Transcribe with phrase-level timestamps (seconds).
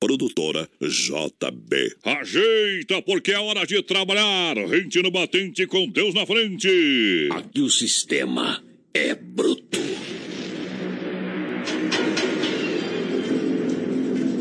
[0.00, 1.96] Produtora JB.
[2.02, 4.56] Ajeita, porque é hora de trabalhar.
[4.56, 7.28] Rente no batente com Deus na frente.
[7.32, 9.78] Aqui o sistema é bruto.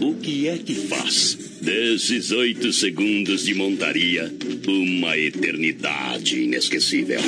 [0.02, 4.34] O que é que faz desses oito segundos de montaria
[4.66, 7.20] uma eternidade inesquecível?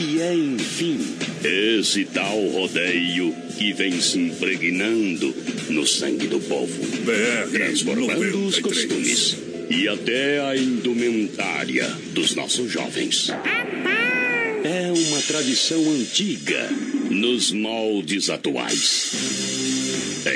[0.00, 0.98] Que é, enfim,
[1.44, 5.30] esse tal rodeio que vem se impregnando
[5.68, 6.72] no sangue do povo,
[7.04, 8.60] BR transformando os 93.
[8.62, 9.36] costumes
[9.68, 13.28] e até a indumentária dos nossos jovens?
[14.64, 16.70] É uma tradição antiga
[17.10, 19.12] nos moldes atuais.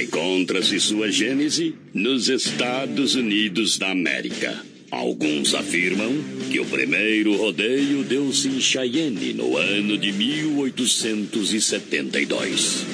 [0.02, 4.73] Encontra-se sua gênese nos Estados Unidos da América.
[4.94, 6.12] Alguns afirmam
[6.52, 12.86] que o primeiro rodeio deu-se em Cheyenne no ano de 1872.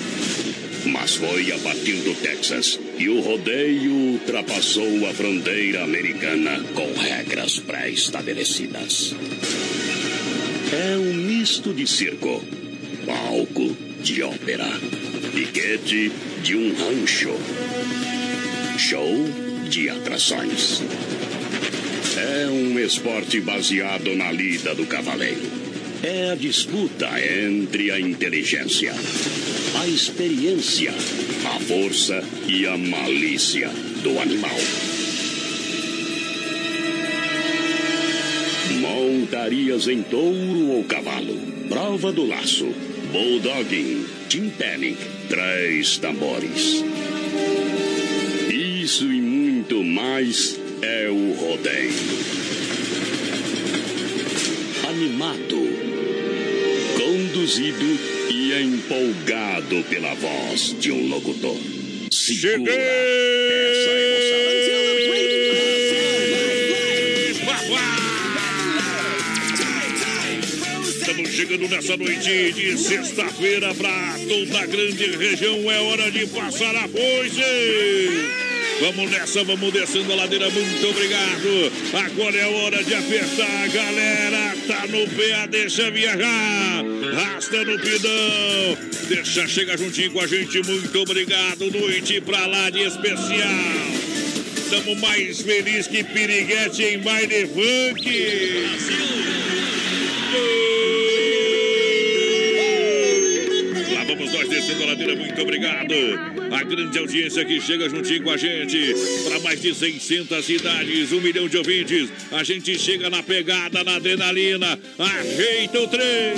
[0.87, 7.59] Mas foi a partir do Texas que o rodeio ultrapassou a fronteira americana com regras
[7.59, 9.15] pré-estabelecidas.
[10.73, 12.43] É um misto de circo,
[13.05, 14.71] palco de ópera,
[15.35, 16.11] piquete
[16.43, 17.35] de um rancho,
[18.79, 19.15] show
[19.69, 20.81] de atrações.
[22.17, 25.43] É um esporte baseado na lida do cavaleiro.
[26.03, 28.93] É a disputa entre a inteligência,
[29.81, 33.71] a experiência, a força e a malícia
[34.03, 34.59] do animal.
[38.81, 41.37] Montarias em touro ou cavalo,
[41.69, 42.67] prova do laço,
[43.13, 46.83] bulldogging, timpanic, três tambores.
[48.51, 51.93] Isso e muito mais é o rodeio.
[54.89, 55.59] Animado,
[56.97, 57.99] conduzido
[58.31, 61.57] e empolgado pela voz de um locutor.
[62.11, 63.01] Segura Cheguei!
[63.71, 64.41] essa emoção.
[70.89, 75.71] Estamos chegando nessa noite de sexta-feira para toda a grande região.
[75.71, 78.40] É hora de passar a foice.
[78.81, 80.49] Vamos nessa, vamos descendo a ladeira.
[80.49, 81.73] Muito obrigado.
[81.93, 83.69] Agora é hora de apertar.
[83.69, 86.85] Galera, tá no pé, deixa viajar.
[87.15, 88.79] Rasta no pidão.
[89.07, 90.63] Deixa, chega juntinho com a gente.
[90.67, 91.71] Muito obrigado.
[91.71, 94.11] Noite pra lá de especial.
[94.57, 98.09] Estamos mais felizes que piriguete em baile funk.
[100.33, 100.70] Lá
[104.81, 105.95] vamos nós descendo a ladeira, muito obrigado.
[106.53, 108.95] A grande audiência que chega juntinho com a gente.
[109.25, 112.11] Para mais de 600 cidades, um milhão de ouvintes.
[112.33, 114.79] A gente chega na pegada, na adrenalina.
[114.99, 116.35] Ajeita o trem.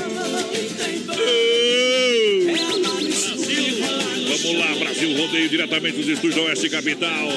[2.98, 3.01] Oh!
[4.62, 7.28] Vamos lá, Brasil Rodeio, diretamente dos estúdios da Oeste Capital.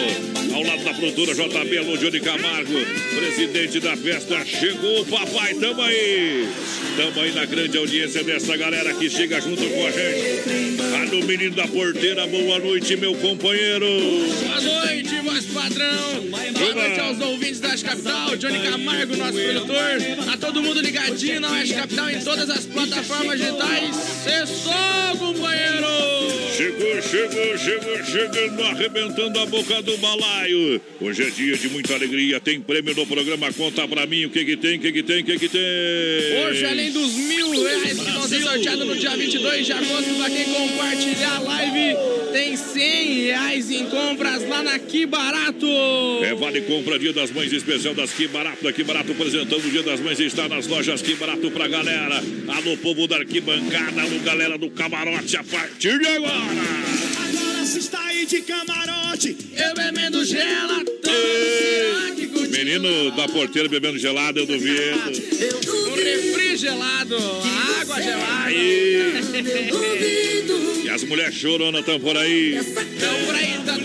[0.54, 2.74] Ao lado da produtora JB, Alô Johnny Camargo,
[3.16, 4.46] presidente da festa.
[4.46, 6.48] Chegou o papai, tamo aí.
[6.96, 10.82] Tamo aí na grande audiência dessa galera que chega junto com a gente.
[11.02, 13.86] A do menino da porteira, boa noite, meu companheiro.
[13.86, 16.22] Boa noite, voz padrão.
[16.54, 20.32] Boa noite aos ouvintes da Oeste Capital, Johnny Camargo, nosso produtor.
[20.32, 23.96] A todo mundo ligadinho na Oeste Capital em todas as plataformas digitais.
[23.96, 25.86] Cessou, companheiro!
[26.56, 27.15] Chegou, chegou,
[27.58, 30.82] chegou, chegando, arrebentando a boca do balaio.
[31.00, 33.52] Hoje é dia de muita alegria, tem prêmio no programa.
[33.54, 35.62] Conta pra mim o que que tem, o que que tem, o que que tem.
[36.46, 40.30] Hoje, além dos mil reais que vão ser sorteados no dia 22 de agosto, pra
[40.30, 41.98] quem compartilhar a live,
[42.34, 45.68] tem 100 reais em compras lá na Que Barato.
[46.24, 48.64] É Vale Compra Dia das Mães especial das Que Barato.
[48.64, 52.22] Da Que Barato apresentando o Dia das Mães está nas lojas Que Barato pra galera.
[52.48, 57.05] Alô, povo da arquibancada, alô, galera do camarote, a partir de agora.
[57.18, 59.38] Agora se está aí de camarote.
[59.56, 60.86] Eu bebendo gelatão.
[62.50, 64.98] Menino da porteira bebendo gelado, eu duvido.
[65.90, 67.16] Um refri gelado,
[67.82, 68.46] água gelada.
[68.46, 69.14] Aí.
[70.84, 72.56] E as mulheres choronas estão por aí.
[72.56, 73.76] Então por aí, tá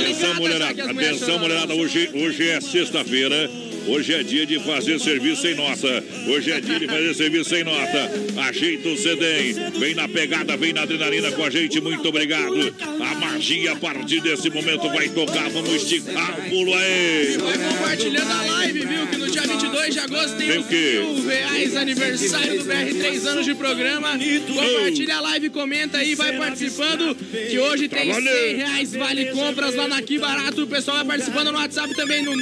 [0.00, 0.90] Atenção, mulherada.
[0.90, 1.74] Atenção, mulherada.
[1.74, 3.50] Hoje, hoje é sexta-feira.
[3.86, 6.02] Hoje é dia de fazer serviço sem nota.
[6.26, 8.10] Hoje é dia de fazer serviço sem nota.
[8.48, 9.54] Ajeita o CEDEM.
[9.78, 11.80] Vem na pegada, vem na adrenalina com a gente.
[11.80, 12.74] Muito obrigado.
[12.80, 15.50] A magia a partir desse momento vai tocar.
[15.50, 17.36] Vamos esticar o pulo aí.
[17.38, 19.06] Vai compartilhando a live, viu?
[19.06, 21.00] Que no dia 22 de agosto tem Tem o quê?
[21.04, 24.18] mil reais aniversário do BR 3 anos de programa.
[24.46, 27.14] Compartilha a live, comenta aí, vai participando.
[27.50, 28.56] Que hoje tem Tá 100 valendo.
[28.56, 30.62] reais vale compras lá na Que Barato.
[30.62, 32.34] O pessoal vai participando no WhatsApp também no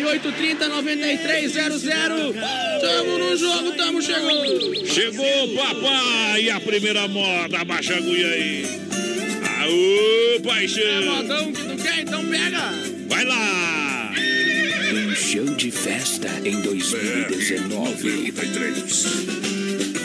[0.00, 1.82] 998 30 9300.
[2.80, 4.86] Tamo no jogo, tamo chegando.
[4.86, 6.50] Chegou, papai.
[6.50, 7.60] A primeira moda.
[7.60, 8.66] Abaixa a agulha aí.
[9.60, 10.40] Aô!
[10.42, 10.82] Paixão!
[10.82, 12.72] É modão que tu quer, então pega!
[13.08, 14.12] Vai lá!
[14.92, 18.32] Um show de festa em 2019.
[18.32, 20.03] 93.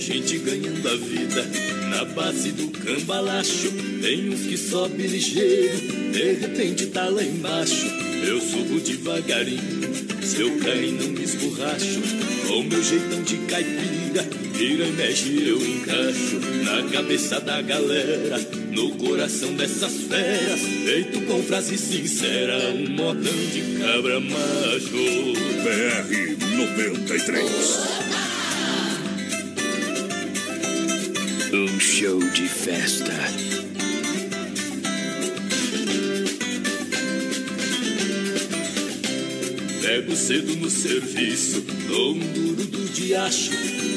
[0.00, 1.46] Gente ganhando a vida
[1.90, 3.70] na base do cambalacho.
[4.00, 5.78] Tem uns que sobe ligeiro,
[6.10, 7.86] de repente tá lá embaixo.
[8.26, 9.90] Eu subo devagarinho,
[10.22, 12.00] se eu cair não me esborracho.
[12.46, 16.40] Com meu jeitão de caipira, vira e mexe eu encaixo.
[16.64, 18.38] Na cabeça da galera,
[18.72, 20.60] no coração dessas feras.
[20.60, 25.40] Feito com frase sincera, um modão de cabra macho.
[25.62, 28.09] BR 93.
[31.52, 33.12] Um show de festa.
[39.82, 43.50] Pego cedo no serviço, dou um duro do diacho.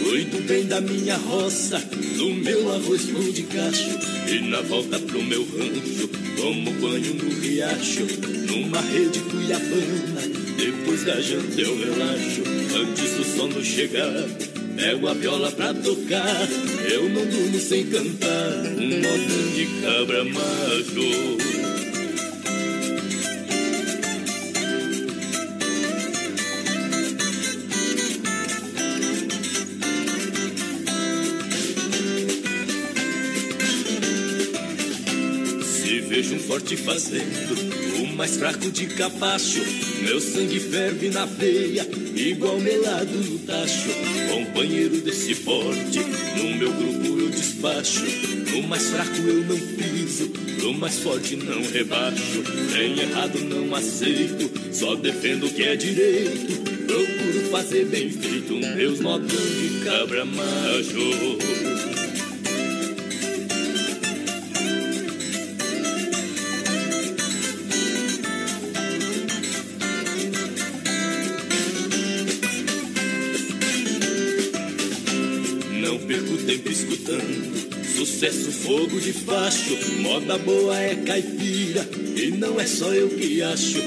[0.03, 1.77] Cuido bem da minha roça,
[2.17, 3.99] do meu arroz pão de cacho.
[4.27, 8.07] E na volta pro meu rancho, tomo banho no riacho.
[8.47, 10.21] Numa rede cuiabana,
[10.57, 12.41] depois da janta eu relaxo.
[12.75, 14.27] Antes do sono chegar,
[14.75, 16.47] pego a viola pra tocar.
[16.91, 21.43] Eu não durmo sem cantar, um modão de cabra macho.
[36.13, 39.63] Vejo um forte fazendo o mais fraco de capacho,
[40.03, 43.89] meu sangue ferve na veia, igual melado no tacho.
[44.29, 48.05] Companheiro desse forte, no meu grupo eu despacho.
[48.51, 50.31] No mais fraco eu não piso,
[50.61, 52.43] no mais forte não rebaixo.
[52.73, 56.61] Tem errado não aceito, só defendo o que é direito.
[56.85, 61.62] Procuro fazer bem feito, meus modão de cabra macho.
[76.45, 77.73] Tempo escutando.
[77.95, 83.77] Sucesso, fogo de facho Moda boa é caipira E não é só eu que acho.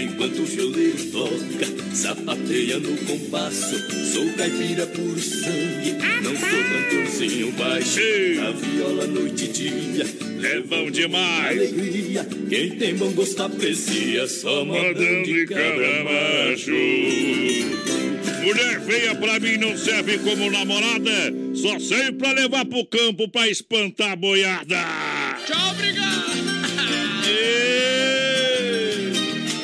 [0.00, 3.76] Enquanto o violeiro toca Sapateia no compasso
[4.12, 8.00] Sou caipira por sangue Não sou cantorzinho baixo
[8.46, 10.28] A viola noite e dia
[10.68, 11.58] bom demais!
[11.58, 12.26] Alegria.
[12.48, 16.70] Quem tem bom gosto aprecia Só Modão de cabra macho.
[18.44, 23.48] Mulher feia pra mim não serve como namorada, só serve pra levar pro campo pra
[23.48, 24.78] espantar a boiada.
[25.46, 26.38] Tchau, obrigado!
[27.26, 29.12] Ê!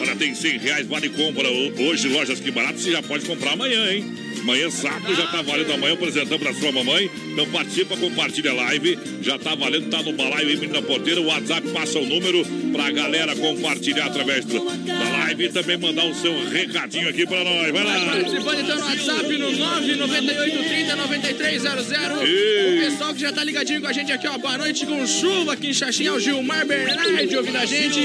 [0.00, 3.93] Olha, tem 100 reais, vale compra hoje, lojas que barato, você já pode comprar amanhã,
[3.93, 4.24] hein?
[4.44, 7.11] Amanhã, sábado, já tá valendo amanhã, apresentando pra sua mamãe.
[7.32, 8.99] Então participa, compartilha a live.
[9.23, 11.19] Já tá valendo, tá no balaio aí, menina porteira.
[11.23, 16.05] O WhatsApp passa o número pra galera compartilhar através do- da live e também mandar
[16.05, 17.73] o seu recadinho aqui pra nós.
[17.73, 18.05] Vai lá!
[18.05, 22.26] participando então no WhatsApp no 998309300.
[22.26, 22.79] Ei.
[22.79, 24.37] O pessoal que já tá ligadinho com a gente aqui, ó.
[24.37, 27.99] Boa noite com chuva aqui em Xaxim, o Gilmar Bernardi ouvindo a gente.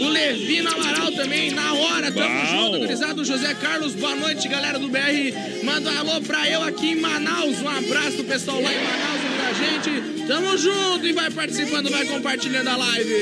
[0.00, 2.10] O Levino Amaral também, na hora.
[2.10, 2.46] Tamo Bom.
[2.64, 3.20] junto, gurizada.
[3.20, 5.34] O José Carlos, boa noite, galera do BR.
[5.62, 7.60] Manda alô pra eu aqui em Manaus.
[7.60, 9.90] Um abraço do pessoal lá em Manaus ouvindo a gente.
[10.26, 13.14] Tamo junto e vai participando, vai compartilhando a live.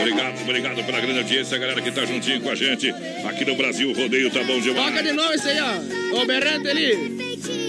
[0.00, 2.90] Obrigado, obrigado pela grande audiência, a galera que tá juntinho com a gente
[3.28, 3.90] aqui no Brasil.
[3.90, 4.86] O rodeio tá bom demais.
[4.90, 6.22] Toca de novo isso aí, ó.
[6.22, 7.18] O berrante ali.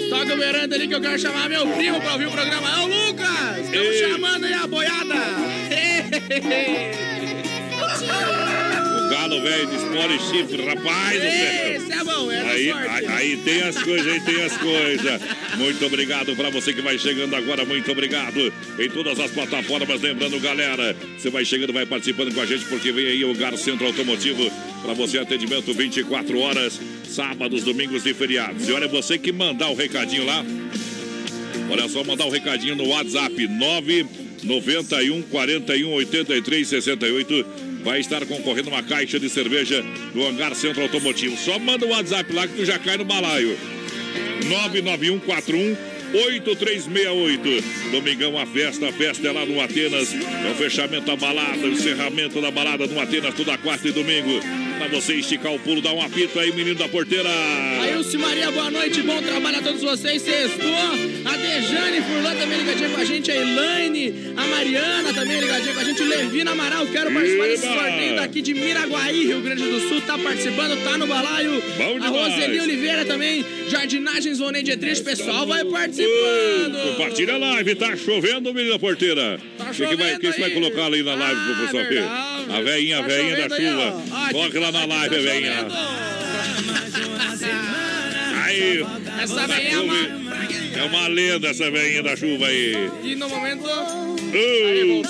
[0.09, 2.81] Toca o berrante ali que eu quero chamar meu primo pra ouvir o programa.
[2.81, 3.57] Ô, Lucas!
[3.63, 4.09] Estamos Ei.
[4.09, 5.15] chamando aí a boiada.
[7.28, 7.28] O
[9.09, 11.23] galo velho de espora e chifre, rapaz.
[11.23, 12.89] Esse é bom, é Aí, sorte.
[12.89, 15.21] aí, aí tem as coisas, aí tem as coisas.
[15.57, 18.53] Muito obrigado pra você que vai chegando agora, muito obrigado.
[18.79, 22.91] Em todas as plataformas, lembrando, galera, você vai chegando, vai participando com a gente, porque
[22.91, 24.49] vem aí o Gar Centro Automotivo
[24.83, 28.67] pra você atendimento 24 horas, sábados, domingos e feriados.
[28.67, 30.45] E olha, você que mandar o recadinho lá,
[31.69, 38.83] olha só, mandar o recadinho no WhatsApp 991 41 83 68 vai estar concorrendo uma
[38.83, 39.83] caixa de cerveja
[40.13, 41.37] do Hangar Centro Automotivo.
[41.37, 43.57] Só manda o WhatsApp lá que tu já cai no balaio.
[44.47, 45.77] 99141
[46.13, 47.91] 8368.
[47.91, 50.13] Domingão a festa, a festa é lá no Atenas.
[50.13, 54.39] É o fechamento da balada, o encerramento da balada no Atenas toda quarta e domingo.
[54.79, 57.29] Pra você esticar o pulo, dar um apito aí, menino da porteira.
[57.83, 60.21] Ailce Maria, boa noite, bom trabalho a todos vocês.
[60.21, 60.69] Sextou.
[61.25, 63.29] A Dejane Furlan também ligadinha com a gente.
[63.29, 66.01] A Elaine, a Mariana também ligadinha com a gente.
[66.01, 67.75] O Levino Amaral, quero participar desse Eba!
[67.75, 70.01] sorteio daqui de Miraguaí, Rio Grande do Sul.
[70.01, 71.61] Tá participando, tá no balaio.
[71.77, 72.07] Bom a.
[72.07, 73.45] Roseli Oliveira também.
[73.67, 76.81] Jardinagens Vonei de Etrich, pessoal vai participando.
[76.91, 79.39] Compartilha a live, tá chovendo, menina porteira.
[79.57, 81.65] Tá O que, que vai, chovendo que você vai colocar ali na live pro Ah,
[81.65, 82.03] pessoal ver?
[82.49, 84.03] A veinha, a Tá veinha da aí, chuva.
[84.31, 85.55] Corre lá na live, tá veinha.
[85.55, 85.73] chovendo.
[88.43, 88.85] Aí,
[89.21, 90.79] Essa veinha é uma...
[90.79, 92.89] é uma lenda essa veinha da chuva aí.
[93.03, 93.65] E no momento...
[94.31, 95.01] Aí,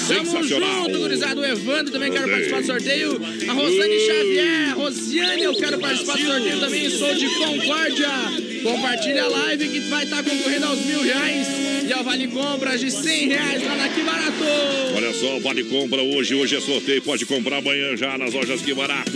[0.09, 1.39] Tamo junto, gurizada.
[1.41, 3.21] O Evandro também quero participar do sorteio.
[3.49, 4.75] A Rosane Xavier.
[4.77, 6.89] Rosiane, eu quero participar do sorteio também.
[6.91, 8.09] Sou de Concórdia.
[8.63, 11.47] Compartilha a live que vai estar concorrendo aos mil reais.
[11.89, 14.38] E ao Vale Compras de 100 reais lá na Que Barato.
[14.97, 18.75] Olha só, vale compra hoje, hoje é sorteio, pode comprar amanhã já nas lojas Que
[18.75, 19.13] Barato.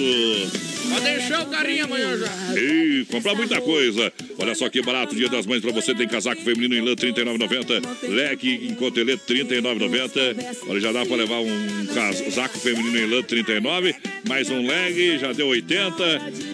[0.92, 2.60] Pode deixar o carinho amanhã já.
[2.60, 4.12] E comprar muita coisa.
[4.38, 8.08] Olha só que barato, Dia das Mães pra você tem casaco feminino em lã 39,90,
[8.08, 10.68] leque em cotelete 39,90.
[10.68, 13.94] Olha, já dá pra levar um casaco feminino em lã 39,
[14.28, 16.04] mais um leg, já deu 80.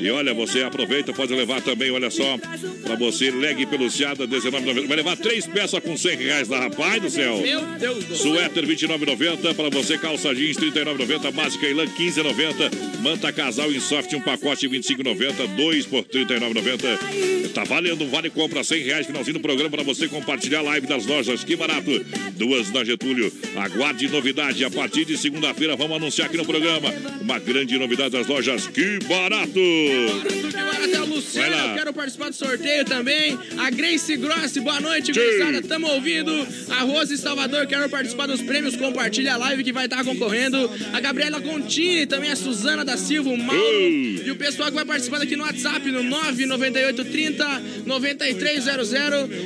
[0.01, 2.39] E olha, você aproveita, pode levar também, olha só,
[2.85, 4.87] pra você, leg peluciada 19,90.
[4.87, 7.39] Vai levar três peças com 100 reais da rapaz do céu.
[7.39, 8.33] Meu Deus do céu.
[8.33, 14.21] Suéter 29,90 para você, calça jeans 39,90, básica lã 15,90, manta casal em soft um
[14.21, 17.53] pacote 25,90, dois por 39,90.
[17.55, 21.07] Tá valendo, vale compra 100 reais, finalzinho do programa para você compartilhar a live das
[21.07, 21.91] lojas, que barato.
[22.37, 26.93] Duas na Getúlio, aguarde novidade, a partir de segunda-feira vamos anunciar aqui no programa.
[27.21, 29.53] Uma grande novidade das lojas, que barato.
[29.53, 33.39] Que barato é o Luciano, eu quero participar do sorteio também.
[33.59, 36.47] A Grace Grossi, boa noite, gurizada, tamo ouvindo.
[36.71, 40.71] A Rose Salvador, quero participar dos prêmios, compartilha a live que vai estar concorrendo.
[40.93, 43.63] A Gabriela Contini, também a Suzana da Silva, o Mauro.
[43.63, 44.23] Ei.
[44.25, 48.93] E o pessoal que vai participando aqui no WhatsApp, no 99830 9300.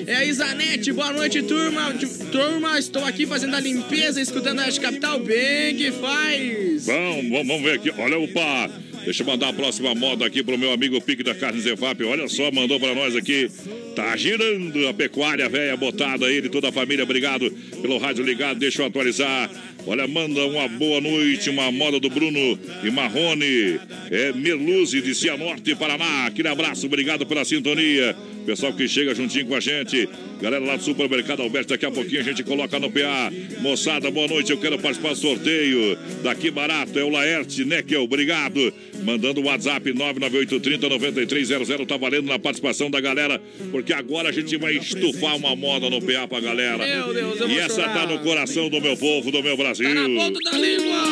[0.07, 1.93] É a Isanete, boa noite, turma.
[2.31, 6.87] Turma, estou aqui fazendo a limpeza, escutando a Oeste Capital, bem que faz.
[6.87, 7.91] Vamos, vamos, vamos ver aqui.
[7.91, 8.92] Olha, opa!
[9.05, 12.03] Deixa eu mandar a próxima moda aqui pro meu amigo Pique da Carne Zefap.
[12.05, 13.51] Olha só, mandou pra nós aqui.
[13.97, 17.03] Tá girando a pecuária velha botada ele, toda a família.
[17.03, 18.59] Obrigado pelo rádio ligado.
[18.59, 19.51] Deixa eu atualizar.
[19.85, 23.81] Olha, manda uma boa noite, uma moda do Bruno e Marrone.
[24.11, 26.27] É Merluze de Cianorte, Paraná.
[26.27, 28.15] Aquele abraço, obrigado pela sintonia.
[28.47, 30.09] Pessoal que chega juntinho com a gente.
[30.41, 33.33] Galera lá do Supermercado Alberto, daqui a pouquinho a gente coloca no PA.
[33.61, 35.97] Moçada, boa noite, eu quero participar do sorteio.
[36.23, 38.73] Daqui barato é o Laerte Neckel, obrigado.
[39.05, 44.77] Mandando o WhatsApp 998309300, tá valendo na participação da galera, porque agora a gente vai
[44.77, 46.85] estufar uma moda no PA pra galera.
[46.87, 47.95] Meu Deus, eu E essa chorar.
[47.95, 49.72] tá no coração do meu povo, do meu Brasil.
[49.73, 51.03] Tá na ponta da língua.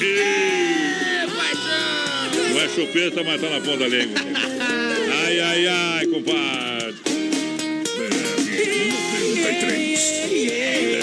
[0.00, 2.30] E- paixão.
[2.50, 4.16] Não é chupeta, mas tá na ponta da língua.
[5.22, 6.94] Ai, ai, ai, compadre.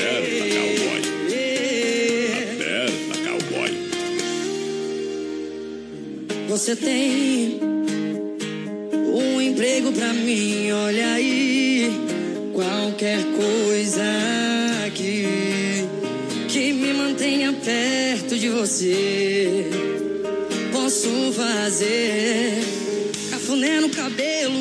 [0.02, 1.02] Aperta, cowboy.
[2.56, 3.72] Aperta, cowboy.
[6.50, 7.60] Você tem
[8.92, 11.92] um emprego pra mim, olha aí.
[12.56, 14.32] Qualquer coisa
[15.02, 15.71] me
[17.02, 19.66] mantenha perto de você.
[20.72, 22.64] Posso fazer
[23.30, 24.54] cafuné no cabelo,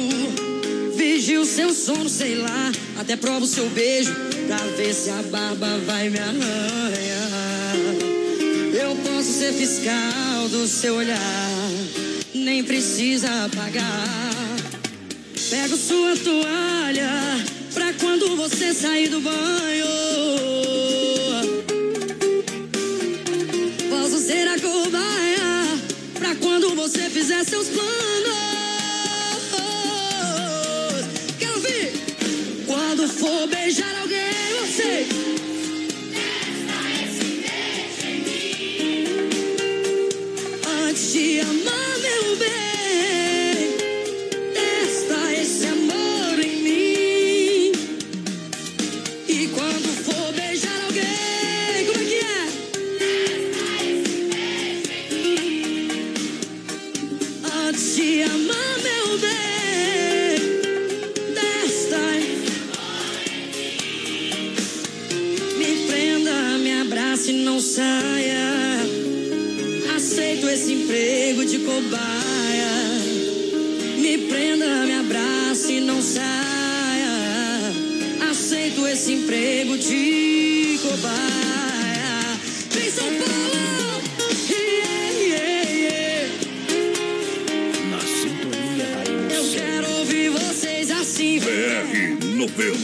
[0.97, 2.73] vigio seu sono, sei lá.
[2.99, 4.15] Até provo seu beijo
[4.47, 7.77] pra ver se a barba vai me arranhar.
[8.73, 11.71] Eu posso ser fiscal do seu olhar,
[12.35, 14.57] nem precisa pagar.
[15.51, 17.11] Pego sua toalha
[17.75, 21.20] pra quando você sair do banho.
[26.81, 27.91] Você fizer seus planos.
[31.39, 31.93] Quero ouvir.
[32.67, 35.40] Quando for beijar alguém, você.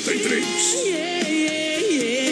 [0.06, 0.86] 93.
[0.86, 2.30] Yeah, yeah, yeah,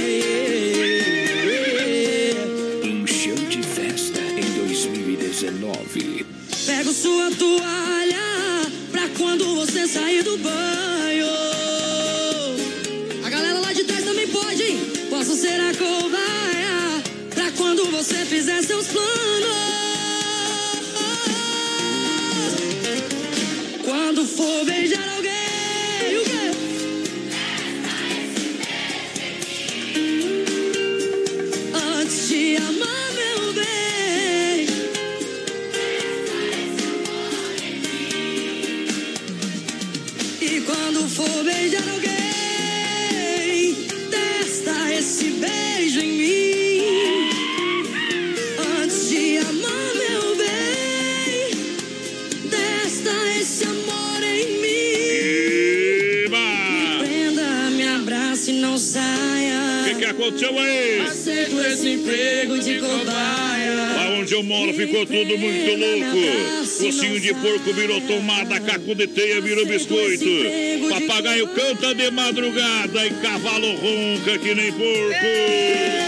[2.31, 2.87] yeah.
[2.87, 6.25] Um show de festa em 2019.
[6.67, 11.27] Pego sua toalha pra quando você sair do banho.
[13.25, 14.79] A galera lá de trás também pode, hein?
[15.11, 17.03] Posso ser a cobaia
[17.35, 19.74] pra quando você fizer seus planos.
[61.75, 63.75] Aceito esse emprego de cobaia.
[63.97, 66.67] Lá onde eu moro ficou tudo muito louco.
[66.67, 70.25] Focinho de porco virou tomada, caco de teia virou biscoito.
[70.89, 76.04] Papagaio canta de madrugada e cavalo ronca que nem porco.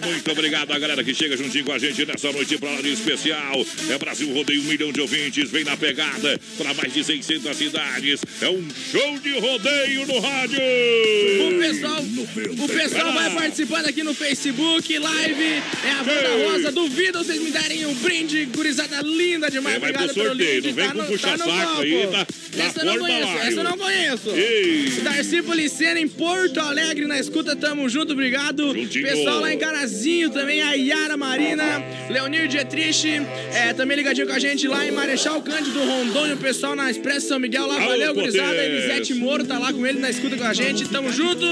[0.00, 2.80] Beleza, muito obrigado a galera que chega juntinho com a gente nessa noite pra lá
[2.80, 3.64] de especial.
[3.90, 8.20] É Brasil Rodeio, um milhão de ouvintes, vem na pegada para mais de 600 cidades.
[8.40, 10.58] É um show de rodeio no rádio.
[10.60, 15.44] O pessoal, o pessoal vai participando aqui no Facebook, live.
[15.84, 16.72] É a banda rosa.
[16.72, 19.78] Duvido vocês me darem um brinde, gurizada linda demais.
[19.80, 22.26] Vai Obrigado pro pelo sorteio, não vem Tá com no- puxa tá aí, tá
[22.58, 24.30] Essa eu não conheço, essa eu não conheço.
[24.30, 24.90] Ei.
[25.02, 28.74] Darcy Policena em Porto Alegre, na escuta, tamo junto, obrigado.
[28.74, 29.06] Juntinho.
[29.06, 31.64] Pessoal lá em Carazinho também, a Yara Marina,
[32.10, 33.08] Leonir Dietrich,
[33.54, 37.28] é, também ligadinho com a gente lá em Marechal Cândido Rondônia, o pessoal na Expresso
[37.28, 38.54] São Miguel lá, Alô, valeu, gurizada.
[38.64, 41.44] Elisete Moro tá lá com ele na escuta com a gente, tamo junto.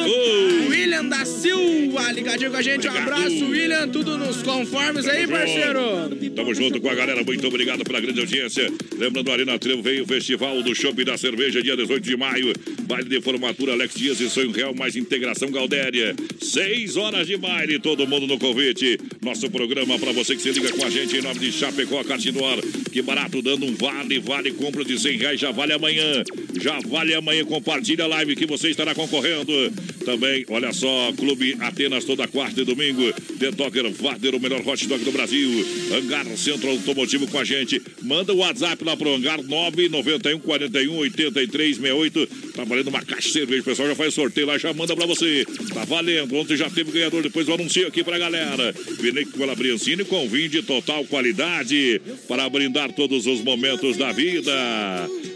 [0.68, 3.12] William da Silva, ligadinho com a gente, um Obrigado.
[3.14, 5.80] abraço, William, tudo nos conformes aí, Tamo parceiro.
[6.10, 6.30] junto.
[6.30, 8.70] Tamo junto com a galera, muito obrigado pela grande audiência.
[8.98, 12.53] Lembrando, Arena Trevo veio o Festival do Shopping da Cerveja, dia 18 de maio.
[12.83, 16.14] Baile de formatura Alex Dias e Sonho Real, mais integração Galdéria.
[16.40, 18.98] Seis horas de baile, todo mundo no convite.
[19.22, 22.61] Nosso programa para você que se liga com a gente em nome de Chapecó, Cartidor.
[22.90, 26.24] Que barato, dando um vale, vale, compra de 100 reais, já vale amanhã.
[26.61, 29.53] Já vale amanhã, compartilha a live que você estará concorrendo.
[30.05, 33.12] Também, olha só, Clube Atenas toda quarta e domingo.
[33.38, 35.64] The Dogger Vader, o melhor hot dog do Brasil.
[35.94, 37.81] Hangar Centro Automotivo com a gente.
[38.03, 40.40] Manda o WhatsApp lá pro Hangar 991
[40.80, 42.26] 41 83 68.
[42.54, 43.62] Tá valendo uma caixa de cerveja.
[43.62, 45.44] O pessoal já faz sorteio lá, já manda pra você.
[45.72, 46.34] Tá valendo.
[46.36, 48.74] Ontem já teve ganhador, depois eu anuncio aqui pra galera.
[49.00, 54.52] Vinícola Briancini com vinho de total qualidade para brindar todos os momentos da vida.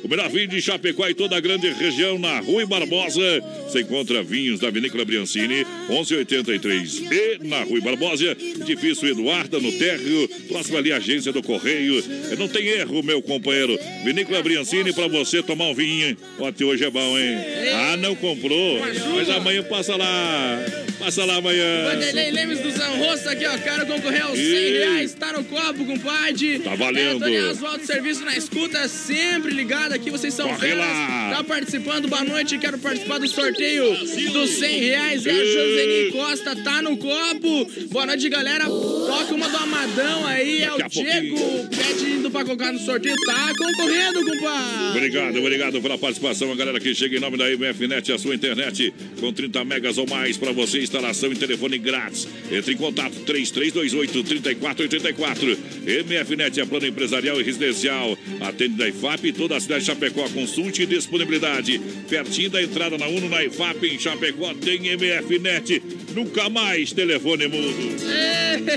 [0.05, 3.23] O melhor vinho de Chapecó e toda a grande região na Rua Barbosa.
[3.67, 7.03] Você encontra vinhos da Vinícola Briancini, 1183.
[7.11, 12.05] E na Rua Barbosa, edifício Eduarda, no térreo, próximo ali à agência do Correio.
[12.39, 13.79] Não tem erro, meu companheiro.
[14.05, 16.15] Vinícola Briancini para você tomar um vinho.
[16.47, 17.39] Até hoje é bom, hein?
[17.75, 18.81] Ah, não comprou?
[19.15, 20.61] Mas amanhã passa lá.
[20.99, 21.91] Passa lá amanhã.
[21.91, 23.57] Vanderlei Lemes do Zanrosso aqui, ó.
[23.59, 24.71] Quero concorrer aos 100 Ih.
[24.79, 25.15] reais.
[25.15, 26.59] Tá no copo, compadre.
[26.61, 27.25] Tá valendo.
[27.25, 30.11] É, Antônio Asfalto Serviço na escuta, sempre ligado aqui.
[30.11, 30.79] Vocês são Corre feras.
[30.79, 31.35] lá.
[31.37, 32.09] Tá participando.
[32.09, 32.59] Boa noite.
[32.59, 33.85] Quero participar do sorteio
[34.33, 35.27] dos 100 reais.
[35.27, 36.57] É a Joseni Costa.
[36.57, 37.67] Tá no copo.
[37.91, 38.65] Boa noite, galera.
[38.67, 40.63] Toca uma do Amadão aí.
[40.63, 41.69] É o Diego.
[41.69, 43.17] Pedindo pra colocar no sorteio.
[43.25, 44.89] Tá concorrendo, compadre.
[44.91, 48.93] Obrigado, obrigado pela participação, a galera que chega em nome da MFNet, a sua internet
[49.21, 52.27] com 30 megas ou mais para você, instalação e telefone grátis.
[52.51, 55.57] Entre em contato 3328-3484.
[56.07, 58.17] MFNet é plano empresarial e residencial.
[58.41, 60.29] Atende da IFAP, toda a cidade de Chapecó.
[60.29, 61.79] Consulte e disponibilidade.
[62.09, 65.83] Pertinho da entrada na Uno, na IFAP, em Chapecó, tem MFNet.
[66.15, 67.97] Nunca mais telefone mudo.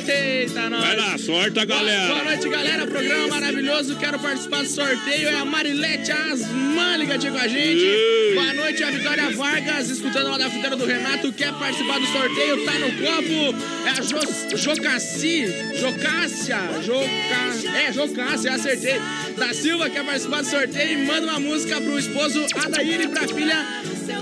[0.10, 0.82] Eita, nós.
[0.82, 2.13] Vai lá, sorte a galera.
[2.13, 2.88] Boa noite, galera.
[2.88, 3.96] Programa maravilhoso.
[3.98, 5.28] Quero participar do sorteio.
[5.28, 7.84] É a Marilete Asman ligadinha com a gente.
[7.84, 8.34] Ei.
[8.34, 11.32] Boa noite, a Vitória Vargas, escutando lá da fruteira do Renato.
[11.32, 12.65] Quer participar do sorteio?
[12.65, 13.56] Tá no copo.
[13.86, 15.46] É a jo Jocassi.
[15.80, 16.58] Jocássia.
[16.84, 17.78] Joca...
[17.78, 19.00] É, Jocássia, acertei.
[19.38, 23.65] Da Silva quer participar do sorteio manda uma música pro esposo Adair e pra filha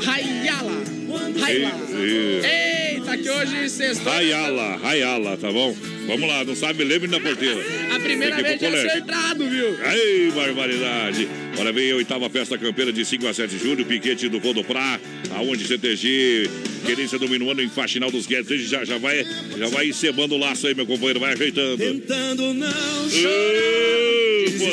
[0.04, 0.84] Rayala.
[1.40, 1.82] Rayala.
[2.00, 4.12] Ei, Eita, que hoje sextou.
[4.12, 5.76] Rayala, Rayala, tá bom?
[6.08, 7.60] Vamos lá, não sabe, lembre na porteira.
[7.96, 9.78] A primeira vez é acertado, viu?
[9.84, 11.28] Ai, barbaridade!
[11.58, 15.00] Olha, vem a oitava festa campeira de 5 a 7 de julho, piquete do Vodoprá,
[15.36, 16.50] aonde CTG,
[16.86, 19.26] querência do Minuano em Faxinal dos Guedes, já, já vai
[19.58, 21.78] já vai encebando o laço aí, meu companheiro, vai ajeitando.
[21.78, 22.74] Tentando não Ô,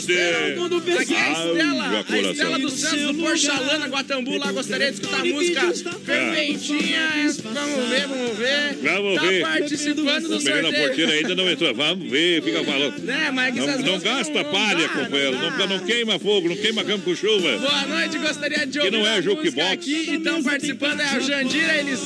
[0.00, 0.58] poder!
[1.00, 2.32] Aqui é a Ai, Estela, meu a.
[2.32, 5.72] Estela do Santos, do Porchalana, Guatambu, lá gostaria de escutar a música
[6.04, 7.08] perfeitinha.
[7.42, 8.76] Vamos ver, vamos ver.
[8.82, 9.40] Vamos tá ver.
[9.42, 10.72] participando do O sorteio.
[10.72, 12.98] porteira ainda não entrou, vamos ver, fica falando.
[13.02, 16.48] Né, mas que Não, não gasta não palha, dá, companheiro, não não, não queima fogo,
[16.48, 17.58] não queima campo com chuva.
[17.58, 19.72] Boa noite, gostaria de Que ouvir não é jukebox.
[19.72, 20.06] aqui.
[20.10, 21.96] Então participando é a Jandira, e o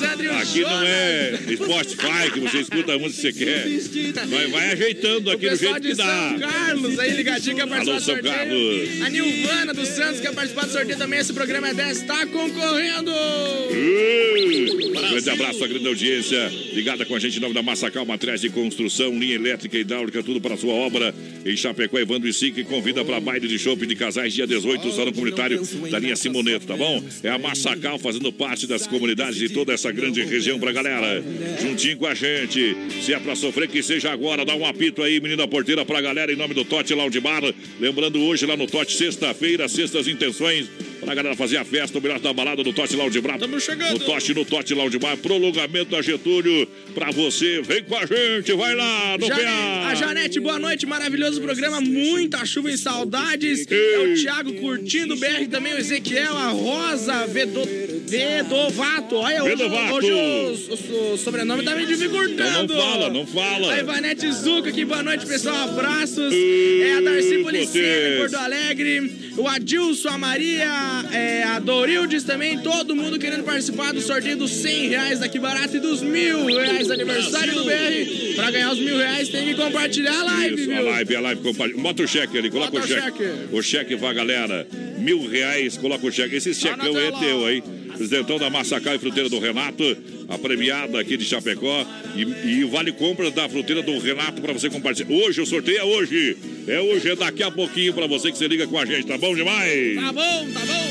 [0.41, 4.27] Aqui não é Spotify que você escuta a música que você quer.
[4.27, 6.29] Vai, vai ajeitando aqui do jeito de que dá.
[6.31, 8.35] São Carlos aí ligadinho quer participar Alô, do São sorteio.
[8.35, 9.03] Carlos.
[9.03, 11.21] A Nilvana dos Santos quer participar do sorteio também.
[11.21, 13.11] Esse programa é 10, tá concorrendo.
[13.11, 18.05] Uh, Um grande abraço à grande audiência, ligada com a gente em nome da Massacal,
[18.05, 21.15] matriz de construção, linha elétrica, hidráulica, tudo para a sua obra.
[21.45, 25.13] Em Chapecó, Evandro e Sique convida para baile de shopping de casais dia 18, salão
[25.13, 27.03] comunitário da linha Simoneto, tá bom?
[27.23, 31.23] É a Massacal fazendo parte das comunidades de toda essa grande região pra galera.
[31.61, 32.77] Juntinho com a gente.
[33.01, 34.45] Se é pra sofrer, que seja agora.
[34.45, 37.43] Dá um apito aí, menina porteira, pra galera, em nome do Tote Lounge Bar.
[37.79, 40.67] Lembrando hoje lá no Tote, sexta-feira, sextas intenções.
[41.07, 43.35] Pra galera fazer a festa, o melhor da balada do Tote Lounge Bar.
[43.37, 43.93] Estamos chegando.
[43.93, 46.67] No Tote, no Tote Lounge Bar, prolongamento da Getúlio.
[46.95, 49.89] Pra você, vem com a gente, vai lá no Jane- PA.
[49.89, 53.65] a Janete, boa noite, maravilhoso programa, muita chuva e saudades.
[53.71, 57.63] É o Thiago curtindo o BR também, o Ezequiel, a Rosa Vedo,
[58.09, 59.15] Vedovato.
[59.17, 59.95] Olha, hoje, Vedovato.
[59.95, 62.65] hoje o, o- o sobrenome tá me dificultando.
[62.65, 63.73] Então não fala, não fala.
[63.75, 66.33] A Ivanete Zuca aqui, boa noite, pessoal, abraços.
[66.35, 69.27] É a Darcy Policena, Porto Alegre.
[69.37, 74.51] O Adilson, a Maria, é, a Dorildes também, todo mundo querendo participar do sorteio dos
[74.51, 78.35] 100 reais daqui barato e dos mil reais aniversário do BR.
[78.35, 80.85] Pra ganhar os mil reais tem que compartilhar a live, Isso, a viu?
[80.85, 81.75] live, a live, compadre.
[81.75, 83.25] Bota o cheque ali, coloca Bota o cheque.
[83.53, 84.67] O cheque pra galera.
[84.99, 86.37] Mil reais, coloca o cheque.
[86.37, 87.63] Esse checão aí é teu, hein?
[87.97, 89.83] Presidentão da Massacal e Fruteira do Renato,
[90.29, 91.87] a premiada aqui de Chapecó.
[92.15, 92.23] E,
[92.61, 95.11] e Vale Compra da Fruteira do Renato pra você compartilhar.
[95.11, 96.37] Hoje, o sorteio é hoje.
[96.69, 99.17] É hoje, é daqui a pouquinho pra você que você liga com a gente, tá
[99.17, 99.95] bom demais?
[99.97, 100.87] Tá bom, tá bom.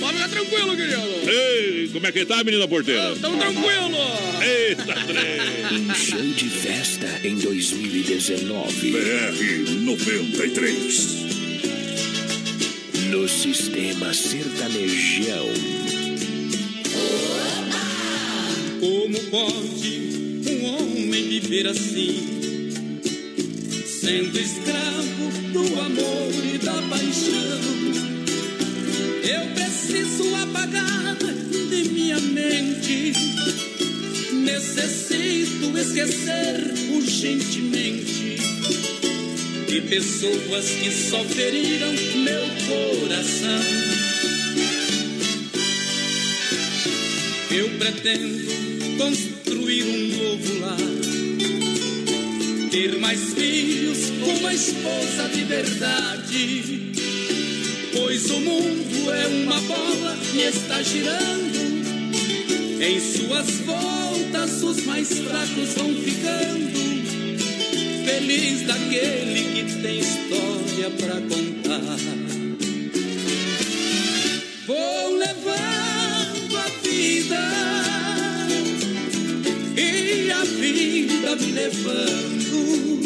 [0.00, 1.30] Pode ficar tranquilo, querido.
[1.30, 3.16] Ei, como é que tá, menina porteira?
[3.20, 3.90] Tamo tranquilo.
[4.42, 5.80] Eita, trem.
[5.82, 8.90] Um show de festa em 2019.
[8.90, 11.30] BR 93.
[13.10, 15.89] No sistema sertanejão.
[18.80, 23.00] Como pode um homem viver assim,
[23.86, 27.60] sendo escravo do amor e da paixão?
[29.22, 33.12] Eu preciso apagar de minha mente,
[34.32, 38.20] necessito esquecer urgentemente
[39.70, 43.99] de pessoas que só feriram meu coração.
[47.52, 50.76] Eu pretendo construir um novo lar,
[52.70, 56.92] ter mais filhos com uma esposa de verdade.
[57.92, 61.60] Pois o mundo é uma bola que está girando.
[62.80, 66.80] Em suas voltas, os mais fracos vão ficando.
[68.04, 72.39] Feliz daquele que tem história pra contar.
[77.30, 77.38] Vou
[79.76, 83.00] levando a vida me levando.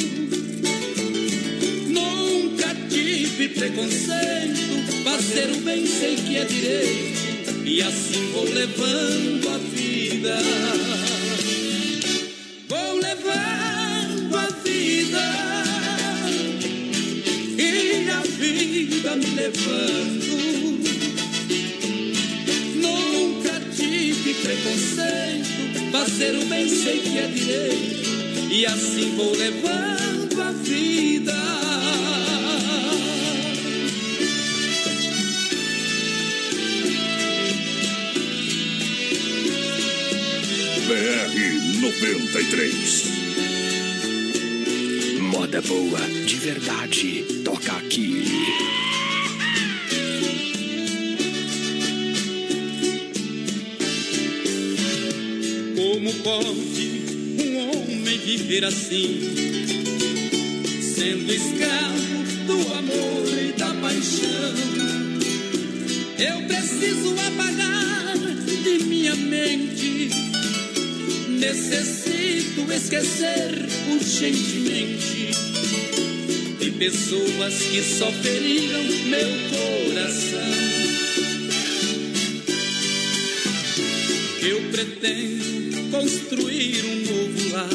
[1.89, 9.59] Nunca tive preconceito, fazer o bem sei que é direito, e assim vou levando a
[9.59, 10.39] vida.
[12.69, 15.21] Vou levando a vida,
[17.59, 20.34] e a vida me levando.
[24.43, 31.35] Preconceito, fazer o bem sei que é direito, e assim vou levando a vida.
[40.87, 43.05] BR 93.
[45.19, 48.25] Moda boa, de verdade, toca aqui.
[56.25, 57.05] Pode
[57.39, 59.21] um homem viver assim,
[60.81, 64.55] sendo escravo do amor e da paixão?
[66.19, 70.09] Eu preciso apagar de minha mente,
[71.29, 75.31] necessito esquecer urgentemente
[76.59, 80.65] de pessoas que só feriram meu coração.
[84.41, 85.64] Eu pretendo
[85.95, 87.69] construir um novo lar.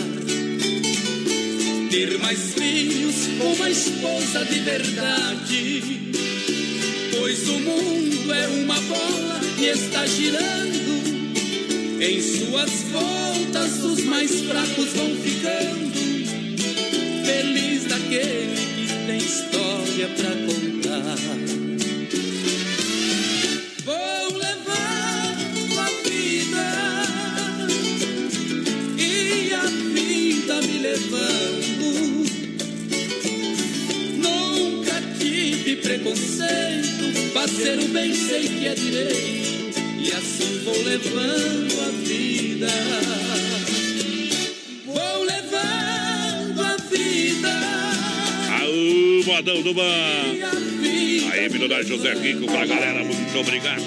[1.90, 6.12] Ter mais filhos uma esposa de verdade.
[7.18, 11.00] Pois o mundo é uma bola que está girando.
[12.02, 16.00] Em suas voltas, os mais fracos vão ficando.
[17.26, 20.49] Feliz daquele que tem história pra contar.
[40.90, 42.68] Levando a vida.
[44.86, 47.54] Vou levando a vida.
[48.60, 53.84] Aô, modão do vida Aí, milionário José Rico pra galera, muito obrigado.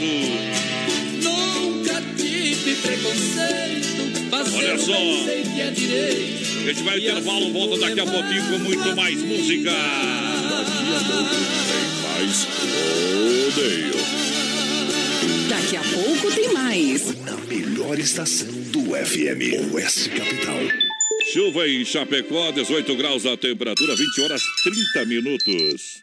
[1.25, 4.93] Nunca tive preconceito, Olha só.
[4.93, 6.43] bem sei que é direito.
[6.63, 9.73] A gente vai ao intervalo, volta daqui a pouquinho com muito mais música.
[12.05, 12.47] Mais
[13.57, 14.22] rodeio.
[15.63, 17.17] Daqui a pouco tem mais.
[17.21, 19.73] Na melhor estação do FM.
[19.73, 20.59] Oeste Capital.
[21.33, 26.03] Chuva em Chapecó, 18 graus a temperatura, 20 horas 30 minutos.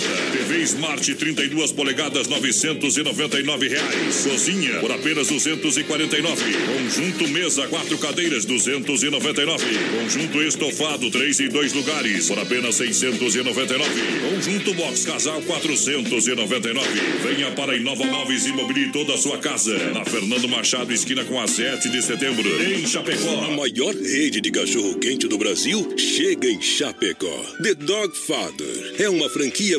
[0.00, 4.26] TV Smart 32 polegadas, 999 reais.
[4.26, 6.42] Cozinha, por apenas R$ 249.
[6.66, 9.64] Conjunto mesa, quatro cadeiras, R$ 299.
[10.00, 13.90] Conjunto estofado, três e dois lugares, por apenas R$ 699.
[14.30, 16.88] Conjunto box casal, R$ 499.
[17.22, 19.76] Venha para a Inova Móveis e mobile toda a sua casa.
[19.92, 22.48] Na Fernando Machado, esquina com a 7 de setembro.
[22.62, 23.44] Em Chapecó.
[23.44, 27.44] A maior rede de cachorro-quente do Brasil chega em Chapecó.
[27.62, 29.78] The Dog Father é uma franquia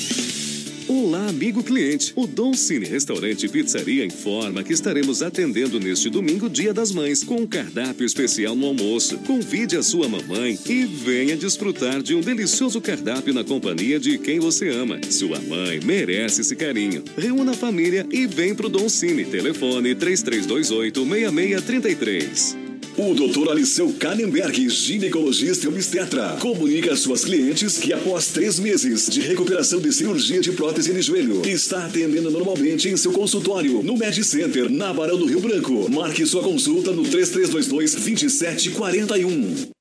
[0.93, 2.11] Olá, amigo cliente.
[2.17, 7.23] O Dom Cine Restaurante e Pizzaria informa que estaremos atendendo neste domingo, Dia das Mães,
[7.23, 9.17] com um cardápio especial no almoço.
[9.19, 14.37] Convide a sua mamãe e venha desfrutar de um delicioso cardápio na companhia de quem
[14.41, 14.99] você ama.
[15.09, 17.05] Sua mãe merece esse carinho.
[17.17, 19.23] Reúna a família e vem pro Dom Cine.
[19.23, 22.60] Telefone 3328 6633.
[22.97, 23.49] O Dr.
[23.49, 29.79] Aliceu Kannenberg, ginecologista e obstetra, comunica às suas clientes que após três meses de recuperação
[29.79, 34.69] de cirurgia de prótese de joelho, está atendendo normalmente em seu consultório no Med Center,
[34.69, 35.89] na Barão do Rio Branco.
[35.89, 39.71] Marque sua consulta no 3322 2741.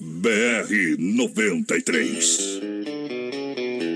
[0.00, 2.69] BR 93.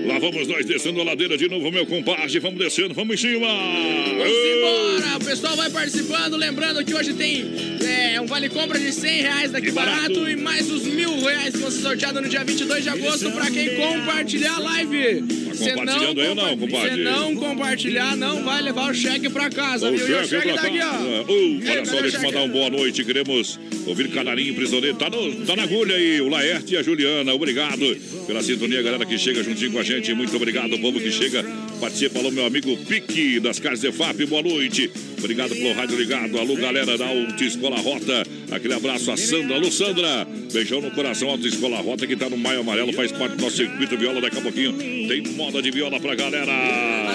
[0.05, 2.39] Lá vamos nós descendo a ladeira de novo, meu compadre.
[2.39, 3.47] Vamos descendo, vamos em cima.
[3.47, 5.17] Vamos embora.
[5.17, 6.35] O pessoal vai participando.
[6.35, 7.45] Lembrando que hoje tem
[7.83, 10.13] é, um vale compra de 100 reais daqui barato.
[10.13, 10.29] barato.
[10.29, 13.49] e mais os mil reais que vão ser sorteados no dia 22 de agosto para
[13.49, 15.23] quem compartilhar a live.
[15.55, 16.95] Tá compartilhando aí ou não, compadre?
[16.95, 20.05] Se não compartilhar, não vai levar o cheque para casa, o viu?
[20.05, 21.23] Cheque e o cheque daqui, ó.
[21.23, 23.03] Uh, olha só, deixa eu mandar um boa noite.
[23.03, 24.97] Queremos ouvir Canarinho Prisioneiro.
[24.97, 27.33] Tá, no, tá na agulha aí, o Laerte e a Juliana.
[27.33, 27.95] Obrigado
[28.27, 30.13] pela sintonia, galera que chega juntinho com a gente gente.
[30.13, 31.43] Muito obrigado, povo que chega.
[31.79, 34.25] Participa alô, meu amigo Pique das Casas EFAP.
[34.25, 34.91] Boa noite.
[35.17, 36.37] Obrigado pelo rádio ligado.
[36.37, 38.23] Alô, galera da Autoescola Rota.
[38.51, 39.55] Aquele abraço a Sandra.
[39.55, 40.27] Alô, Sandra.
[40.51, 41.29] Beijão no coração.
[41.29, 42.93] Autoescola Rota que tá no Maio Amarelo.
[42.93, 44.21] Faz parte do nosso circuito viola.
[44.21, 44.73] Daqui a pouquinho
[45.07, 46.51] tem moda de viola pra galera.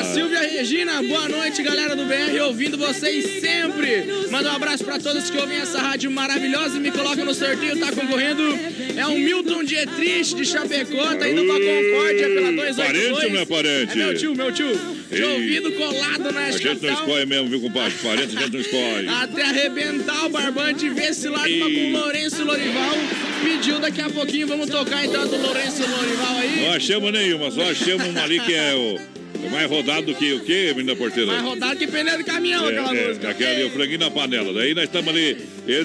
[0.00, 1.02] A Silvia Regina.
[1.02, 2.40] Boa noite, galera do BR.
[2.46, 4.04] Ouvindo vocês sempre.
[4.30, 7.78] Manda um abraço pra todos que ouvem essa rádio maravilhosa e me colocam no sorteio.
[7.78, 8.42] Tá concorrendo.
[8.96, 11.14] É um Milton Dietrich de Chapecó.
[11.14, 12.76] Tá indo pra Concórdia pela 282.
[12.76, 13.92] Parente ou não é parente?
[13.92, 14.99] É meu tio, meu tio.
[15.10, 17.92] De ouvido colado na A gente não escolhe mesmo, viu, compadre?
[18.02, 19.08] Parente a gente não escolhe.
[19.08, 21.58] Até arrebentar o barbante, ver se lá e...
[21.58, 22.94] com o Lourenço Lorival.
[23.42, 26.64] Pediu daqui a pouquinho, vamos tocar então do Lourenço Lorival aí.
[26.64, 29.19] Não achamos nenhuma, só achamos uma ali que é o.
[29.44, 31.32] É mais rodado do que o quê, menina porteira?
[31.32, 33.30] Mais rodado que pneu de caminhão, é, aquela é, música.
[33.30, 34.52] Aquele ali, o franguinho na panela.
[34.52, 35.36] Daí nós estamos ali,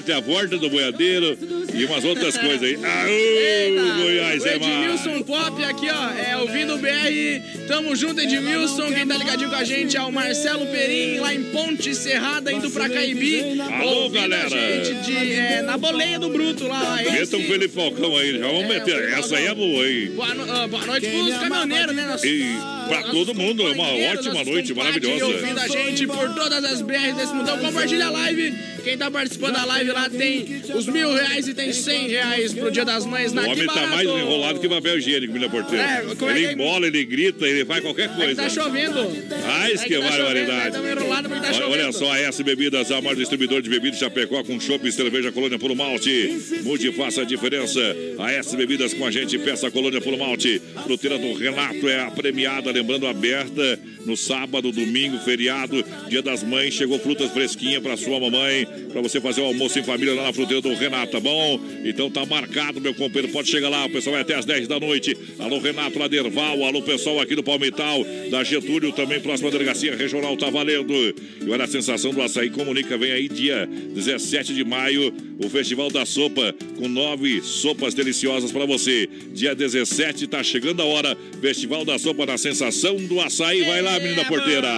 [0.04, 1.38] tem a volta do boiadeiro
[1.74, 2.76] e umas outras coisas aí.
[2.84, 7.66] Aô, Goiás o é Edmilson Pop aqui, ó, é ouvindo o BR.
[7.66, 8.92] Tamo junto, Edmilson.
[8.92, 12.70] Quem tá ligadinho com a gente é o Marcelo Perim, lá em Ponte Serrada, indo
[12.70, 13.60] pra Caibi.
[13.60, 14.46] Alô, galera.
[14.46, 16.96] A gente de, é, na boleia do Bruto lá.
[16.96, 19.12] Meta um Felipe Falcão aí, já vamos é, meter.
[19.12, 20.10] Essa aí é boa, hein?
[20.14, 22.06] Boa, uh, boa noite pros caminhoneiros, né?
[22.06, 25.24] Nosso, e pra todo mundo, é uma ótima noite, maravilhosa.
[25.26, 27.58] ouvindo a gente por todas as BRs desse mundão.
[27.58, 28.54] Compartilha a live.
[28.86, 32.70] Quem tá participando da live lá tem os mil reais e tem cem reais pro
[32.70, 35.84] Dia das Mães na O homem tá mais enrolado que papel higiênico, Milha Porteira.
[35.84, 38.42] É, ele é embola, ele grita, ele faz qualquer coisa.
[38.42, 39.00] É tá chovendo.
[39.44, 40.76] Ah, isso é que, que tá barbaridade.
[40.76, 43.98] Chovendo, enrolado porque tá olha, olha só, a S Bebidas, a maior distribuidor de bebidas
[43.98, 46.38] Chapecó com chopp e cerveja Colônia Puro Malte.
[46.62, 47.80] Mude faça a diferença.
[48.18, 50.62] A S Bebidas com a gente, peça Colônia Puro Malte.
[50.84, 56.74] Fruteira do Renato é a premiada, lembrando, aberta no sábado, domingo, feriado, dia das mães.
[56.74, 60.32] Chegou frutas fresquinhas para sua mamãe, para você fazer o almoço em família lá na
[60.32, 61.60] fruteira do Renato, tá bom?
[61.84, 63.32] Então tá marcado, meu companheiro.
[63.32, 65.16] Pode chegar lá, o pessoal vai até às 10 da noite.
[65.38, 70.50] Alô, Renato Laderval, alô, pessoal aqui do Palmital, da Getúlio, também próxima delegacia regional, tá
[70.50, 70.92] valendo.
[70.92, 75.12] E olha a sensação do açaí comunica, vem aí dia 17 de maio,
[75.42, 79.08] o Festival da Sopa, com nove sopas deliciosas para você.
[79.32, 81.16] Dia 17, tá chegando a hora.
[81.40, 82.65] Festival da Sopa na sensação
[83.06, 83.62] do açaí.
[83.64, 84.68] Vai lá, menina porteira.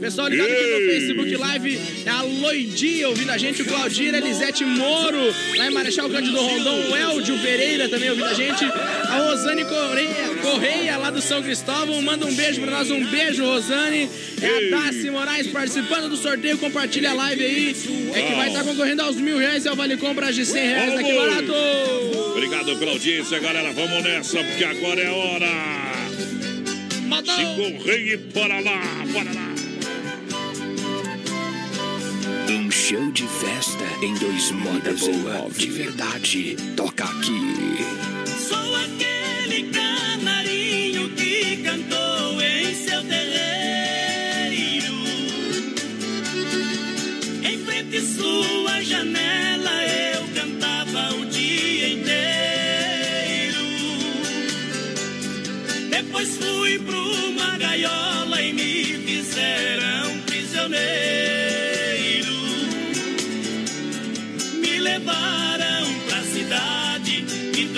[0.00, 4.64] Pessoal ligado aqui no Facebook Live, é a Loidinha ouvindo a gente, o Claudir, Elisete
[4.64, 9.64] Moro, lá em Marechal Cândido Rondon, o Eldio Pereira também ouvindo a gente, a Rosane
[9.64, 14.10] Correia, Correia lá do São Cristóvão, manda um beijo pra nós, um beijo, Rosane.
[14.40, 17.76] É a Daci Moraes participando do sorteio, compartilha a live aí,
[18.12, 20.98] é que vai estar correndo aos mil reais é o Vale Compras de cem reais
[20.98, 21.52] aqui barato.
[22.32, 26.01] Obrigado pela audiência, galera, vamos nessa, porque agora é a
[27.16, 27.24] hora.
[27.24, 28.80] Chico Rei, bora lá,
[29.12, 29.52] bora lá.
[32.50, 36.56] Um show de festa em dois modas boa, de verdade.
[36.76, 37.78] Toca aqui.
[38.48, 42.01] Sou aquele canarinho que cantou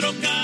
[0.04, 0.43] trocaram por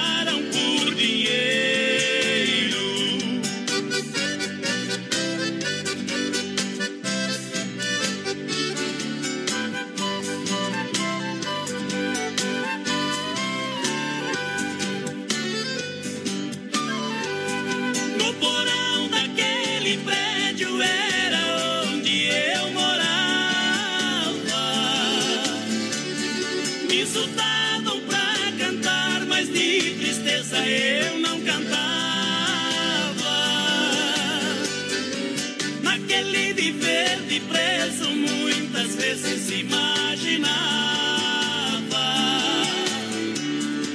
[37.30, 40.50] de preso, muitas vezes imaginava.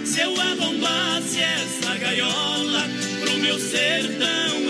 [0.06, 2.88] Se eu arrombasse essa gaiola,
[3.20, 4.65] pro meu sertão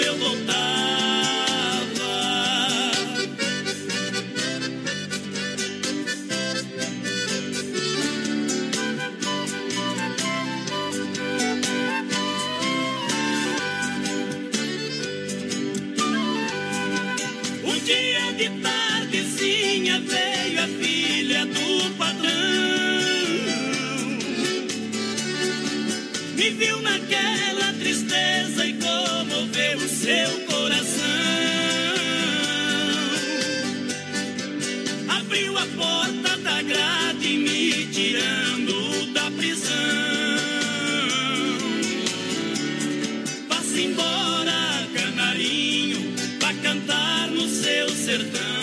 [48.15, 48.54] seu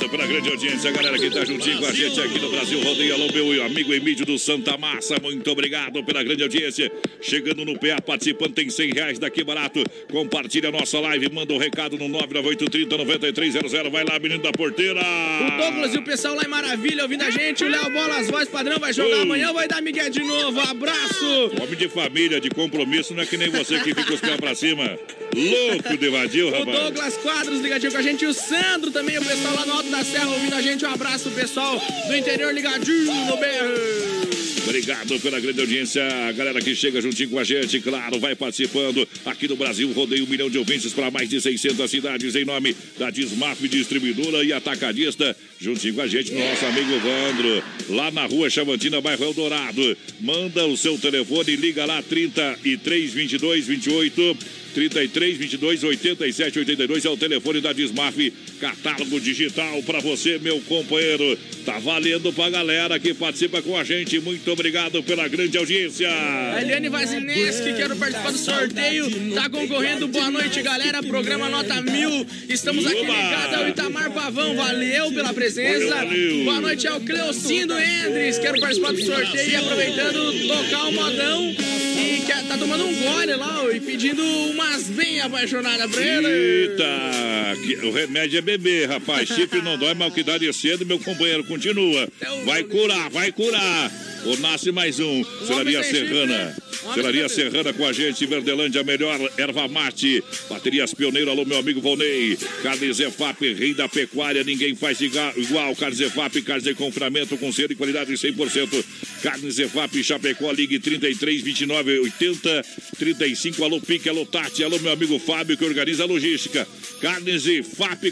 [0.00, 2.80] Obrigado pela grande audiência, galera que tá juntinho com a gente aqui no Brasil.
[2.82, 5.16] Rodeio, alô, meu amigo Emílio do Santa Massa.
[5.20, 6.90] Muito obrigado pela grande audiência.
[7.20, 9.84] Chegando no PA, participando, tem 100 reais daqui barato.
[10.10, 13.90] Compartilha a nossa live, manda um recado no 998309300.
[13.90, 15.00] Vai lá, menino da porteira.
[15.00, 17.62] O Douglas e o pessoal lá em Maravilha ouvindo a gente.
[17.62, 19.22] O Léo Bolas, voz padrão, vai jogar Oi.
[19.22, 20.60] amanhã, vai dar Miguel de novo.
[20.60, 21.50] Abraço.
[21.60, 24.54] Homem de família, de compromisso, não é que nem você que fica os pés pra
[24.54, 24.98] cima.
[25.34, 26.78] Louco de vadio, O rapaz.
[26.78, 28.24] Douglas Quadros ligadinho com a gente.
[28.24, 30.84] E o Sandro também, o pessoal lá no Alto da Serra ouvindo a gente.
[30.84, 34.30] Um abraço, pessoal do interior ligadinho no BR.
[34.64, 39.08] Obrigado pela grande audiência, a galera que chega juntinho com a gente, claro, vai participando
[39.24, 42.76] aqui no Brasil, rodeio um milhão de ouvintes para mais de 600 cidades, em nome
[42.98, 48.48] da Dismaf Distribuidora e Atacadista, juntinho com a gente, nosso amigo Vandro, lá na rua
[48.48, 49.96] Chavantina, bairro Eldorado.
[50.18, 54.38] Manda o seu telefone, liga lá, 33 22 28
[54.72, 61.36] 33 22 87 82 é o telefone da Dismaf, catálogo digital para você, meu companheiro.
[61.66, 64.18] Tá valendo pra galera que participa com a gente.
[64.20, 66.08] Muito obrigado pela grande audiência.
[66.08, 69.34] A Eliane Vazineski, quero participar do sorteio.
[69.34, 70.08] Tá concorrendo.
[70.08, 71.02] Boa noite, galera.
[71.02, 72.26] Programa Nota Mil.
[72.48, 74.54] Estamos aqui ligados ao Itamar Pavão.
[74.54, 75.49] Valeu pela presença.
[75.54, 76.44] Valeu, valeu.
[76.44, 78.38] Boa noite ao Cleocindo Endres.
[78.38, 81.50] Quero participar do sorteio e aproveitando tocar o modão.
[81.50, 86.26] E tá tomando um gole lá ó, e pedindo umas bem apaixonadas pra ele.
[86.26, 89.28] Eita, o remédio é beber, rapaz.
[89.28, 92.08] Chifre não dói, mas o que dá de cedo, meu companheiro, continua.
[92.44, 93.90] Vai curar, vai curar.
[94.26, 95.24] Ou nasce mais um.
[95.46, 96.26] Celaria Serrana.
[96.26, 96.56] né?
[96.94, 97.50] Celaria chifre.
[97.50, 100.22] Serrana com a gente, Verdelândia, melhor erva mate.
[100.48, 102.36] Baterias Pioneiro, alô, meu amigo Volney.
[102.62, 105.74] Carne Zefap, rei da pecuária, ninguém faz iga- igual.
[105.76, 108.84] Carne Zefap, carne de confinamento com selo e qualidade 100%.
[109.22, 112.64] Carne Zefap, Chapecó, ligue 33 29 80
[112.98, 113.64] 35.
[113.64, 116.66] Alô, Pique, alô, Tati, alô, meu amigo Fábio, que organiza a logística.
[117.00, 117.62] Carnes e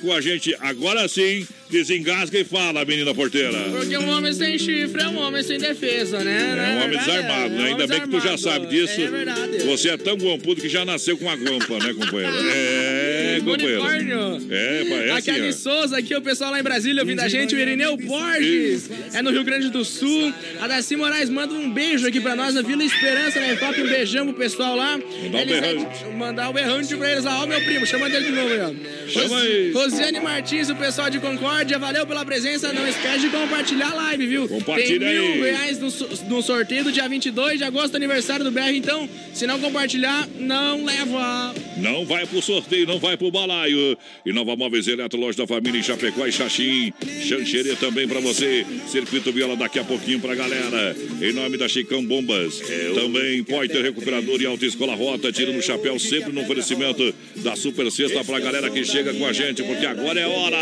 [0.00, 0.54] com a gente.
[0.60, 3.58] Agora sim, desengasga e fala, menina porteira.
[3.70, 6.56] Porque um homem sem chifre é um homem sem defesa, né?
[6.56, 7.64] É um homem desarmado, né?
[7.68, 9.00] Ainda bem que tu já sabe disso.
[9.00, 9.58] É verdade.
[9.66, 12.36] Você é tão guampudo que já nasceu com a guampa, né, companheiro?
[12.50, 13.82] É, É, companheiro.
[13.82, 14.46] Unicórnio.
[14.50, 15.10] É, parece.
[15.10, 17.58] Aqui é a Anne Souza, aqui o pessoal lá em Brasília ouvindo a gente, o
[17.58, 20.32] Irineu Borges, é no Rio Grande do Sul.
[20.60, 23.88] A Daci Moraes manda um beijo aqui pra nós, na Vila Esperança, na EFAP, um
[23.88, 24.98] beijão pro pessoal lá.
[24.98, 26.04] Mandar um berrante.
[26.16, 29.08] Mandar o berrante pra eles lá, ó, meu primo, chama dele de novo aí, ó.
[29.08, 29.72] Chama Ros- aí.
[29.72, 34.26] Rosiane Martins, o pessoal de Concórdia, valeu pela presença, não esquece de compartilhar a live,
[34.26, 34.48] viu?
[34.48, 35.50] Compartilha Tem mil aí.
[35.50, 35.88] reais no,
[36.28, 40.84] no sorteio do dia 22 de agosto, aniversário do BR, então, se não compartilhar, não
[40.84, 41.54] leva.
[41.76, 43.96] Não vai pro sorteio, não vai pro balaio.
[44.24, 46.92] E Nova Móveis Eletro, loja da família em Chapecó e Xaxim.
[47.26, 48.66] Xanxerê também pra você.
[48.88, 50.96] Circuito Viola daqui a pouquinho pra galera.
[51.20, 52.60] Em nome da Chicão Bombas.
[52.94, 58.24] Também Poiter Recuperador e Autoescola Rota, tirando o chapéu sempre no oferecimento da Super Sexta
[58.24, 60.56] pra galera que chega com a gente, porque agora é hora.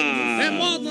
[0.45, 0.86] É moda!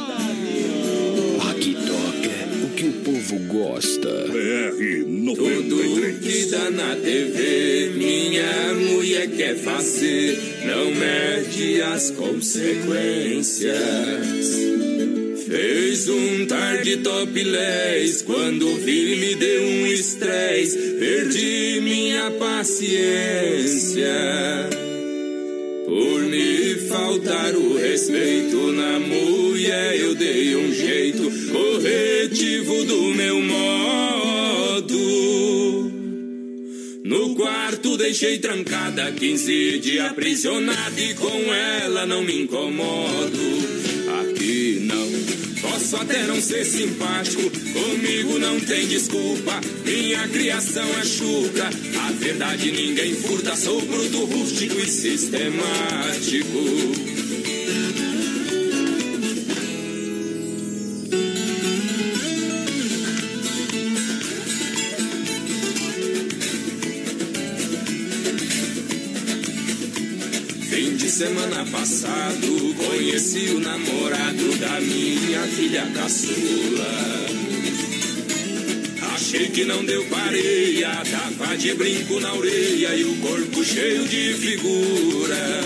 [1.49, 4.09] Aqui toca o que o povo gosta.
[4.27, 13.75] BR Tudo que dá na TV, minha mulher quer fazer, não mede as consequências.
[15.47, 24.11] Fez um tarde topless, quando vi me deu um estresse, perdi minha paciência.
[25.95, 31.23] Por me faltar o respeito na mulher, eu dei um jeito
[31.53, 34.99] corretivo do meu modo.
[37.05, 43.74] No quarto deixei trancada, 15 dias aprisionada e com ela não me incomodo.
[44.45, 45.09] Aqui não,
[45.59, 49.59] posso até não ser simpático, comigo não tem desculpa.
[49.83, 51.67] Minha criação é chuca,
[51.99, 53.55] a verdade ninguém furta.
[53.55, 55.45] Sou bruto, rústico e sistemático.
[71.75, 77.25] Passado, conheci o namorado da minha filha caçula.
[79.13, 84.33] Achei que não deu pareia, tava de brinco na orelha e o corpo cheio de
[84.35, 85.61] figura.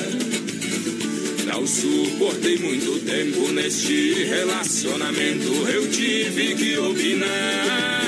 [1.46, 8.00] Não suportei muito tempo neste relacionamento, eu tive que opinar.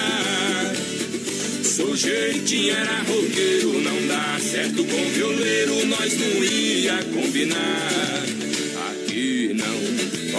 [1.64, 7.61] Sujeitinho era roqueiro, não dá certo com violeiro, nós não ia combinar.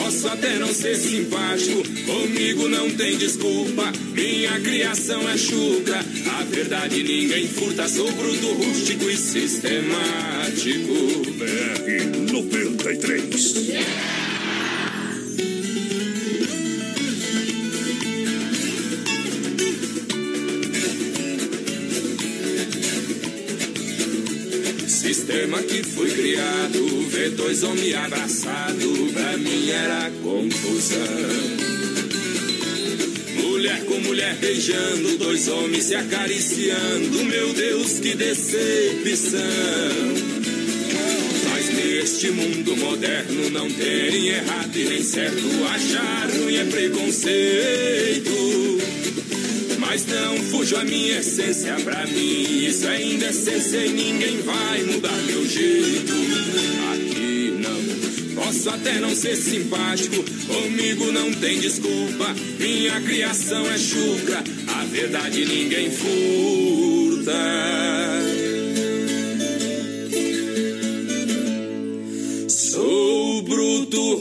[0.02, 3.92] Posso até não ser simpático, comigo não tem desculpa.
[4.12, 6.00] Minha criação é chucra,
[6.38, 10.92] a verdade ninguém furta, sou bruto, rústico e sistemático.
[11.38, 14.21] BR 93.
[25.60, 30.98] Que foi criado, ver dois homens abraçados, pra mim era confusão.
[33.36, 39.40] Mulher com mulher beijando, dois homens se acariciando, meu Deus, que decepção.
[41.50, 48.41] Mas neste mundo moderno não tem errado e nem certo, achar ruim é preconceito.
[49.92, 52.64] Mas não fujo a minha essência pra mim.
[52.64, 56.14] Isso é indecência e ninguém vai mudar meu jeito.
[56.94, 58.42] Aqui não.
[58.42, 60.16] Posso até não ser simpático,
[60.46, 62.34] comigo não tem desculpa.
[62.58, 67.32] Minha criação é chucra, a verdade ninguém furta.
[72.48, 74.16] Sou bruto,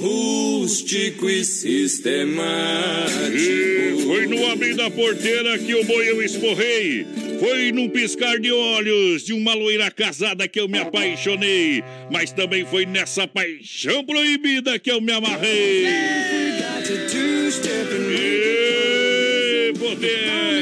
[0.71, 3.35] rústico e sistemático.
[3.35, 7.05] E foi no abrir da porteira que o boi eu esporrei.
[7.41, 11.83] Foi num piscar de olhos de uma loira casada que eu me apaixonei.
[12.09, 15.87] Mas também foi nessa paixão proibida que eu me amarrei.
[18.09, 20.60] E poder.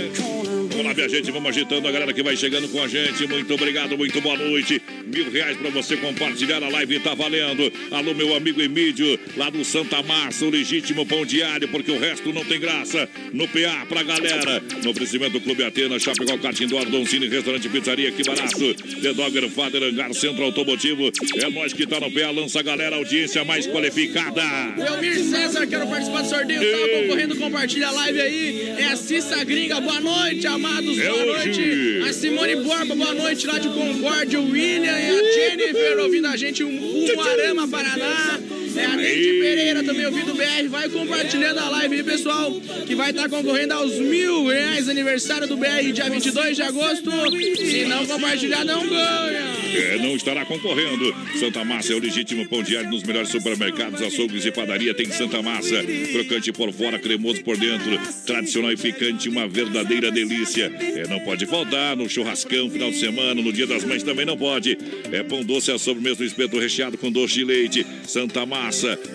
[0.80, 3.28] Vamos lá, minha gente, vamos agitando a galera que vai chegando com a gente.
[3.28, 4.82] Muito obrigado, muito boa noite.
[5.06, 7.70] Mil reais pra você compartilhar a live, tá valendo.
[7.92, 12.32] Alô, meu amigo Emílio, lá do Santa Massa, o legítimo pão diário, porque o resto
[12.32, 13.10] não tem graça.
[13.34, 14.64] No PA pra galera.
[14.82, 18.74] No oferecimento do Clube Atena, Chapecó, Catindor, Don Cine, Restaurante Pizzaria, que barato.
[18.74, 21.12] The Dogger, Father, Hangar, Centro Automotivo.
[21.44, 24.42] É nós que tá no PA, lança a galera, audiência mais qualificada.
[24.78, 28.70] Elmir César, quero participar do sorteio, tá concorrendo, compartilha a live aí.
[28.78, 31.48] É a Cissa Gringa, boa noite, amados, É boa hoje.
[31.48, 32.10] noite.
[32.10, 36.38] A Simone Borba, boa noite, lá de Concórdia, o William e a Jennifer ouvindo a
[36.38, 38.40] gente, um Umuarama, Paraná.
[38.76, 42.52] É a Neide Pereira também ouvindo o BR, vai compartilhando a live aí, pessoal,
[42.86, 47.12] que vai estar concorrendo aos mil reais, aniversário do BR, dia 22 de agosto.
[47.58, 49.50] Se não compartilhar, não ganha.
[49.76, 51.14] é, não estará concorrendo.
[51.40, 54.94] Santa Massa é o legítimo pão diário nos melhores supermercados, açougues e padaria.
[54.94, 60.72] Tem Santa Massa, crocante por fora, cremoso por dentro, tradicional e picante, uma verdadeira delícia.
[60.80, 64.38] É, não pode faltar no churrascão, final de semana, no dia das mães também não
[64.38, 64.78] pode.
[65.12, 67.86] É pão doce, a sobremesa do espeto recheado com doce de leite.
[68.06, 68.59] Santa Massa,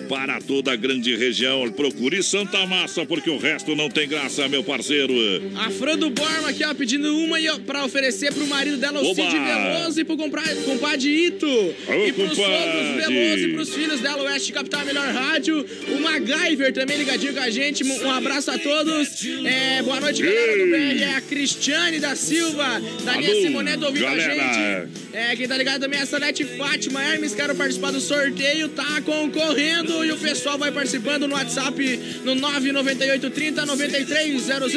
[0.07, 1.71] para toda a grande região.
[1.71, 5.13] Procure Santa Massa, porque o resto não tem graça, meu parceiro.
[5.55, 7.35] A Fran do Borma aqui, ó, pedindo uma
[7.65, 9.15] pra oferecer pro marido dela, o Oba!
[9.15, 11.75] Cid Veloso, e pro comprar, compadre Ito.
[11.87, 12.55] Alô, e pros compadre!
[12.55, 15.65] sogros Veloso e pros filhos dela, o Oeste Capital, melhor rádio.
[15.89, 17.83] O MacGyver também ligadinho com a gente.
[17.83, 19.25] Um abraço a todos.
[19.45, 21.03] É, boa noite, galera do BR.
[21.03, 24.33] É a Cristiane da Silva, Daniel Alô, Simoneto ouvindo galera.
[24.33, 25.05] a gente.
[25.13, 28.99] É, quem tá ligado também é a Salete Fátima Hermes, quero participar do sorteio, tá
[29.35, 34.75] concorrendo e o pessoal vai participando no WhatsApp no 998 30 9300.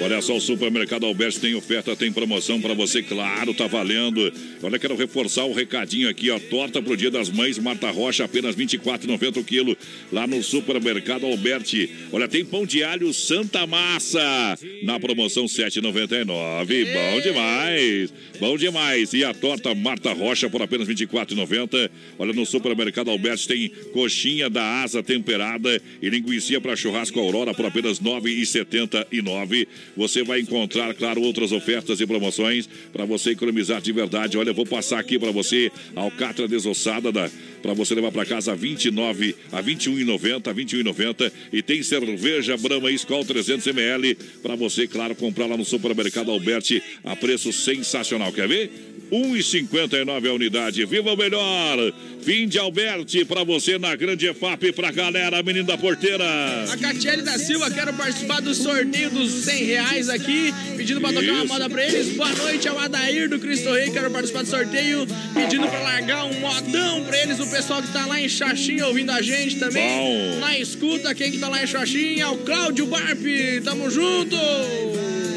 [0.00, 4.32] Olha só, o Supermercado Alberto tem oferta, tem promoção pra você, claro, tá valendo.
[4.62, 6.38] Olha, quero reforçar o recadinho aqui, ó.
[6.38, 9.76] Torta pro Dia das Mães, Marta Rocha, apenas R$ 24,90 o quilo,
[10.10, 11.90] lá no Supermercado Alberti.
[12.10, 16.24] Olha, tem pão de alho Santa Massa, na promoção R$ 7,99.
[16.24, 19.12] Bom demais, bom demais.
[19.12, 21.90] E a torta Marta Rocha por apenas R$ 24,90.
[22.18, 27.64] Olha, no Supermercado Alberti tem coxinha da asa temperada e linguiça para churrasco Aurora por
[27.64, 29.66] apenas R$ 9,79.
[29.96, 34.36] Você vai encontrar, claro, outras ofertas e promoções para você economizar de verdade.
[34.36, 37.30] Olha, eu vou passar aqui para você alcatra desossada da
[37.62, 42.90] para você levar para casa a 29 a 21,90, a 21,90 e tem cerveja Brahma
[42.90, 48.30] Skol 300 ml para você, claro, comprar lá no supermercado Alberti a preço sensacional.
[48.32, 48.70] Quer ver?
[49.10, 50.84] 1,59 a unidade.
[50.84, 51.92] Viva o melhor!
[52.24, 56.24] Fim de Alberti para você na Grande EFAP, pra galera, menino da porteira.
[56.72, 61.32] A Catiele da Silva, quero participar do sorteio dos 100 reais aqui, pedindo pra tocar
[61.32, 61.52] uma Isso.
[61.52, 62.16] moda pra eles.
[62.16, 66.40] Boa noite ao Adair do Cristo Rei, quero participar do sorteio, pedindo pra largar um
[66.40, 67.38] modão pra eles.
[67.40, 70.32] O pessoal que tá lá em Xaxim ouvindo a gente também.
[70.32, 70.40] Bom.
[70.40, 73.22] Na escuta, quem que tá lá em Xaxim é o Cláudio Barp.
[73.62, 74.36] Tamo junto!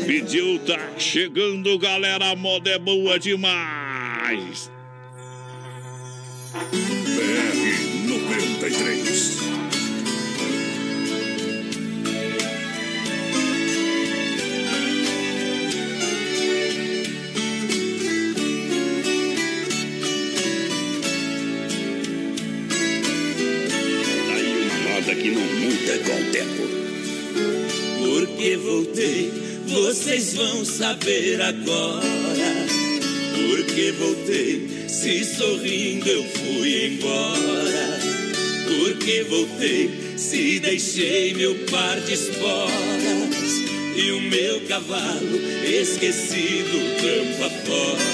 [0.06, 2.32] Pediu, tá chegando, galera.
[2.32, 4.77] A moda é boa demais.
[6.58, 9.38] BR 93.
[24.34, 26.64] Aí uma moda que não muda com o tempo.
[28.00, 29.32] Porque voltei,
[29.68, 32.87] vocês vão saber agora.
[33.38, 38.00] Porque voltei, se sorrindo eu fui embora.
[38.68, 43.68] Porque voltei, se deixei meu par de esporas.
[43.96, 48.08] E o meu cavalo esquecido campo afora.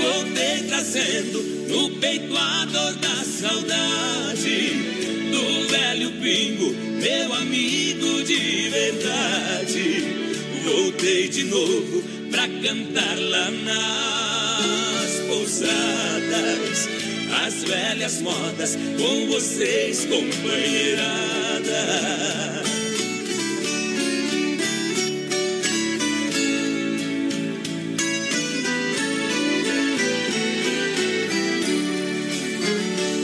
[0.00, 4.70] Voltei trazendo no peito a dor da saudade
[5.30, 10.04] do velho pingo, meu amigo de verdade.
[10.64, 16.88] Voltei de novo pra cantar lá nas pousadas
[17.46, 21.02] as velhas modas com vocês, companheirada.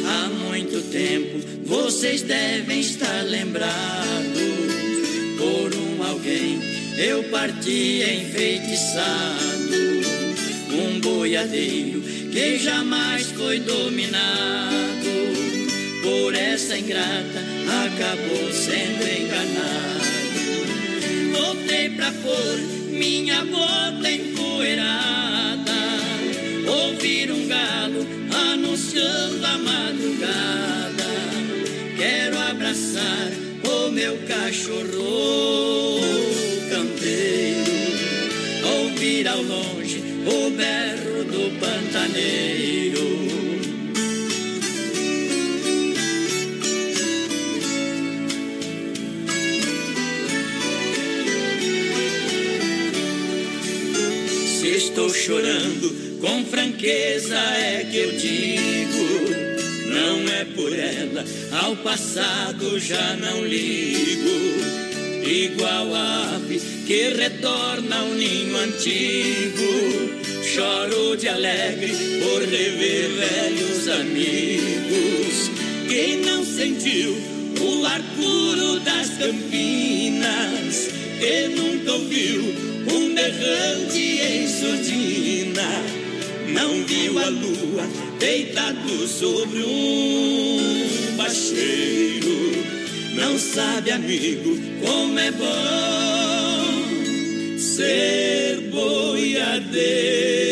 [0.07, 4.34] Há muito tempo vocês devem estar lembrados.
[6.97, 9.74] Eu parti enfeitiçado,
[10.72, 15.11] um boiadeiro que jamais foi dominado
[16.03, 17.42] por essa ingrata,
[17.84, 20.05] acabou sendo enganado.
[21.32, 22.59] Voltei pra pôr
[22.90, 24.43] minha bota empoeirada,
[40.57, 43.05] berro do pantaneiro.
[54.61, 59.05] Se estou chorando, com franqueza é que eu digo.
[59.89, 61.25] Não é por ela,
[61.63, 64.65] ao passado já não ligo.
[65.27, 70.24] Igual a ave que retorna ao ninho antigo.
[70.55, 71.93] Choro de alegre
[72.23, 75.51] por rever velhos amigos.
[75.89, 77.17] Quem não sentiu
[77.61, 80.91] o ar puro das campinas
[81.21, 82.55] e nunca ouviu
[82.89, 85.69] um berrante em surdina.
[86.47, 87.89] Não viu a lua,
[88.21, 92.65] deitado sobre um bacheiro.
[93.17, 96.15] Não sabe, amigo, como é bom
[97.59, 100.43] ser boiadeiro.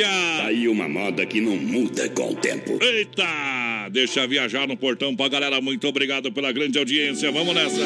[0.00, 2.78] Tá aí uma moda que não muda com o tempo.
[2.82, 3.88] Eita!
[3.90, 5.60] Deixa viajar no portão pra galera.
[5.60, 7.30] Muito obrigado pela grande audiência.
[7.30, 7.80] Vamos nessa.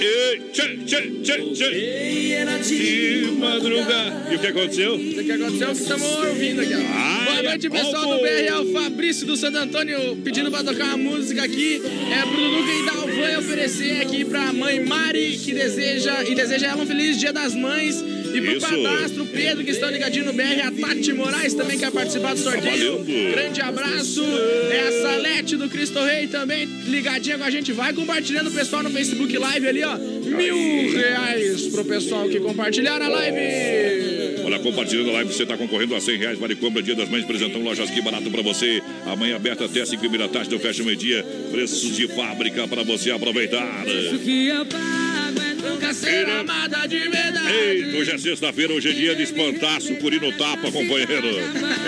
[0.00, 1.70] E, tchê, tchê, tchê, tchê.
[2.62, 4.32] De madrugada.
[4.32, 4.94] E o que aconteceu?
[4.94, 7.24] O que aconteceu é estamos ouvindo aqui, ó.
[7.24, 8.46] Boa noite, pessoal do BR.
[8.46, 11.82] É o Fabrício do Santo Antônio pedindo pra tocar uma música aqui.
[12.10, 16.82] É pro Dudu e Dalvan oferecer aqui pra mãe Mari, que deseja e deseja ela
[16.82, 18.02] um feliz Dia das Mães.
[18.36, 18.66] E pro Isso.
[18.66, 22.98] padastro Pedro, que estão ligadinho no BR, a Tati Moraes também quer participar do sorteio.
[22.98, 23.32] valendo.
[23.32, 24.22] Grande abraço.
[24.70, 27.72] É a Salete do Cristo Rei também ligadinha com a gente.
[27.72, 29.96] Vai compartilhando o pessoal no Facebook Live ali, ó.
[29.96, 33.36] Mil reais pro pessoal que compartilhar a live.
[34.44, 36.38] Olha, compartilhando a live, você está concorrendo a 100 reais.
[36.38, 38.82] Vale compra Dia das Mães, presentão Lojas Que Barato para você.
[39.06, 41.24] Amanhã aberta até 5 e meia da tarde, do fecha meio-dia.
[41.50, 43.84] Preços de fábrica para você aproveitar.
[43.84, 45.25] que eu pago é
[45.86, 47.52] nunca ser amada de verdade.
[47.52, 51.28] Eita, hoje é sexta-feira, hoje é dia de espantar sucuri no tapa, companheiro.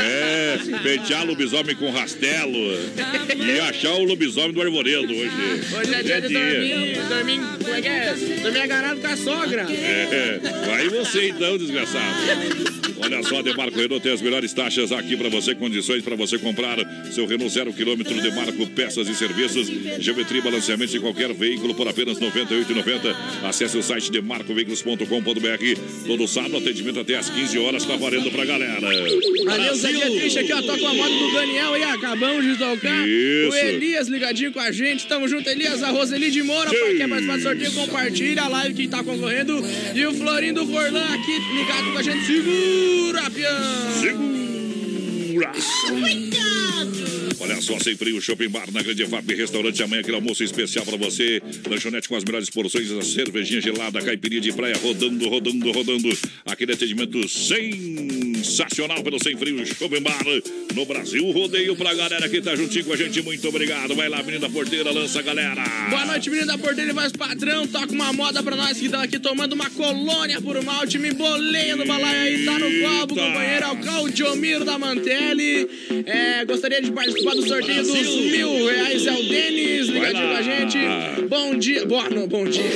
[0.01, 2.59] É, pentear lobisomem com rastelo
[3.37, 5.33] e achar o lobisomem do arvoredo hoje.
[5.77, 8.15] Hoje é dia de dormir, dormir, como é que é?
[8.43, 9.67] Dormir agarrado com a sogra.
[9.71, 12.78] É, vai você então, desgraçado.
[13.09, 16.77] Olha só, Demarco Renault tem as melhores taxas aqui para você, condições para você comprar
[17.11, 19.67] seu Renault zero quilômetro Demarco, peças e serviços,
[19.99, 23.17] geometria e balanceamento de qualquer veículo por apenas R$ 98,90.
[23.45, 26.07] Acesse o site demarcoveículos.com.br.
[26.07, 28.81] Todo sábado, atendimento até às 15 horas, tá valendo pra galera.
[28.81, 30.61] Valeu, Zé é triste aqui, ó.
[30.61, 33.09] Toca a moda do Daniel aí, acabamos de tocar.
[33.09, 33.51] Isso.
[33.51, 35.07] O Elias ligadinho com a gente.
[35.07, 35.83] Tamo junto, Elias.
[35.83, 39.03] A Roseli de Moura, pra quem quer participar do sorteio, compartilha a live que tá
[39.03, 39.65] concorrendo.
[39.95, 42.27] E o Florinho do Forlan aqui ligado com a gente.
[42.27, 42.98] Segura,
[43.31, 43.93] pião!
[44.01, 45.53] Segura!
[47.41, 50.97] Olha só, sem frio, Shopping Bar na Grande FAP, restaurante amanhã, aquele almoço especial pra
[50.97, 51.41] você.
[51.68, 56.18] Lanchonete com as melhores porções, a cervejinha gelada, caipirinha de praia, rodando, rodando, rodando.
[56.45, 60.24] Aquele atendimento sensacional pelo Sem Frio Shopping Bar
[60.74, 61.30] no Brasil.
[61.30, 63.95] Rodeio pra galera que tá juntinho com a gente, muito obrigado.
[63.95, 65.62] Vai lá, menina porteira, lança a galera.
[65.91, 67.66] Boa noite, menino da Porteira e voz padrão.
[67.66, 70.99] Toca uma moda pra nós que estão aqui tomando uma colônia por malte.
[70.99, 73.64] Me boleia no balaio aí, tá no copo, companheiro.
[73.64, 75.68] É o Claudiomiro da Mantelli.
[76.07, 79.07] É, gostaria de participar do sorteio dos mil reais.
[79.07, 80.79] É o Denis, ligadinho com a gente.
[81.29, 81.87] Bom dia.
[81.87, 82.70] Boa, no, bom dia.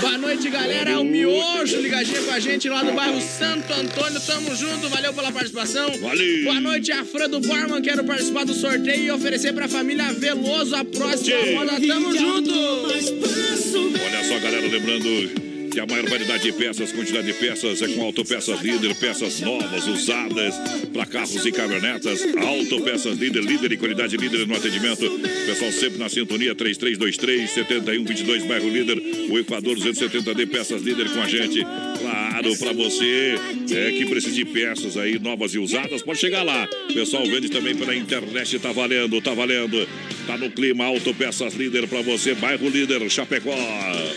[0.00, 0.90] Boa noite, galera.
[0.90, 4.20] É o Miojo ligadinho com a gente lá do bairro Santo Antônio.
[4.20, 5.90] Tamo junto, valeu pela participação.
[6.00, 6.44] Valeu.
[6.44, 7.82] Boa noite, a Fran do Borman.
[7.82, 11.54] Quero participar do sorteio e oferecer pra família Veloso a próxima Tchê.
[11.54, 11.72] roda.
[11.86, 12.50] Tamo junto.
[12.52, 18.60] Olha só, galera, lembrando a maior variedade de peças, quantidade de peças é com Autopeças
[18.60, 20.54] Líder, peças novas, usadas
[20.92, 22.22] para carros e caminhonetas.
[22.36, 25.08] Autopeças Líder, líder e qualidade líder no atendimento.
[25.46, 29.00] Pessoal sempre na sintonia 3323 7122 bairro Líder,
[29.30, 31.60] o Equador 270D peças Líder com a gente.
[31.62, 33.34] Claro, para você
[33.72, 36.68] é que precisa de peças aí novas e usadas, pode chegar lá.
[36.92, 39.86] Pessoal vende também pela internet, tá valendo, tá valendo.
[40.26, 43.50] Tá no clima Autopeças Líder para você, bairro Líder, Chapecó.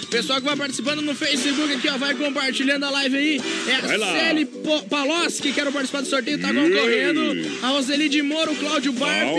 [0.09, 3.41] Pessoal que vai participando no Facebook aqui, ó, vai compartilhando a live aí.
[3.67, 4.27] É Vai a.
[4.27, 6.55] Celi Po- Paloschi, quero participar do sorteio, tá Ei.
[6.55, 7.49] concorrendo.
[7.63, 9.33] A Roseli de Moro, o Cláudio Barf.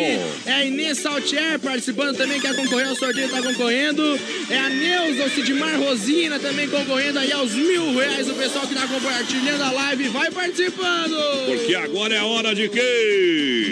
[0.47, 4.19] É a Inês Saltier participando também, quer concorrer ao sorteio, tá concorrendo.
[4.51, 8.29] É a Neuza, o Sidmar Rosina também concorrendo aí aos mil reais.
[8.29, 11.17] O pessoal que tá compartilhando a live, vai participando.
[11.47, 13.71] Porque agora é a hora de quem?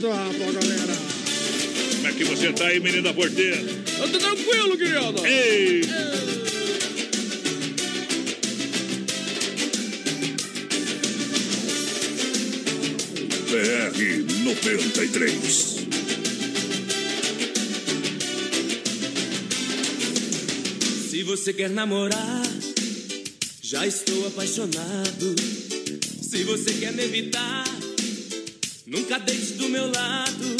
[0.00, 0.96] Pô, galera.
[1.96, 3.60] Como é que você tá aí, menina porteira?
[4.00, 5.26] Eu tô tranquilo, querido.
[5.26, 5.82] Ei!
[13.48, 15.78] BR 93.
[21.08, 22.42] Se você quer namorar,
[23.70, 25.36] já estou apaixonado.
[26.22, 27.64] Se você quer me evitar,
[28.86, 30.56] nunca deixe do meu lado.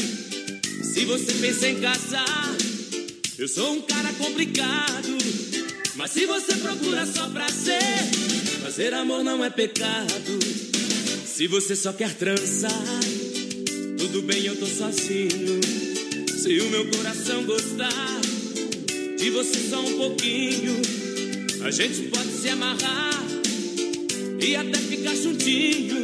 [0.83, 2.55] Se você pensa em casar,
[3.39, 5.17] eu sou um cara complicado.
[5.95, 7.81] Mas se você procura só prazer,
[8.63, 10.39] fazer amor não é pecado.
[11.25, 13.01] Se você só quer trançar,
[13.97, 15.61] tudo bem, eu tô sozinho.
[16.37, 18.21] Se o meu coração gostar
[19.17, 21.08] de você só um pouquinho,
[21.61, 23.23] a gente pode se amarrar
[24.41, 26.03] e até ficar juntinho.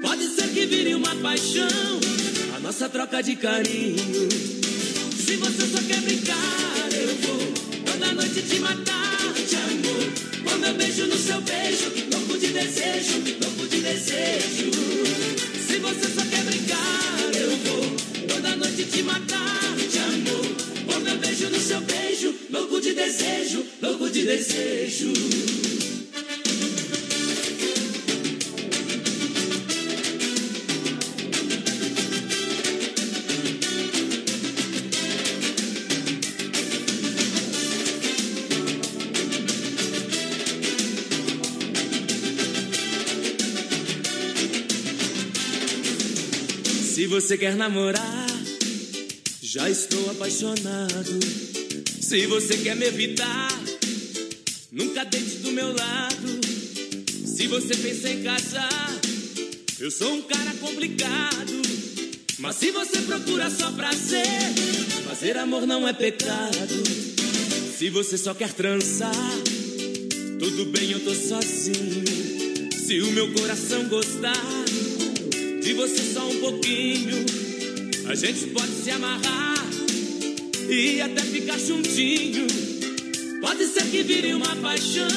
[0.00, 2.00] Pode ser que vire uma paixão,
[2.56, 4.30] a nossa troca de carinho.
[5.16, 7.52] Se você só quer brincar, eu vou
[7.84, 10.50] toda noite te matar de amor.
[10.50, 14.70] Com meu beijo no seu beijo, louco topo de desejo, louco topo de desejo.
[15.66, 20.46] Se você só quer brincar, eu vou toda noite te matar de amor.
[20.86, 25.12] Com meu beijo no seu beijo, louco de desejo, louco de desejo.
[46.94, 48.21] Se você quer namorar,
[49.52, 51.20] já estou apaixonado.
[52.00, 53.50] Se você quer me evitar,
[54.72, 56.40] nunca deite do meu lado.
[57.26, 59.00] Se você pensa em casar,
[59.78, 61.52] eu sou um cara complicado.
[62.38, 64.24] Mas se você procura só prazer,
[65.06, 66.82] fazer amor não é pecado.
[67.76, 69.12] Se você só quer trançar,
[70.38, 72.04] tudo bem, eu tô sozinho.
[72.72, 74.64] Se o meu coração gostar
[75.62, 77.51] de você só um pouquinho,
[78.12, 79.64] a gente pode se amarrar
[80.68, 82.46] e até ficar juntinho.
[83.40, 85.08] Pode ser que vire uma paixão,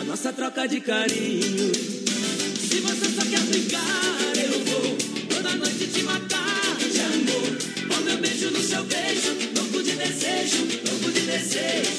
[0.00, 1.72] a nossa troca de carinho.
[1.74, 4.96] Se você só quer brincar, eu vou
[5.28, 7.58] toda noite te matar de amor.
[7.86, 11.95] Com meu beijo no seu beijo, louco de desejo, louco de desejo.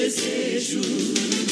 [0.00, 0.80] Desejo.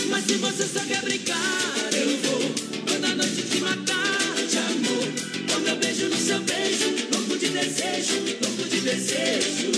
[0.09, 2.41] Mas se você só quer brincar, eu vou
[2.87, 5.07] toda noite te matar de amor.
[5.53, 9.71] Com meu beijo no seu beijo, louco de desejo, louco de desejo.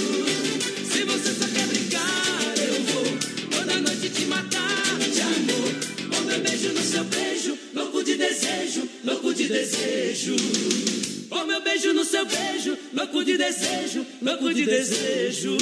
[0.93, 3.05] Se você só quer brincar, eu vou
[3.51, 5.71] toda noite te matar de amor.
[6.15, 10.37] Com meu beijo no seu beijo, louco de desejo, louco de desejo.
[11.29, 15.57] Com meu beijo no seu beijo, louco de desejo, louco de desejo.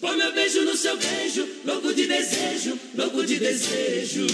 [0.00, 4.26] Com meu beijo no seu beijo, louco de desejo, louco de desejo.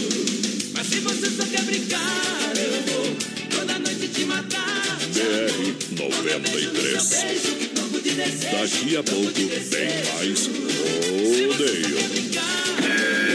[0.75, 3.17] Mas se você só quer brincar, eu vou
[3.51, 4.99] toda noite te matar.
[5.15, 7.65] BR 93.
[8.53, 10.47] Daqui a pouco tem mais
[11.47, 12.05] rodeio.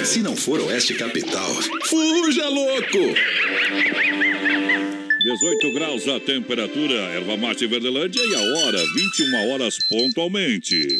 [0.05, 1.51] Se não for Oeste Capital,
[1.85, 3.15] fuja louco!
[5.21, 10.99] 18 graus a temperatura, erva mate Verdelândia e a hora, 21 horas pontualmente.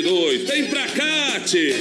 [0.00, 1.74] Vem pra cá, tchê.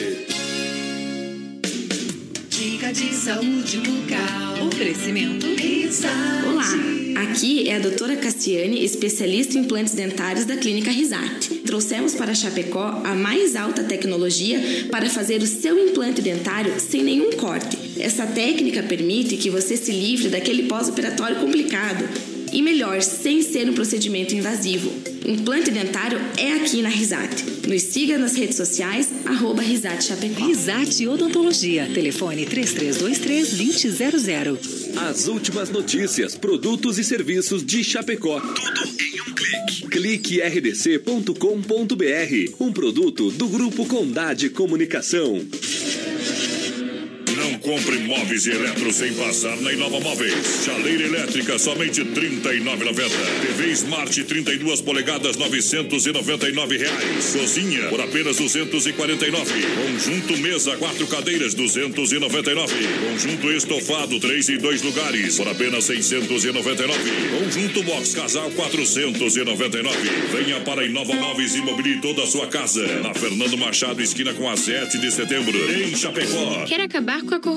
[2.49, 4.67] Dica de saúde bucal.
[4.67, 5.45] Oferecimento.
[5.55, 6.47] Risate.
[6.47, 11.57] Olá, aqui é a doutora Cassiane, especialista em implantes dentários da Clínica Risate.
[11.57, 17.33] Trouxemos para Chapecó a mais alta tecnologia para fazer o seu implante dentário sem nenhum
[17.33, 17.77] corte.
[17.99, 22.03] Essa técnica permite que você se livre daquele pós-operatório complicado
[22.51, 25.16] e melhor, sem ser um procedimento invasivo.
[25.27, 27.43] Implante dentário é aqui na Risate.
[27.67, 30.45] Nos siga nas redes sociais, arroba Risate Chapecó.
[30.45, 31.89] Risate Odontologia.
[31.93, 34.95] Telefone 3323-2000.
[34.95, 38.39] As últimas notícias, produtos e serviços de Chapecó.
[38.39, 39.87] Tudo em um clique.
[39.89, 41.33] Clique rdc.com.br.
[42.57, 45.45] Um produto do Grupo Condade Comunicação.
[47.67, 50.63] Compre móveis e eletro sem passar na Inova Móveis.
[50.63, 53.09] Chaleira elétrica, somente R$ 39,90.
[53.41, 57.35] TV Smart 32 polegadas, 999 reais.
[57.35, 59.51] Cozinha, por apenas R$ 249.
[59.83, 62.73] Conjunto mesa, quatro cadeiras, R$ 299.
[63.11, 66.93] Conjunto estofado, três e dois lugares, por apenas R$ 699.
[67.37, 69.97] Conjunto box casal, R$ 499.
[70.31, 72.87] Venha para Inova Móveis e mobile toda a sua casa.
[73.01, 76.63] Na Fernando Machado, esquina com a 7 de setembro, em Chapecó.
[76.65, 77.56] Quer acabar com a corrupção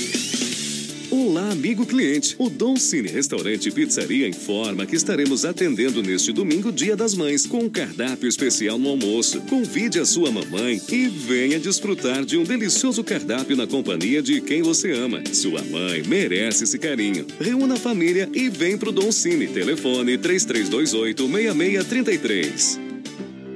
[1.11, 2.37] Olá, amigo cliente.
[2.39, 7.45] O Dom Cine Restaurante e Pizzaria informa que estaremos atendendo neste domingo, Dia das Mães,
[7.45, 9.41] com um cardápio especial no almoço.
[9.41, 14.61] Convide a sua mamãe e venha desfrutar de um delicioso cardápio na companhia de quem
[14.61, 15.21] você ama.
[15.33, 17.27] Sua mãe merece esse carinho.
[17.41, 19.47] Reúna a família e vem pro Dom Cine.
[19.47, 22.90] Telefone 3328 6633.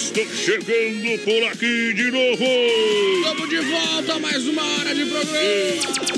[0.00, 2.44] Estou chegando por aqui de novo.
[3.16, 6.17] Estamos de volta, mais uma hora de programa.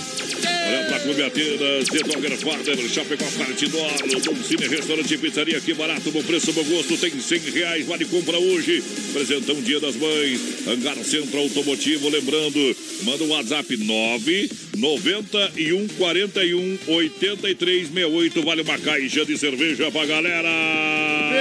[0.70, 3.90] Olha pra Clube Atenas, Dogger Father, Chapecó Partidor,
[4.24, 8.04] Dom Cine Restaurante e Pizzaria, que barato, bom preço, bom gosto, tem 100 reais, vale
[8.04, 8.80] compra hoje.
[9.12, 17.88] Presentão Dia das Mães, Hangar Centro Automotivo, lembrando, manda um WhatsApp 9 91 41 83
[17.88, 20.48] 68, vale uma caixa de cerveja pra galera.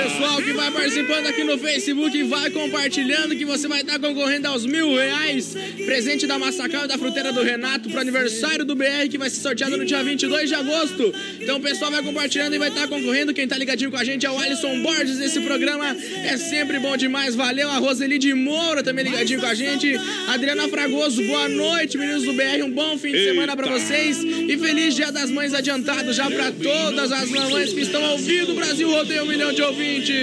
[0.04, 4.66] Pessoal que vai participando aqui no Facebook, vai compartilhando que você vai estar concorrendo aos
[4.66, 5.56] mil reais.
[5.86, 9.42] Presente da Massacal e da Fruteira do Renato pro aniversário do BR, que vai ser
[9.42, 11.14] sorteado no dia 22 de agosto.
[11.40, 13.34] Então o pessoal vai compartilhando e vai estar concorrendo.
[13.34, 15.20] Quem tá ligadinho com a gente é o Alisson Borges.
[15.20, 15.96] Esse programa
[16.26, 17.36] é sempre bom demais.
[17.36, 17.70] Valeu.
[17.70, 19.96] A Roseli de Moura também ligadinho com a gente.
[20.28, 22.64] Adriana Fragoso, boa noite, meninos do BR.
[22.64, 24.24] Um bom fim de semana pra vocês.
[24.24, 28.54] E feliz Dia das Mães adiantado já pra todas as mamães que estão ouvindo.
[28.54, 30.16] O Brasil rodeia um milhão de ouvintes.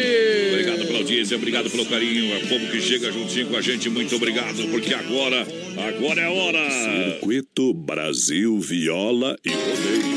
[0.53, 2.35] Obrigado pela audiência, obrigado pelo carinho.
[2.35, 3.89] É o povo que chega juntinho com a gente.
[3.89, 5.47] Muito obrigado, porque agora,
[5.79, 6.71] agora é hora.
[6.71, 10.16] Circuito Brasil Viola e Rodeio.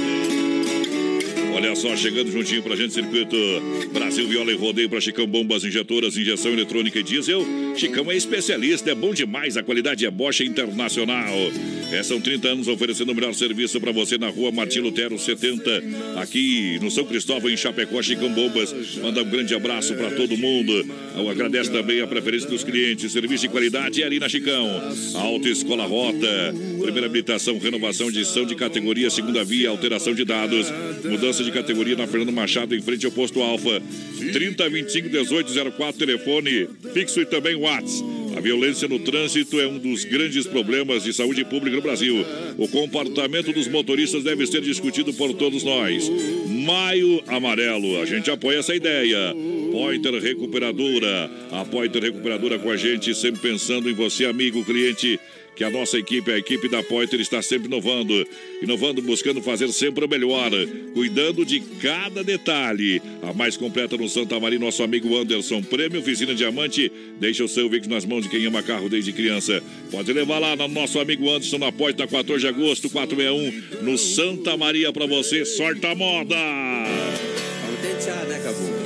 [1.60, 3.36] Olha só, chegando juntinho pra gente, circuito
[3.92, 7.46] Brasil Viola e Rodeio pra Chicão Bombas Injetoras, injeção eletrônica e diesel.
[7.76, 11.36] Chicão é especialista, é bom demais, a qualidade é Bosch Internacional.
[11.92, 15.84] É, são 30 anos oferecendo o melhor serviço pra você na rua Martim Lutero 70,
[16.16, 18.74] aqui no São Cristóvão, em Chapecó, Chicão Bombas.
[18.96, 20.86] Manda um grande abraço pra todo mundo.
[21.18, 23.12] Eu agradeço também a preferência dos clientes.
[23.12, 24.66] Serviço de qualidade é ali na Chicão.
[25.16, 30.72] Alta Escola Rota, primeira habilitação, renovação, edição de categoria, segunda via, alteração de dados,
[31.04, 33.82] mudança de categoria na Fernando Machado, em frente ao posto Alfa.
[34.32, 38.20] 3025 1804, telefone fixo e também WhatsApp.
[38.38, 42.26] A violência no trânsito é um dos grandes problemas de saúde pública no Brasil.
[42.58, 46.10] O comportamento dos motoristas deve ser discutido por todos nós.
[46.48, 49.36] Maio Amarelo, a gente apoia essa ideia.
[49.72, 55.20] Pointer Recuperadora, a Pointer Recuperadora com a gente, sempre pensando em você, amigo, cliente
[55.60, 58.26] que a nossa equipe, a equipe da Pointer, está sempre inovando,
[58.62, 60.50] inovando, buscando fazer sempre o melhor,
[60.94, 63.02] cuidando de cada detalhe.
[63.22, 66.90] A mais completa no Santa Maria, nosso amigo Anderson, Prêmio Oficina Diamante,
[67.20, 69.62] deixa o seu veículo nas mãos de quem ama carro desde criança.
[69.92, 74.56] Pode levar lá no nosso amigo Anderson, na Pointer, 14 de agosto, 461, no Santa
[74.56, 76.38] Maria, para você, sorte a moda!
[78.00, 78.79] chatear, né, Cabo?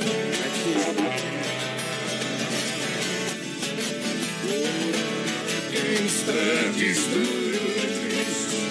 [6.24, 7.06] Instantes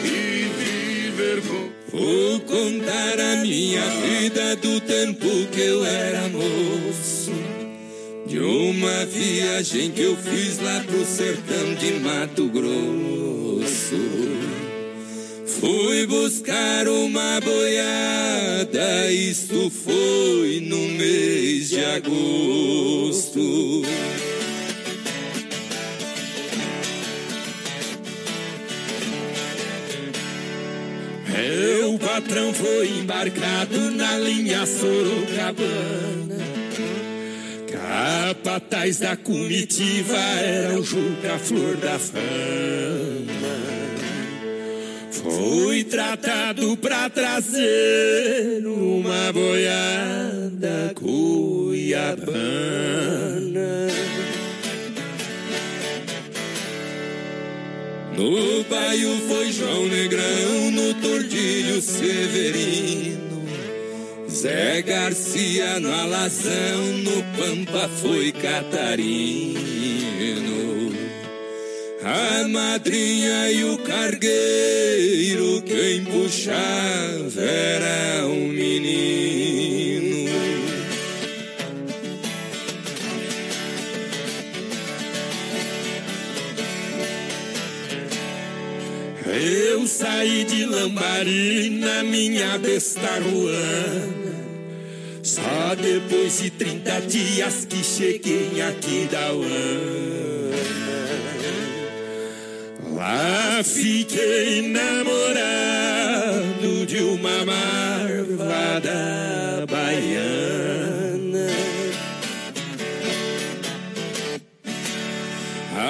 [0.04, 1.70] e viver com.
[1.96, 7.32] Vou contar a minha vida do tempo que eu era moço.
[8.26, 14.00] De uma viagem que eu fiz lá pro sertão de Mato Grosso.
[15.46, 23.84] Fui buscar uma boiada, isto foi no mês de agosto.
[31.64, 36.44] Meu patrão foi embarcado na linha Sorocabana.
[37.72, 42.20] Capataz da comitiva era o Juca Flor da Fama.
[45.10, 52.34] Foi tratado pra trazer uma boiada cuiabana.
[58.24, 63.44] No baio foi João Negrão, no Tordilho Severino.
[64.30, 69.60] Zé Garcia no Alazão, no Pampa foi Catarino.
[72.02, 79.23] A madrinha e o cargueiro, quem puxava era um menino.
[89.46, 94.32] Eu saí de Lambari na minha besta ruana.
[95.22, 100.56] Só depois de 30 dias que cheguei aqui da Uana.
[102.96, 105.26] Lá fiquei namorado
[106.86, 108.94] de uma marvada
[109.70, 110.63] baiana.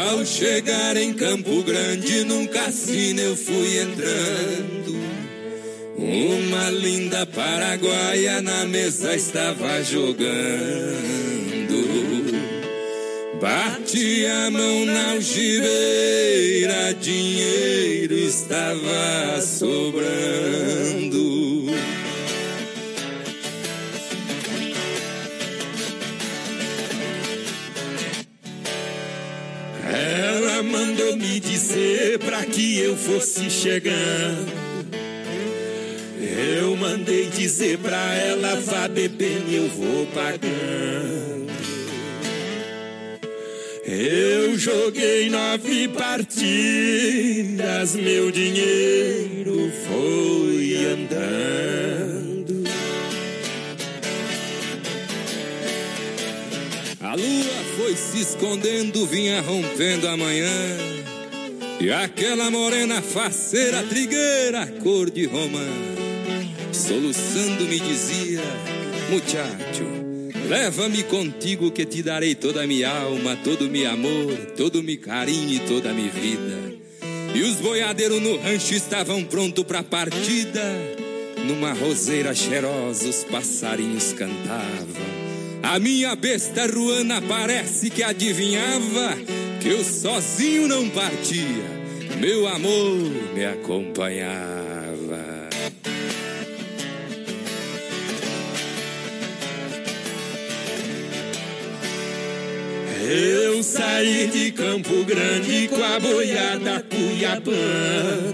[0.10, 4.96] Ao chegar em Campo Grande, num cassino eu fui entrando.
[5.98, 10.24] Uma linda paraguaia na mesa estava jogando.
[13.40, 21.33] Bati a mão na algibeira, dinheiro estava sobrando.
[30.14, 34.54] Ela mandou me dizer pra que eu fosse chegando.
[36.22, 41.52] Eu mandei dizer pra ela, vá bebendo, eu vou pagando.
[43.84, 46.36] Eu joguei nove partidas,
[47.96, 52.23] meu dinheiro foi andando.
[57.14, 60.50] A lua foi se escondendo, vinha rompendo a manhã.
[61.80, 65.68] E aquela morena faceira, trigueira, cor de romã,
[66.72, 68.42] soluçando me dizia:
[69.12, 69.86] Muchacho,
[70.50, 74.84] leva-me contigo que te darei toda a minha alma, todo o meu amor, todo o
[74.84, 76.74] meu carinho e toda a minha vida.
[77.36, 80.64] E os boiadeiros no rancho estavam prontos para partida.
[81.46, 85.23] Numa roseira cheirosa os passarinhos cantavam.
[85.64, 89.16] A minha besta ruana parece que adivinhava
[89.62, 91.64] que eu sozinho não partia,
[92.20, 92.98] meu amor
[93.34, 94.34] me acompanhava.
[103.10, 108.34] Eu saí de Campo Grande com a boiada cuiabana.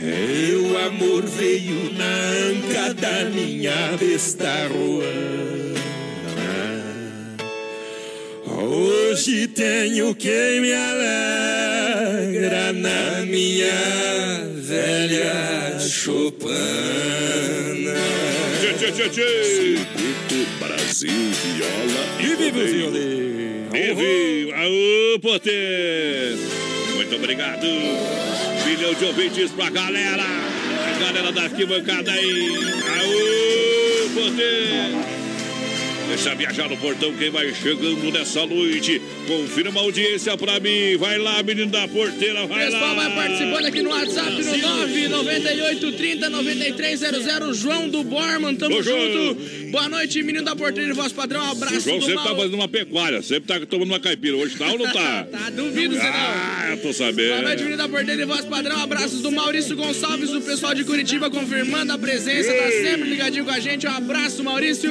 [0.00, 5.85] Meu amor veio na anca da minha besta ruana.
[8.58, 16.56] Hoje tenho quem me alegra na minha velha chopana.
[18.58, 19.76] Tchê, tchê, tchê, tchê.
[20.58, 23.70] Brasil Viola E vive o violino.
[23.70, 24.52] Vive.
[24.54, 25.18] Aô.
[26.94, 27.66] Muito obrigado.
[28.64, 30.22] Milhão de ouvintes pra galera.
[30.22, 32.56] A galera da arquibancada aí.
[33.00, 35.15] Aô, potê.
[36.08, 39.00] Deixa viajar no portão quem vai chegando nessa noite.
[39.26, 40.96] Confira uma audiência pra mim.
[40.96, 43.08] Vai lá, menino da porteira, vai Pessoal, lá.
[43.08, 44.44] vai participando aqui no WhatsApp no
[45.08, 47.56] 998 30 9300.
[47.56, 49.36] João do Borman, tamo Ô, junto.
[49.70, 51.44] Boa noite, menino da porteira de voz padrão.
[51.44, 54.36] Um abraço O João sempre tá fazendo uma pecuária, sempre tá tomando uma caipira.
[54.36, 55.26] Hoje tá ou não tá?
[55.36, 56.10] Tá, duvido, senão.
[56.12, 57.58] Ah, eu tô Boa noite, sabendo.
[57.62, 58.80] menino da porteira de voz padrão.
[58.80, 62.52] Abraços do Maurício Gonçalves, o pessoal de Curitiba confirmando a presença.
[62.52, 63.86] Tá sempre ligadinho com a gente.
[63.86, 64.90] Um abraço, Maurício.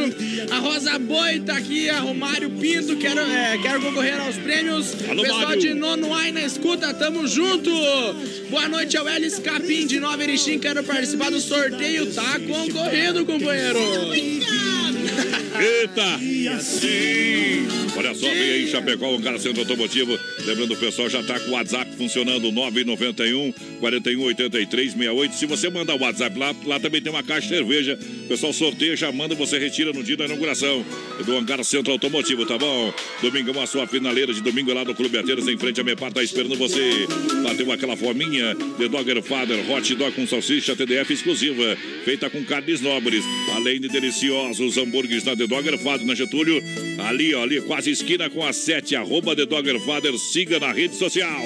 [0.51, 2.95] A Rosa Boi tá aqui, a Romário Pinto.
[2.97, 4.95] Quero, é, quero concorrer aos prêmios.
[5.07, 5.61] Alô, pessoal Mário.
[5.61, 7.69] de Nono Ai na escuta, tamo junto.
[8.49, 10.57] Boa noite ao Elis Capim de Nova Erechim.
[10.57, 12.11] Quero participar do sorteio.
[12.11, 13.79] Tá concorrendo, companheiro.
[15.59, 16.19] Eita!
[16.59, 17.67] Sim!
[17.97, 20.19] Olha só, vem aí Chapecó, um cara centro automotivo.
[20.45, 25.35] Lembrando, o pessoal já tá com o WhatsApp funcionando, 991 41 83 68.
[25.35, 27.97] Se você mandar o WhatsApp lá, lá também tem uma caixa de cerveja.
[28.25, 30.85] O pessoal sorteia, já manda, você retira no dia da inauguração
[31.25, 32.93] do Hangar Centro Automotivo, tá bom?
[33.21, 36.21] Domingão, a sua finaleira de domingo lá no Clube Ateiros, em frente à Mepar, tá
[36.21, 37.07] esperando você.
[37.43, 42.81] Bateu aquela fominha, The Dogger Father, Hot Dog com salsicha TDF exclusiva, feita com carnes
[42.81, 43.23] nobres,
[43.55, 46.59] além de deliciosos hambúrgueres na The Dogger Father, na Getúlio,
[47.07, 50.95] ali, ó, ali, quase esquina com a 7, arroba The Dogger Father, siga na rede
[50.95, 51.39] social.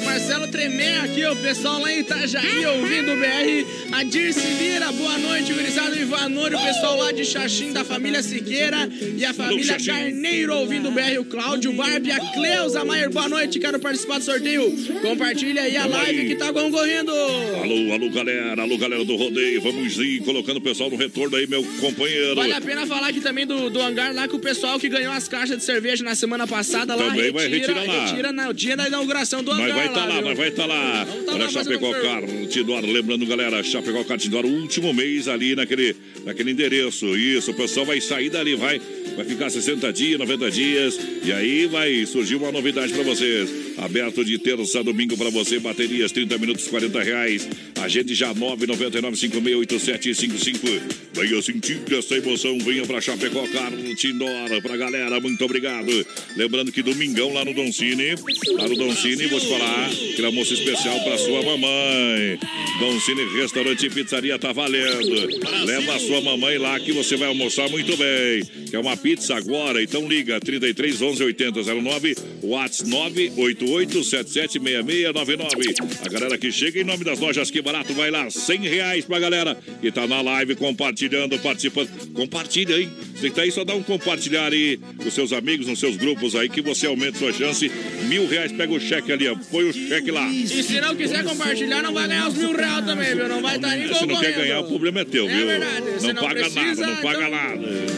[0.00, 3.92] O Marcelo Tremer aqui, o pessoal lá em Itajaí ouvindo o BR.
[3.92, 8.88] A Dirce Lira, boa noite, gurizada Ivanor, o pessoal lá de Xaxim da família Siqueira
[9.16, 9.76] e a família.
[9.84, 11.20] Carneiro ouvindo o BR.
[11.20, 14.64] O Cláudio Barbie, a Cleusa Maier, boa noite, quero participar do sorteio.
[15.00, 17.12] Compartilha aí a live que tá concorrendo.
[17.12, 21.46] Alô, alô, galera, alô, galera do rodeio, vamos ir colocando o pessoal no retorno aí,
[21.46, 22.34] meu companheiro.
[22.34, 25.12] Vale a pena falar aqui também do, do hangar lá que o pessoal que ganhou
[25.12, 28.06] as caixas de cerveja na semana passada lá Também vai retirar lá.
[28.06, 29.68] retira no dia da inauguração do hangar.
[29.68, 30.24] Nós vai estar lá, lá, viu?
[30.24, 31.06] nós vai estar lá.
[31.26, 32.86] tá Olha, lá Chapecó fazendo Car, Tidoro.
[32.86, 37.16] Lembrando, galera, Chapecó Car Tidoro, último mês ali naquele, naquele endereço.
[37.16, 38.80] Isso, o pessoal vai sair dali, vai,
[39.16, 40.98] vai ficar 60 dias, 90 dias.
[41.24, 43.48] E aí vai surgir uma novidade pra vocês.
[43.78, 47.48] Aberto de terça a domingo pra você, baterias 30 minutos, 40 reais.
[47.80, 50.82] Agende já 999-568755.
[51.12, 54.62] Venha sentir essa emoção, venha pra Chapecó Car Tidoro.
[54.62, 55.90] Pra galera, muito obrigado.
[56.36, 58.14] Lembrando que domingão lá no Don Cine,
[58.56, 62.38] lá no Don Cine, vou te falar, aquele almoço especial pra sua mamãe.
[62.78, 65.26] Don Cine Restaurante e Pizzaria tá valendo.
[65.64, 68.44] Leva a sua mamãe lá que você vai almoçar muito bem.
[68.70, 69.82] Quer uma pizza agora?
[69.82, 75.74] Então liga 33 11 80 09, WhatsApp 988 77 6699.
[76.04, 79.18] A galera que chega em nome das lojas Que Barato vai lá, 100 reais pra
[79.18, 81.88] galera que tá na live compartilhando, participando.
[82.12, 82.88] Compartilha aí.
[83.14, 86.34] Você que tá aí, só dá um compartilhar aí com seus amigos, nos seus grupos
[86.34, 87.70] aí, que você aumenta sua chance.
[88.08, 89.36] Mil reais, pega o cheque ali, ó.
[89.50, 90.28] Põe o cheque lá.
[90.28, 93.28] E se não quiser compartilhar, não vai ganhar os mil reais também, viu?
[93.28, 95.46] Não vai estar nem Se não quer ganhar, o problema é teu, É viu?
[95.46, 97.94] verdade, Não, não paga precisa, nada, não paga então- nada.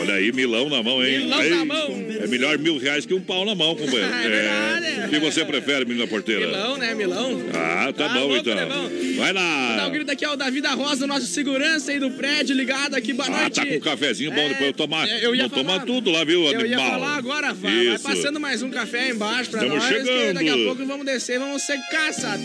[0.00, 1.18] Olha aí, milão na mão, hein?
[1.20, 2.04] Milão Ei, na mão.
[2.22, 4.10] É melhor mil reais que um pau na mão, companheiro.
[4.20, 5.06] É verdade.
[5.06, 6.46] O que você prefere, menina porteira?
[6.46, 6.94] Milão, né?
[6.94, 7.42] Milão.
[7.54, 8.54] Ah, tá Ah, bom então.
[8.54, 8.88] né, bom?
[9.16, 9.86] Vai Vou dar lá.
[9.86, 13.28] um grito aqui ao Davi da Rosa, nosso segurança aí do prédio, ligado aqui, boa
[13.28, 13.54] Ah, noite.
[13.56, 15.08] tá com um cafezinho bom, depois eu tomar.
[15.08, 16.90] é, eu ia falar- toma tudo lá, viu, Eu ia animal?
[16.90, 20.34] falar agora, vai, vai passando mais um café aí embaixo pra Estamos nós, chegando.
[20.34, 21.62] daqui a pouco vamos descer, vamos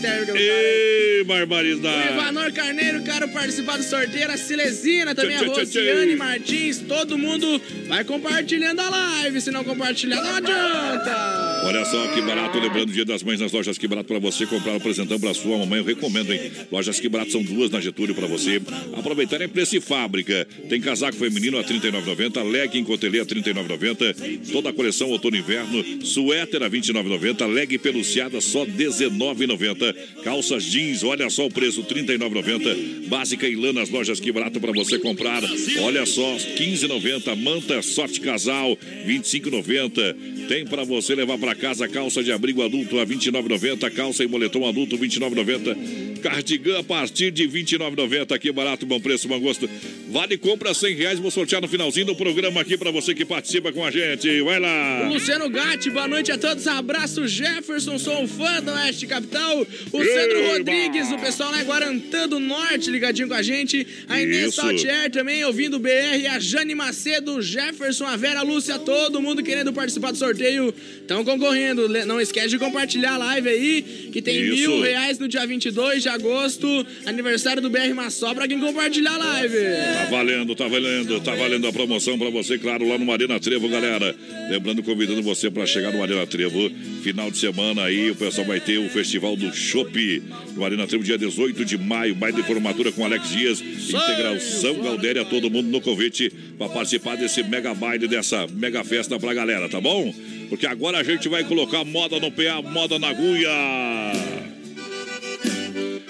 [0.00, 0.40] térmica do cara.
[0.40, 2.12] Ei, O barbaridade.
[2.12, 4.30] Ivanor Carneiro, quero participar do sorteio.
[4.30, 5.90] A Silesina também, a Tchê, tchê.
[5.92, 6.78] Rosiane Martins.
[6.86, 9.40] Todo mundo vai compartilhando a live.
[9.40, 11.55] Se não compartilhar, não adianta.
[11.64, 14.46] Olha só que barato, lembrando o Dia das Mães nas lojas Que Barato para você
[14.46, 15.80] comprar um presentão para sua mamãe.
[15.80, 16.50] Eu recomendo, hein?
[16.70, 18.60] Lojas Que Barato são duas na Getúlio para você.
[18.96, 20.46] Aproveitar é preço e fábrica.
[20.68, 25.36] Tem casaco feminino a R$ 39,90, legging cotelê a R$ 39,90, toda a coleção outono
[25.36, 31.46] e inverno, suéter a R$ 29,90, leg peluciada só R$ 19,90, calças jeans, olha só
[31.46, 35.42] o preço, R$ 39,90, básica e lã nas lojas Que Barato para você comprar.
[35.80, 40.35] Olha só, R$ 15,90, manta sorte casal, R$ 25,90.
[40.48, 44.28] Tem para você levar para casa calça de abrigo adulto a R$ 29,90, calça e
[44.28, 46.20] moletom adulto R$ 29,90.
[46.20, 48.32] Cardigan a partir de R$ 29,90.
[48.32, 49.68] Aqui barato, bom preço, bom gosto.
[50.08, 51.18] Vale compra 100 reais.
[51.18, 54.40] Vou sortear no finalzinho do programa aqui para você que participa com a gente.
[54.42, 55.08] Vai lá.
[55.08, 56.66] Luciano Gatti, boa noite a todos.
[56.68, 57.98] Abraço, Jefferson.
[57.98, 59.66] Sou um fã do Oeste Capital.
[59.92, 60.20] O Eba!
[60.20, 63.84] Sandro Rodrigues, o pessoal lá em Guarantã do Norte, ligadinho com a gente.
[64.08, 64.54] A Inês.
[64.54, 66.26] Saltier também ouvindo o BR.
[66.30, 70.35] A Jane Macedo, Jefferson, a Vera Lúcia, todo mundo querendo participar do sorteio.
[70.40, 71.88] Estão concorrendo.
[72.06, 73.82] Não esquece de compartilhar a live aí,
[74.12, 74.54] que tem Isso.
[74.54, 76.66] mil reais no dia 22 de agosto.
[77.04, 79.56] Aniversário do BR Massó pra quem compartilhar a live.
[79.94, 83.68] Tá valendo, tá valendo, tá valendo a promoção pra você, claro, lá no Marina Trevo,
[83.68, 84.14] galera.
[84.50, 86.70] Lembrando, convidando você pra chegar no Marina Trevo.
[87.02, 90.22] Final de semana aí, o pessoal vai ter o Festival do Chopp
[90.54, 92.14] no Marina Trevo, dia 18 de maio.
[92.14, 97.42] Baile de formatura com Alex Dias, integração Galdéria, todo mundo no convite pra participar desse
[97.42, 100.12] mega baile, dessa mega festa pra galera, tá bom?
[100.48, 103.50] Porque agora a gente vai colocar moda no PA, moda na agulha.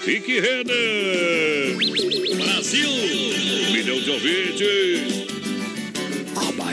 [0.05, 1.77] Rick Renner.
[2.37, 2.89] Brasil!
[2.89, 5.27] Um milhão de ouvintes.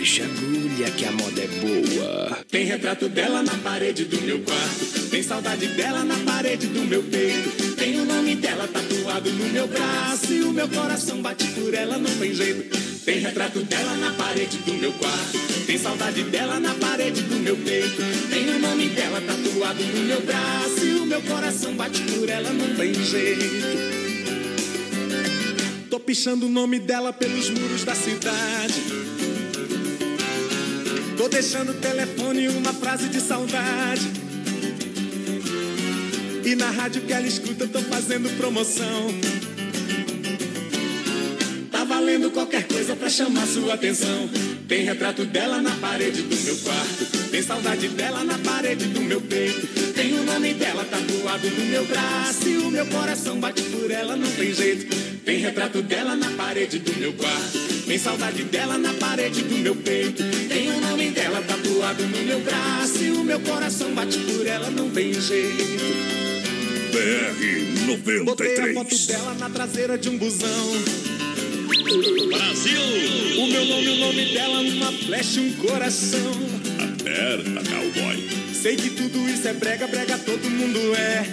[0.05, 2.45] Baixa agulha que a moda é boa.
[2.51, 5.09] Tem retrato dela na parede do meu quarto.
[5.09, 7.74] Tem saudade dela na parede do meu peito.
[7.77, 10.32] Tem o nome dela tatuado no meu braço.
[10.32, 12.77] E o meu coração bate por ela, não tem jeito.
[13.05, 15.53] Tem retrato dela na parede do meu quarto.
[15.66, 18.03] Tem saudade dela na parede do meu peito.
[18.28, 20.85] Tem o nome dela tatuado no meu braço.
[20.85, 23.95] E o meu coração bate por ela, não tem jeito.
[25.89, 28.74] Tô pichando o nome dela pelos muros da cidade.
[31.16, 34.11] Tô deixando o telefone uma frase de saudade.
[36.45, 39.15] E na rádio que ela escuta, tô fazendo promoção.
[41.70, 44.28] Tá valendo qualquer coisa pra chamar sua atenção.
[44.69, 47.28] Tem retrato dela na parede do meu quarto.
[47.31, 49.66] Tem saudade dela na parede do meu peito.
[49.93, 52.49] Tem o nome dela tatuado no meu braço.
[52.49, 54.86] E o meu coração bate por ela, não tem jeito.
[55.24, 57.59] Tem retrato dela na parede do meu quarto.
[57.86, 60.23] Tem saudade dela na parede do meu peito.
[60.49, 63.05] Tem o nome dela tatuado no meu braço.
[63.05, 65.65] E o meu coração bate por ela, não tem jeito.
[66.91, 68.24] BR 93.
[68.24, 71.23] Botei a foto dela na traseira de um busão.
[71.82, 72.80] Brasil!
[73.36, 76.32] O meu nome, o nome dela, uma flecha, um coração.
[76.78, 78.28] Aperta, cowboy.
[78.52, 81.24] Sei que tudo isso é brega, brega todo mundo é.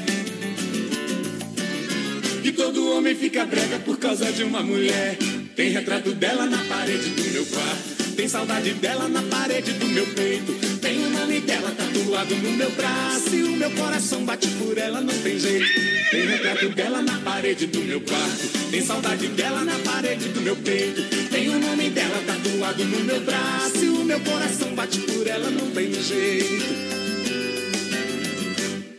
[2.44, 5.16] E todo homem fica brega por causa de uma mulher.
[5.56, 8.01] Tem retrato dela na parede do meu quarto.
[8.16, 10.54] Tem saudade dela na parede do meu peito.
[10.80, 13.36] Tem o nome dela tatuado no meu braço.
[13.36, 15.68] E o meu coração bate por ela, não tem jeito.
[16.12, 18.70] Tem retrato dela na parede do meu quarto.
[18.70, 21.02] Tem saudade dela na parede do meu peito.
[21.30, 23.84] Tem o nome dela tatuado no meu braço.
[23.84, 26.92] E o meu coração bate por ela, não tem jeito.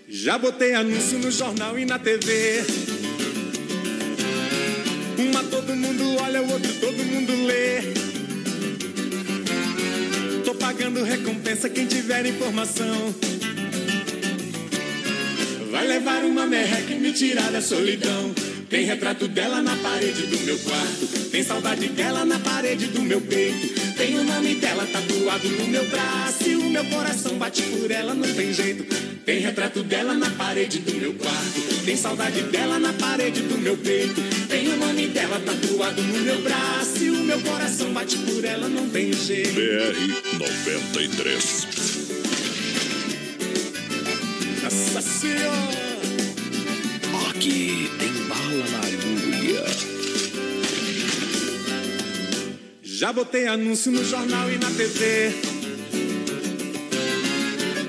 [0.09, 2.65] Já botei anúncio no jornal e na TV.
[5.19, 8.12] Uma todo mundo olha, o outro todo mundo lê.
[10.73, 13.15] Pagando recompensa quem tiver informação.
[15.71, 18.33] Vai levar uma merreca e me tirar da solidão.
[18.71, 21.29] Tem retrato dela na parede do meu quarto.
[21.31, 23.69] Tem saudade dela na parede do meu peito.
[23.99, 26.49] Tem o nome dela tatuado no meu braço.
[26.49, 29.12] E o meu coração bate por ela, não tem jeito.
[29.25, 31.85] Tem retrato dela na parede do meu quarto.
[31.85, 34.21] Tem saudade dela na parede do meu peito.
[34.49, 37.05] Tem o nome dela tatuado no meu braço.
[37.05, 39.55] E o meu coração bate por ela, não tem jeito.
[39.55, 41.67] BR 93.
[44.63, 45.93] Nossa Senhora!
[47.31, 49.65] Aqui tem bala na agulha.
[52.83, 55.52] Já botei anúncio no jornal e na TV.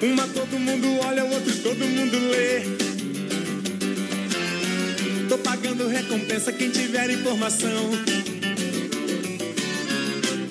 [0.04, 2.60] Uma todo mundo olha, outro todo mundo lê.
[5.30, 7.90] Tô pagando recompensa quem tiver informação.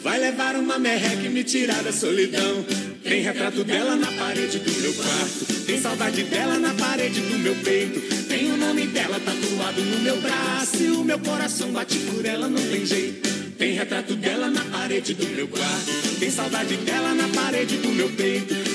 [0.03, 2.65] Vai levar uma merreca e me tirar da solidão.
[3.03, 5.45] Tem retrato dela na parede do meu quarto.
[5.67, 8.01] Tem saudade dela na parede do meu peito.
[8.29, 10.83] Tem o nome dela tatuado no meu braço.
[10.83, 13.29] E o meu coração bate por ela, não tem jeito.
[13.59, 16.19] Tem retrato dela na parede do meu quarto.
[16.19, 18.72] Tem saudade dela na parede do meu peito.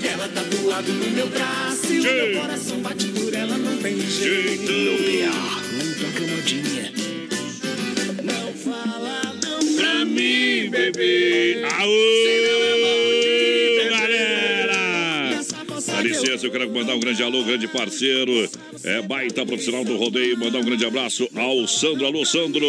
[0.00, 1.92] Dela tatuado no meu braço.
[1.92, 4.72] E o meu coração bate por ela, não tem jeito.
[5.72, 6.92] Não toca modinha.
[8.22, 11.62] Não fala não Pra mim, bebê.
[11.78, 11.96] Aô,
[13.90, 15.40] galera!
[15.86, 18.50] Dá licença, eu quero mandar um grande alô, grande parceiro.
[18.84, 20.36] É baita profissional do rodeio.
[20.38, 22.06] Mandar um grande abraço ao Sandro.
[22.06, 22.66] Alô, Sandro.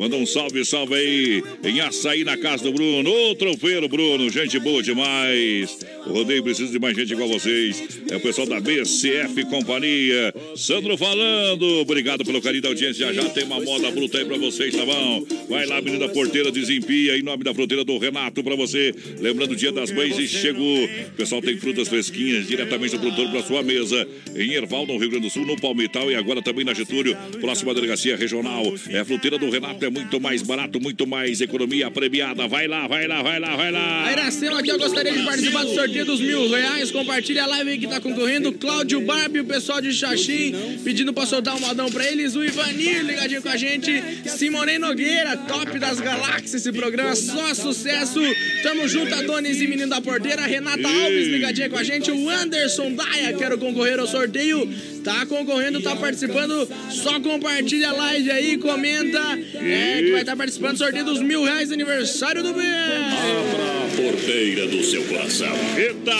[0.00, 3.10] Manda um salve, salve aí em açaí na casa do Bruno.
[3.10, 4.30] Ô, trofeiro, Bruno.
[4.30, 5.78] Gente boa demais.
[6.06, 8.00] O rodeio precisa de mais gente igual vocês.
[8.10, 10.32] É o pessoal da BCF Companhia.
[10.56, 11.80] Sandro falando.
[11.80, 13.12] Obrigado pelo carinho da audiência.
[13.12, 15.22] Já já tem uma moda bruta aí pra vocês, tá bom?
[15.50, 17.18] Vai lá, Avenida Porteira, desempia.
[17.18, 18.94] Em nome da fronteira do Renato pra você.
[19.18, 20.82] Lembrando o dia das mães e chegou.
[20.82, 24.08] O pessoal tem frutas fresquinhas diretamente do produtor pra sua mesa.
[24.34, 27.14] Em Erval, no Rio Grande do Sul, no Palmital e agora também na Getúlio.
[27.38, 28.64] Próxima delegacia regional.
[28.88, 29.84] É a fronteira do Renato.
[29.84, 32.46] É muito mais barato, muito mais economia premiada.
[32.46, 34.06] Vai lá, vai lá, vai lá, vai lá.
[34.06, 36.90] A Iracema aqui, eu gostaria de participar do sorteio dos mil reais.
[36.90, 38.52] Compartilha a live aí que tá concorrendo.
[38.52, 40.54] Cláudio Barbie, o pessoal de Xaxim,
[40.84, 42.34] pedindo pra soltar um modão pra eles.
[42.36, 44.02] O Ivanir ligadinho com a gente.
[44.26, 46.54] Simonei Nogueira, top das galáxias.
[46.54, 48.20] Esse programa só sucesso.
[48.62, 50.46] Tamo junto, Adonis e Menino da Porteira.
[50.46, 52.10] Renata Alves ligadinha com a gente.
[52.10, 54.68] O Anderson Daia, quero concorrer ao sorteio.
[55.04, 56.68] Tá concorrendo, tá participando.
[56.90, 59.38] Só compartilha a live aí, comenta.
[59.54, 62.60] É, que vai estar participando do sorteio dos mil reais aniversário do BR.
[62.60, 65.54] Abra a porteira do seu coração.
[65.76, 66.10] Eita!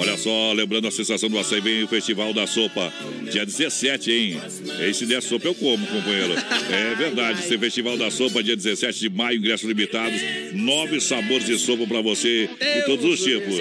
[0.00, 2.90] Olha só, lembrando a sensação do açaí, vem o Festival da Sopa.
[3.30, 4.40] Dia 17, hein?
[4.88, 6.32] Esse der sopa eu como, companheiro.
[6.70, 10.18] É verdade, esse Festival da Sopa, dia 17 de maio, ingressos limitados.
[10.54, 13.58] Nove sabores de sopa pra você de todos os tipos.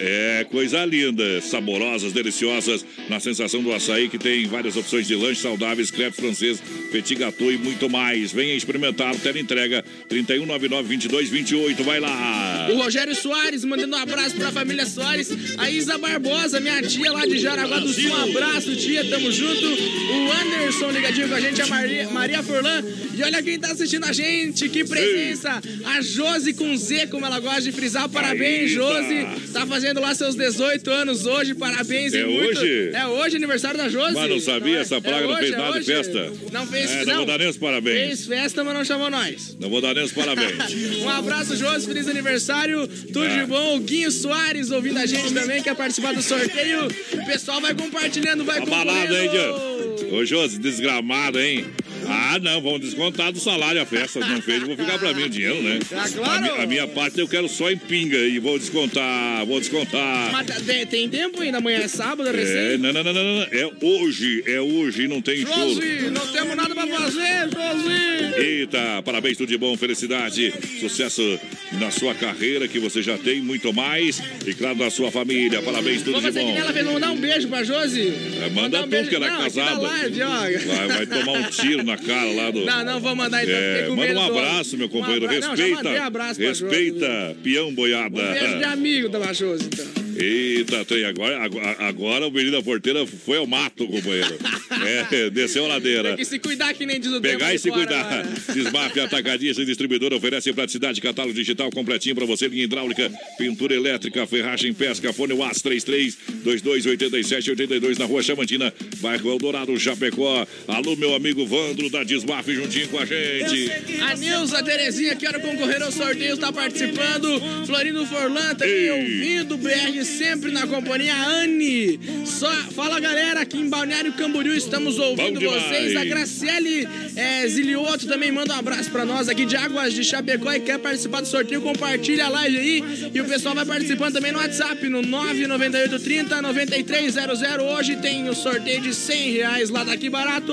[0.00, 5.42] É, coisa linda, saborosas, deliciosas, na sensação do açaí, que tem várias opções de lanche
[5.42, 8.32] saudáveis, crepe francês, petit gâteau e muito mais.
[8.32, 12.68] Venha experimentar, tela entrega 3199-2228, vai lá.
[12.70, 15.28] O Rogério Soares mandando um abraço pra família Soares.
[15.58, 18.10] A Isa Barbosa, minha tia lá de Jaraguá do Sul.
[18.10, 19.66] Um abraço, tia, tamo junto.
[19.66, 22.82] O Anderson ligadinho com a gente, a Maria, Maria Forlan.
[23.14, 25.60] E olha quem tá assistindo a gente, que presença.
[25.84, 28.08] A Josi com Z, como ela gosta de frisar.
[28.08, 28.70] Parabéns.
[28.70, 29.26] Josi.
[29.52, 32.12] Tá fazendo lá seus 18 anos hoje, parabéns.
[32.14, 32.90] e É muito- hoje?
[32.94, 34.14] É hoje, aniversário da Josi.
[34.14, 35.86] Mas não sabia, essa praga não hoje, fez é nada de hoje.
[35.86, 36.32] festa.
[36.52, 38.06] Não fez, É, não vou dar nem os parabéns.
[38.06, 39.56] Fez festa, mas não chamou nós.
[39.58, 40.48] Não vou dar nem os parabéns.
[41.02, 42.86] Um abraço, Josi, feliz aniversário.
[43.12, 43.40] Tudo É.
[43.40, 43.76] de bom.
[43.76, 46.86] O Guinho Soares ouvindo a gente também, quer participar do sorteio.
[46.86, 48.92] O pessoal vai compartilhando, vai Balada,
[49.22, 49.96] hein, concorrendo.
[49.96, 50.16] Diego?
[50.16, 51.66] Ô, Josi, desgramado, hein?
[52.08, 54.20] Ah, não, vamos descontar do salário a festa.
[54.20, 55.78] Não fez, vou ficar pra mim o dinheiro, né?
[55.92, 56.54] Ah, claro.
[56.54, 60.30] A, a minha parte eu quero só em pinga e vou descontar, vou descontar.
[60.32, 62.78] Mas tem, tem tempo ainda, amanhã é sábado, é É, recém.
[62.78, 63.42] não, não, não, não, não.
[63.50, 65.58] É hoje, é hoje, não tem choro.
[65.74, 68.40] Josi, não temos nada pra fazer, Josi.
[68.40, 71.38] Eita, parabéns, tudo de bom, felicidade, sucesso
[71.72, 74.22] na sua carreira que você já tem, muito mais.
[74.46, 76.56] E claro, na sua família, parabéns, tudo Vou de bom.
[76.56, 78.12] ela fez, vamos dar um beijo pra Josi.
[78.42, 79.78] É, manda Mandar um tu, beijo- que ela é casada.
[79.80, 80.18] live.
[80.66, 82.64] Vai, vai tomar um tiro na cara lá do.
[82.64, 83.54] Não, não vou mandar então.
[83.54, 85.24] É, manda um abraço, meu Um companheiro.
[85.26, 85.82] abra- Não, já Respeita.
[85.84, 88.20] mandei abraço respeita, peão boiada.
[88.22, 90.07] Um beijo de amigo da Josi, então.
[90.18, 91.38] Eita, tem agora,
[91.78, 94.36] agora, o menino da porteira foi ao mato, companheiro.
[95.10, 96.10] É, desceu a ladeira.
[96.10, 98.24] Tem que se cuidar que nem diz o Pegar tempo e se fora, cuidar.
[98.24, 98.34] né?
[98.54, 104.26] Desmafia Atacadista e Distribuidora oferece praticidade, catálogo digital completinho para você, linha hidráulica, pintura elétrica,
[104.26, 110.46] ferragem, pesca, fone WhatsApp 33 22 87 82 na rua Chamantina, bairro Eldorado, Chapecó.
[110.68, 113.70] Alô, meu amigo Vandro da Desmaf juntinho com a gente.
[114.00, 117.40] A Nilza Terezinha, quero concorrer ao sorteio, está participando.
[117.66, 119.56] Florindo Forlan também ouvindo.
[119.58, 121.14] BR sempre na companhia.
[121.14, 122.00] Anne.
[122.24, 125.96] Só, fala galera, aqui em Balneário Camboriú estamos ouvindo vocês.
[125.96, 130.52] A Graciele é, Zilioto também manda um abraço pra nós aqui de Águas de Chapecó
[130.52, 131.60] e quer participar do sorteio.
[131.60, 132.84] Compartilha a live aí.
[133.14, 137.40] E o pessoal vai participando também no WhatsApp no 998 30 9300.
[137.76, 140.52] Hoje tem o sorteio de 100 reais lá daqui barato.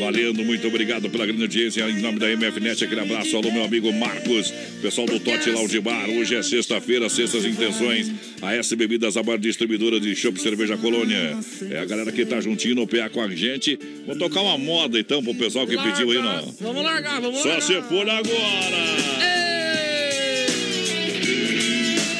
[0.00, 1.88] Valendo, muito obrigado pela grande audiência.
[1.88, 3.36] Em nome da MFNet, aquele abraço.
[3.36, 6.08] Alô, meu amigo Marcos, pessoal do Tote Lounge Bar.
[6.10, 8.10] Hoje é sexta-feira, sextas intenções.
[8.40, 11.38] A S Bebidas, a maior distribuidora de chopp cerveja colônia.
[11.70, 13.78] É a galera que tá juntinho no PA com a gente.
[14.06, 16.54] Vou tocar uma moda então pro pessoal que pediu aí, não.
[16.60, 17.66] Vamos largar, vamos Só largar.
[17.66, 18.82] se for agora.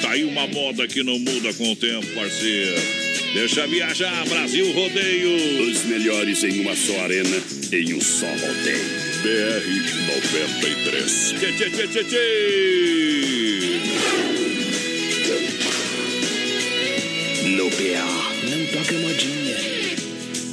[0.02, 2.80] Tá aí uma moda que não muda com o tempo, parceiro.
[3.34, 5.70] Deixa viajar, Brasil Rodeio.
[5.70, 7.36] Os melhores em uma só arena,
[7.72, 9.02] em um só rodeio.
[9.22, 11.34] BR 93.
[11.38, 14.31] Tchê, tchê, tchê, tchê, tchê.
[17.56, 19.56] PA, não toca modinha.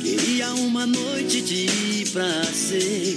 [0.02, 3.16] Queria uma noite de prazer.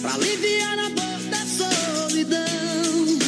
[0.00, 3.18] Pra aliviar a dor da solidão.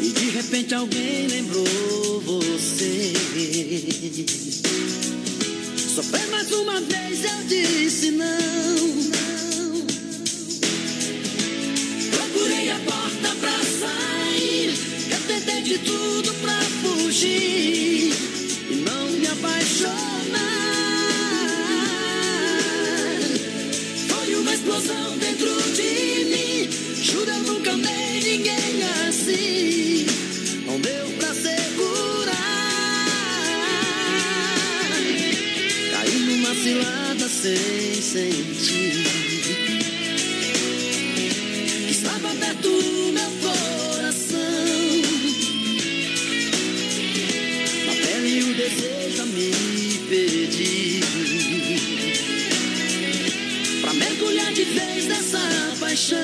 [0.00, 3.12] E de repente alguém lembrou você.
[5.94, 9.86] Sofrer mais uma vez eu disse não, não.
[12.10, 14.09] Procurei a porta pra sair
[15.70, 18.12] de tudo pra fugir
[18.70, 19.94] E não me apaixonar.
[24.08, 26.68] Foi uma explosão dentro de mim.
[27.00, 30.06] Juro eu nunca amei ninguém assim.
[30.66, 32.34] Não deu pra segurar.
[35.92, 39.06] Caí numa cilada sem sentir.
[41.88, 43.39] Estava perto do meu
[55.90, 56.18] paixão.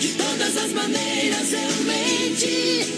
[0.00, 2.89] De todas as maneiras eu menti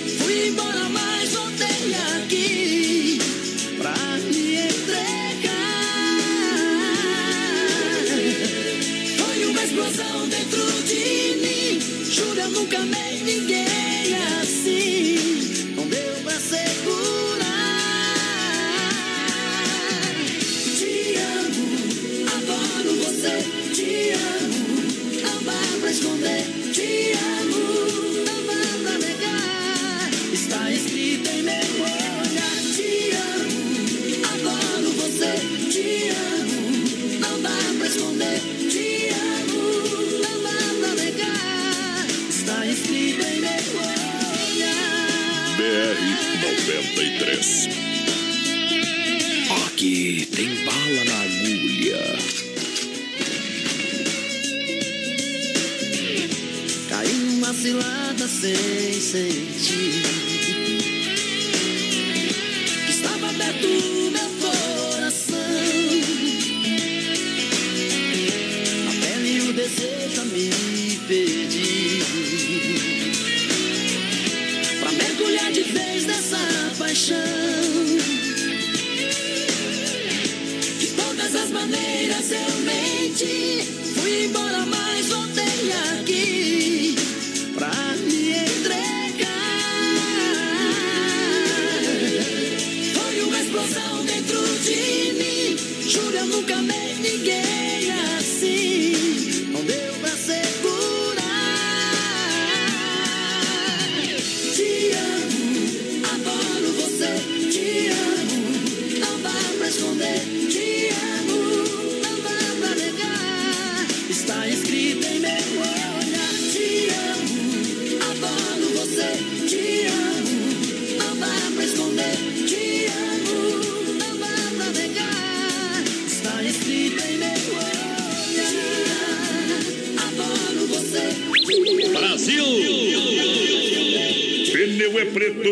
[46.82, 47.68] 93.
[49.66, 52.18] Aqui tem bala na agulha.
[56.88, 60.11] Caiu numa cilada sem sentir.
[81.50, 83.62] Maneiras eu menti.
[83.94, 86.41] Fui embora, mas voltei aqui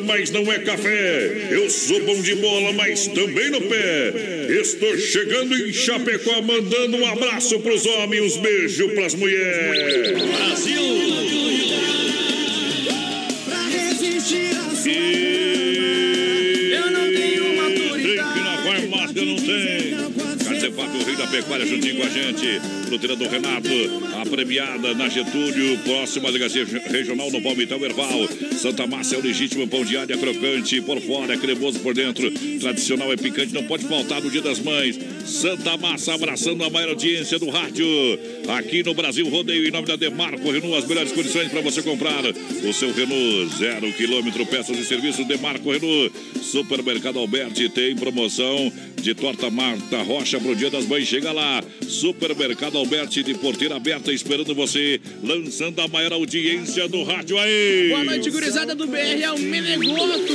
[0.05, 1.49] mas não é café.
[1.51, 4.13] Eu sou bom de bola, mas também no pé.
[4.61, 10.23] Estou chegando em Chapecó, mandando um abraço pros homens, beijo pras mulheres.
[10.23, 10.90] Brasil!
[21.21, 22.61] Da pecuária, juntinho com a gente.
[22.87, 23.69] Fruteira do Renato,
[24.19, 28.27] a premiada na Getúlio, próxima delegacia regional no Palmitão Erval.
[28.57, 31.93] Santa Massa é o legítimo pão de alho, é crocante por fora, é cremoso por
[31.93, 32.31] dentro.
[32.59, 34.99] Tradicional é picante, não pode faltar no Dia das Mães.
[35.25, 37.87] Santa Massa abraçando a maior audiência do rádio.
[38.49, 42.25] Aqui no Brasil, rodeio em nome da Demarco Renault, as melhores condições para você comprar
[42.25, 43.57] o seu Renault.
[43.59, 46.13] Zero quilômetro, peças e serviços Demarco Renault.
[46.43, 51.07] Supermercado Alberti tem promoção de torta Marta Rocha pro Dia das Mães.
[51.07, 57.39] Chega lá, Supermercado Alberti de porteira aberta esperando você, lançando a maior audiência do rádio
[57.39, 57.89] aí.
[57.89, 60.33] Boa noite, gurizada do BR, é o Menegoto.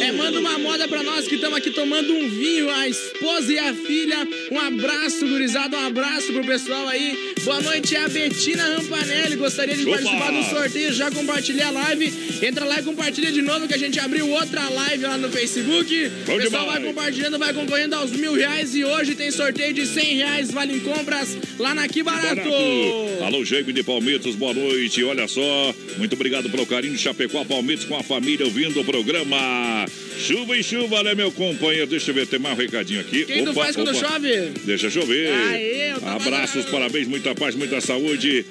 [0.00, 3.58] É, manda uma moda pra nós que estamos aqui tomando um vinho, a esposa e
[3.58, 4.17] a filha.
[4.50, 7.34] Um abraço, gurizada, um abraço pro pessoal aí.
[7.44, 9.36] Boa noite, é a Betina Rampanelli.
[9.36, 9.98] Gostaria de Opa!
[9.98, 12.12] participar do sorteio, já compartilhei a live.
[12.42, 16.10] Entra lá e compartilha de novo que a gente abriu outra live lá no Facebook.
[16.26, 16.66] Bom o pessoal demais.
[16.66, 18.74] vai compartilhando, vai concorrendo aos mil reais.
[18.74, 22.36] E hoje tem sorteio de cem reais, vale em compras lá na Que Barato.
[22.36, 23.24] Barato.
[23.24, 25.02] Alô, Jaime de Palmitos, boa noite.
[25.04, 29.86] Olha só, muito obrigado pelo carinho de Chapecó Palmitos com a família ouvindo o programa.
[30.18, 31.86] Chuva e chuva, né, meu companheiro?
[31.86, 33.24] Deixa eu ver, tem mais um recadinho aqui.
[33.24, 34.50] Quem tu faz quando chove?
[34.64, 35.32] Deixa chover.
[35.32, 38.44] Aê, Abraços, parabéns, muita paz, muita saúde.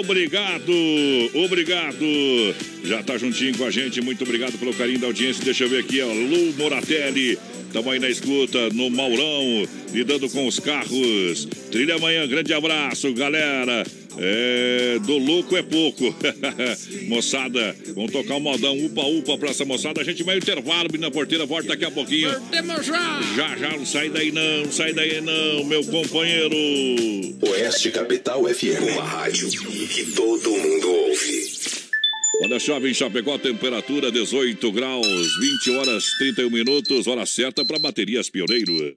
[0.00, 0.72] Obrigado,
[1.34, 2.54] obrigado.
[2.84, 5.44] Já tá juntinho com a gente, muito obrigado pelo carinho da audiência.
[5.44, 7.38] Deixa eu ver aqui, ó, Lu Moratelli.
[7.66, 11.46] Estamos aí na escuta, no Maurão, lidando com os carros.
[11.70, 13.84] Trilha amanhã, grande abraço, galera.
[14.18, 16.14] É, do louco é pouco.
[17.08, 20.00] moçada, vamos tocar um modão upa-upa pra essa moçada.
[20.00, 22.30] A gente vai intervalo, na porteira, volta daqui a pouquinho.
[22.82, 23.22] Já.
[23.36, 26.56] Já, já, não sai daí não, não sai daí não, meu companheiro.
[27.42, 28.94] Oeste Capital FM.
[28.94, 31.50] Uma rádio que todo mundo ouve.
[32.42, 35.06] Olha, chove em Chapecó, temperatura 18 graus,
[35.38, 38.96] 20 horas 31 minutos, hora certa para baterias Pioneiro.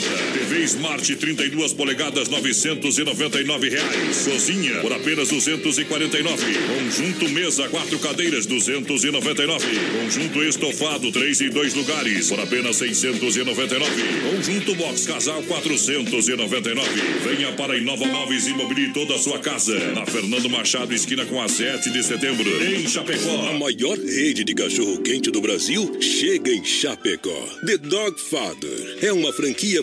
[0.00, 4.26] TV Smart 32 polegadas, 999 reais.
[4.26, 6.44] Cozinha, por apenas R$ 249.
[6.78, 9.66] Conjunto mesa, quatro cadeiras, R$ 299.
[10.00, 13.90] Conjunto estofado, três e dois lugares, por apenas R$ 699.
[14.30, 16.88] Conjunto box casal, R$ 499.
[17.24, 19.78] Venha para a Inova Móveis e mobilie toda a sua casa.
[19.92, 23.48] Na Fernando Machado, esquina com a 7 de setembro, em Chapecó.
[23.48, 27.48] A maior rede de cachorro-quente do Brasil chega em Chapecó.
[27.66, 29.82] The Dog Father é uma franquia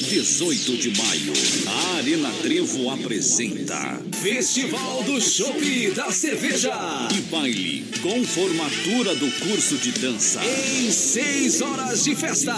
[0.00, 1.32] 18 de maio,
[1.66, 6.72] a Arena Trevo apresenta Festival do Chopp da Cerveja
[7.12, 12.54] e baile com formatura do curso de dança em seis horas de festa.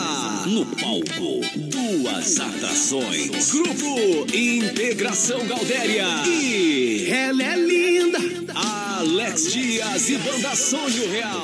[0.47, 3.51] No palco, duas atrações.
[3.51, 8.19] Grupo Integração Galdéria e ela é linda.
[8.55, 11.43] Alex Dias e Banda Sonho Real.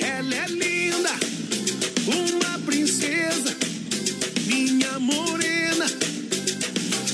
[0.00, 0.67] Ela é linda,
[5.08, 5.86] morena,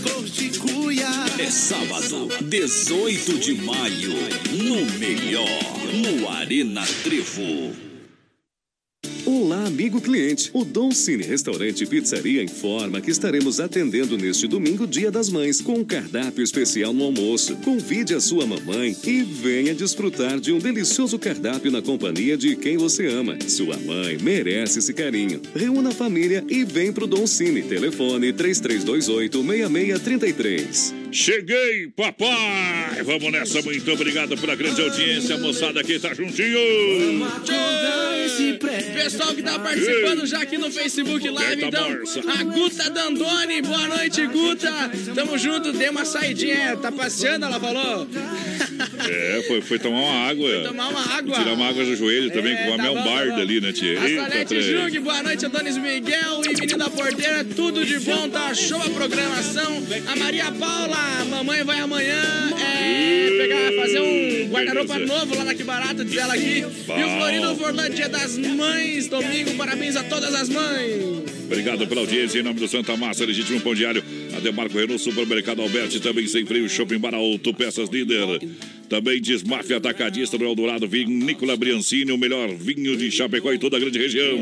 [0.02, 1.08] cor de cuia.
[1.38, 4.14] É sábado, 18 de maio,
[4.52, 5.46] no melhor,
[5.92, 7.83] no Arena Trevo.
[9.26, 10.50] Olá, amigo cliente.
[10.52, 15.62] O Dom Cine Restaurante e Pizzaria informa que estaremos atendendo neste domingo, Dia das Mães,
[15.62, 17.56] com um cardápio especial no almoço.
[17.56, 22.76] Convide a sua mamãe e venha desfrutar de um delicioso cardápio na companhia de quem
[22.76, 23.38] você ama.
[23.48, 25.40] Sua mãe merece esse carinho.
[25.54, 27.62] Reúna a família e vem pro Dom Cine.
[27.62, 30.92] Telefone 3328-6633.
[31.10, 33.02] Cheguei, papai!
[33.04, 36.58] Vamos nessa, muito obrigado pela grande audiência, moçada que tá juntinho!
[38.94, 41.98] Pessoal que tá participando já aqui no Facebook Live, então.
[42.38, 44.72] A Guta Dandoni, boa noite, Guta.
[45.14, 46.76] Tamo junto, dei uma saidinha.
[46.76, 48.08] Tá passeando, ela falou.
[49.08, 50.50] É, foi, foi tomar uma água.
[50.50, 51.34] Foi tomar uma água.
[51.38, 53.72] Tirar uma água do joelho também, com a tá Mel bom, Barda tá ali, né,
[53.72, 53.98] tia?
[53.98, 54.62] A Salete.
[54.62, 59.82] Jung, boa noite, Adonis Miguel e Menina Porteira, tudo de bom, tá show a programação.
[60.06, 65.64] A Maria Paula, mamãe vai amanhã é, pegar, fazer um guarda-roupa novo lá na Que
[65.64, 66.58] Barata, diz ela aqui.
[66.58, 71.24] E o Florido Forlan, dia das mães, domingo, parabéns a todas as mães.
[71.44, 72.40] Obrigado pela audiência.
[72.40, 74.02] Em nome do Santa Massa, legítimo pão diário.
[74.36, 78.40] A Demarco Renault, Supermercado Alberti, também sem freio, Shopping Bar Alto, Peças Líder.
[78.88, 83.80] Também Desmafia Atacadista no Eldorado, Vinícola Briancini, o melhor vinho de Chapecó e toda a
[83.80, 84.38] grande região.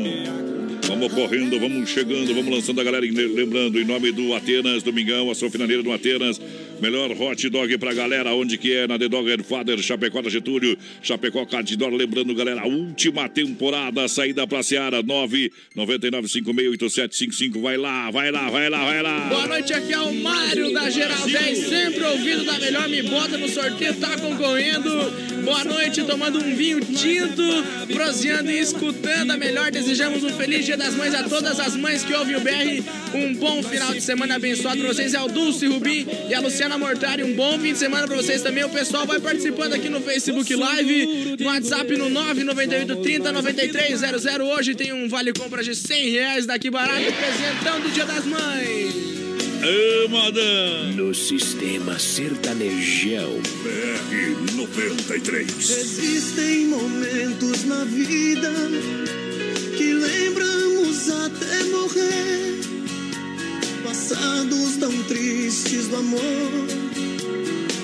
[0.87, 3.05] Vamos correndo, vamos chegando, vamos lançando a galera.
[3.05, 6.39] Lembrando, em nome do Atenas, Domingão, a sua finaleira do Atenas.
[6.83, 8.85] Melhor hot dog pra galera, onde que é?
[8.85, 11.93] Na The Dog Father, Chapecó da Getúlio, Chapecó Cadidor.
[11.93, 17.61] Lembrando, galera, última temporada, saída pra Seara, 999568755.
[17.61, 19.29] Vai lá, vai lá, vai lá, vai lá.
[19.29, 23.37] Boa noite, aqui é o Mário da Geral 10, sempre ouvindo da melhor, me bota
[23.37, 24.89] no sorteio, tá concorrendo.
[25.45, 27.43] Boa noite, tomando um vinho tinto,
[27.93, 29.71] proseando e escutando a melhor.
[29.71, 32.83] Desejamos um feliz Dia das Mães a todas as mães que ouvem o BR.
[33.13, 35.13] Um bom final de semana abençoado pra vocês.
[35.13, 37.23] É o Dulce Rubim e a Luciana Mortari.
[37.23, 38.63] Um bom fim de semana pra vocês também.
[38.63, 44.25] O pessoal vai participando aqui no Facebook Live, no WhatsApp no 998 30 9300.
[44.41, 49.13] Hoje tem um vale compra de 100 reais daqui barato, apresentando o Dia das Mães.
[49.63, 50.95] Ô, madame.
[50.95, 53.39] No sistema sertanejão.
[53.63, 55.49] BR 93.
[55.57, 58.51] Existem momentos na vida
[59.77, 62.59] que lembramos até morrer.
[63.93, 66.19] Passados tão tristes do amor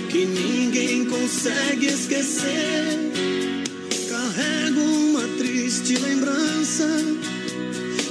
[0.10, 2.98] que ninguém consegue esquecer.
[4.10, 6.88] Carrego uma triste lembrança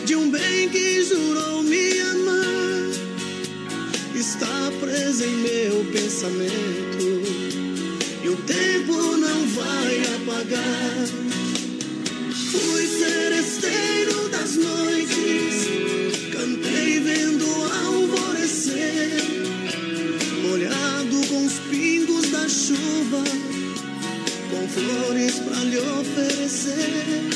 [0.06, 2.90] de um bem que jurou me amar.
[4.14, 7.04] Está preso em meu pensamento
[8.22, 11.08] e o tempo não vai apagar.
[12.52, 16.17] Fui seresteiro das noites,
[18.78, 19.22] alvorecer,
[20.42, 23.24] molhado com os pingos da chuva,
[24.50, 27.30] com flores pra lhe oferecer.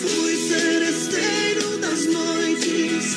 [0.00, 3.16] Fui seresteiro das noites,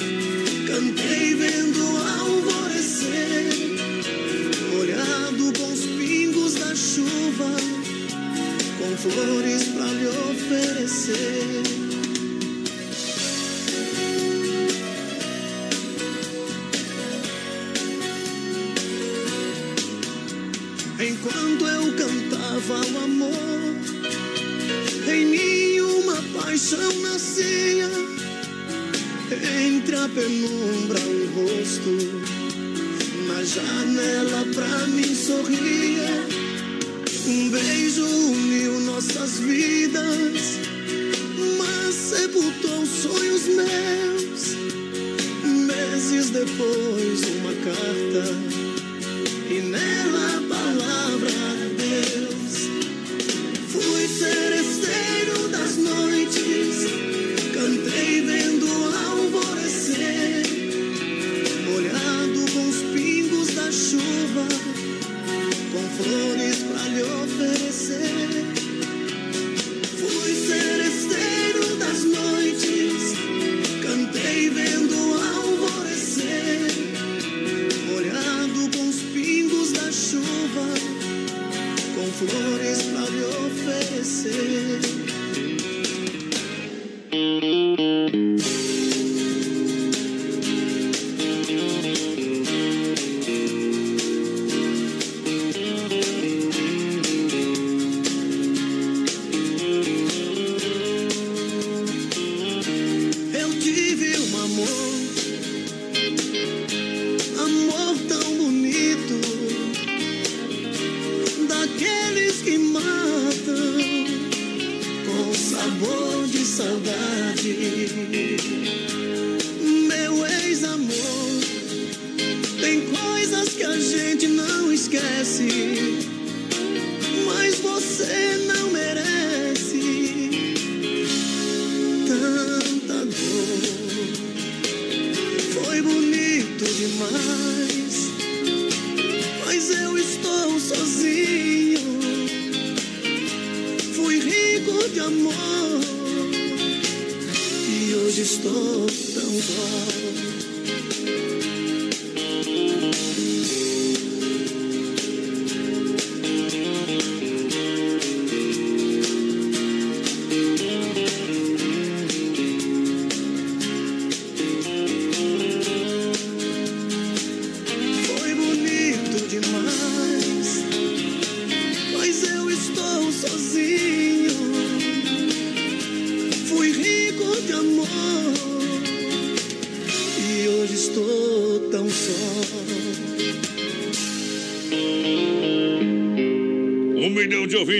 [0.67, 3.49] cantei vendo alvorecer,
[4.71, 7.51] molhado com os pingos da chuva,
[8.77, 11.84] com flores pra lhe oferecer.
[21.85, 23.75] Eu cantava o amor,
[25.07, 27.89] em mim uma paixão nascia.
[29.65, 31.91] Entre a penumbra um rosto,
[33.27, 36.27] na janela pra mim sorria.
[37.27, 40.59] Um beijo uniu nossas vidas,
[41.57, 44.55] mas sepultou sonhos meus.
[45.43, 48.54] Meses depois, uma carta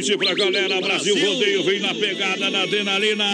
[0.05, 0.81] ouvintes pra galera.
[0.81, 3.25] Brasil, Rodeio vem na pegada na adrenalina.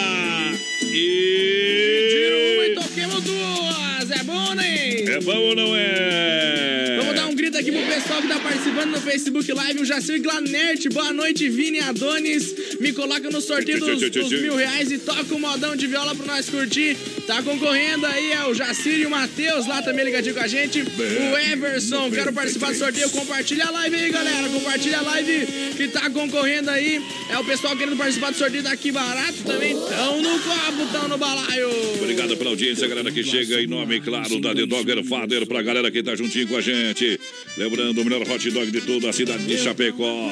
[0.83, 2.55] E.
[2.55, 4.11] Uma e toquemos duas.
[4.11, 5.03] É bom, né?
[5.03, 6.97] É bom ou não é?
[6.99, 9.81] Vamos dar um grito aqui pro pessoal que tá participando no Facebook Live.
[9.81, 12.53] O Jacir Glanert, boa noite, Vini Adonis.
[12.79, 16.25] Me coloca no sorteio dos, dos mil reais e toca um modão de viola pra
[16.25, 16.95] nós curtir.
[17.27, 20.81] Tá concorrendo aí, é o Jacir e o Matheus lá também ligadinho com a gente.
[20.81, 23.09] O Everson, quero participar do sorteio.
[23.09, 24.49] Compartilha a live aí, galera.
[24.49, 27.01] Compartilha a live que tá concorrendo aí.
[27.29, 29.73] É o pessoal querendo participar do sorteio daqui barato também.
[29.73, 31.69] Tão no copo, tão no balaio.
[32.01, 35.91] Obrigado pela audiência, galera que chega em nome, claro, da The Dogger Father, pra galera
[35.91, 37.19] que tá juntinho com a gente.
[37.57, 40.29] Lembrando, o melhor hot dog de toda a cidade de Chapecó.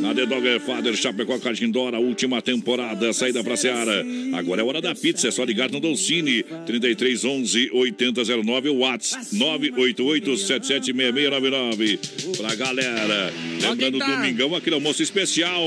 [0.00, 4.04] Na The Dogger Father, Chapecó, Cajindora, última temporada, saída pra Seara.
[4.32, 10.36] Agora é hora da pizza, é só ligar no Dolcine, 3311 8009, o Whats 988
[10.36, 11.98] 776699.
[12.36, 13.32] Pra galera.
[13.60, 14.16] Lembrando, tá?
[14.16, 15.62] domingão, aquele almoço especial.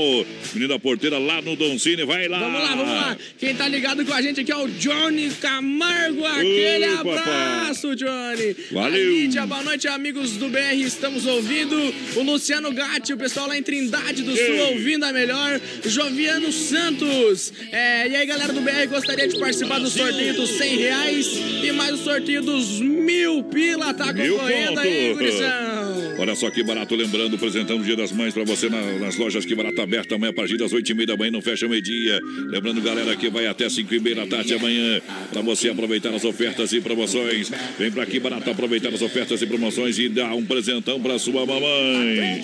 [0.54, 2.38] Menina porteira lá no Dolcine, vai lá.
[2.38, 3.16] Vamos lá, vamos lá.
[3.38, 6.24] Quem tá ligado com a gente aqui, ó, o Johnny Camargo.
[6.24, 7.18] Aquele Ô, papai.
[7.18, 8.56] abraço, Johnny.
[8.70, 8.92] Valeu.
[8.92, 10.80] A Lídia, boa noite, amigos do BR.
[10.80, 11.76] Estamos ouvindo
[12.16, 14.60] o Luciano Gatti, o pessoal lá em Trindade do Sul, Ei.
[14.74, 15.60] ouvindo a melhor.
[15.84, 17.52] Joviano Santos.
[17.70, 21.26] É, e aí, galera do BR, gostaria de participar do sorteio dos 100 reais
[21.62, 23.94] e mais o sorteio dos mil pila.
[23.94, 25.91] Tá concorrendo aí, gurizão.
[26.22, 29.44] Olha só que barato, lembrando, apresentando o Dia das Mães pra você na- nas lojas
[29.44, 32.20] Que Barato aberta amanhã a partir das 8 e meia da manhã, não fecha meio-dia.
[32.46, 35.00] Lembrando, galera, que vai até 5 e meia da tarde amanhã
[35.32, 37.50] pra você aproveitar as ofertas e promoções.
[37.76, 41.44] Vem pra aqui, Barato, aproveitar as ofertas e promoções e dar um presentão pra sua
[41.44, 42.40] mamãe.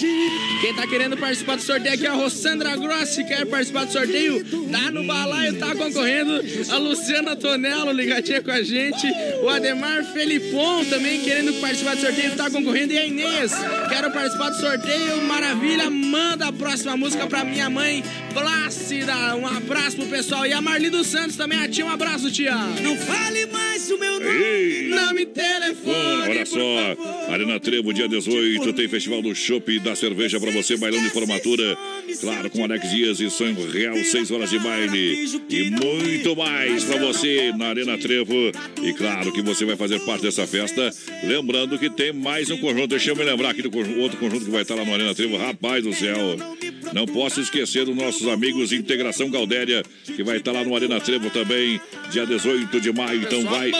[0.61, 4.45] Quem tá querendo participar do sorteio aqui é a Rossandra Grossi, quer participar do sorteio?
[4.73, 6.43] Tá no balaio, tá concorrendo.
[6.71, 9.07] A Luciana Tonello ligadinha com a gente.
[9.41, 12.93] O Ademar Felipon também querendo participar do sorteio, tá concorrendo.
[12.93, 13.53] E a Inês,
[13.89, 15.23] quero participar do sorteio.
[15.25, 19.37] Maravilha, manda a próxima música pra minha mãe, Plácida.
[19.37, 20.47] Um abraço pro pessoal.
[20.47, 22.55] E a Marli dos Santos também, a tia, um abraço, tia.
[22.83, 24.08] Não fale mais o meu
[25.19, 26.29] me telefone.
[26.31, 30.77] Olha só, Arena Trevo, dia 18, tem Festival do Chopp e da Cerveja pra você,
[30.77, 31.77] bailão de formatura.
[32.21, 35.25] Claro, com Alex Dias e Sonho Real, 6 horas de baile.
[35.51, 38.33] E muito mais pra você na Arena Trevo.
[38.83, 40.91] E claro que você vai fazer parte dessa festa.
[41.25, 42.89] Lembrando que tem mais um conjunto.
[42.89, 45.15] Deixa eu me lembrar aqui do conjunto- outro conjunto que vai estar lá no Arena
[45.15, 45.37] Trevo.
[45.37, 46.17] Rapaz do céu.
[46.93, 51.29] Não posso esquecer dos nossos amigos Integração Galdéria, que vai estar lá no Arena Trevo
[51.31, 51.81] também,
[52.11, 53.23] dia 18 de maio.
[53.23, 53.71] Então vai.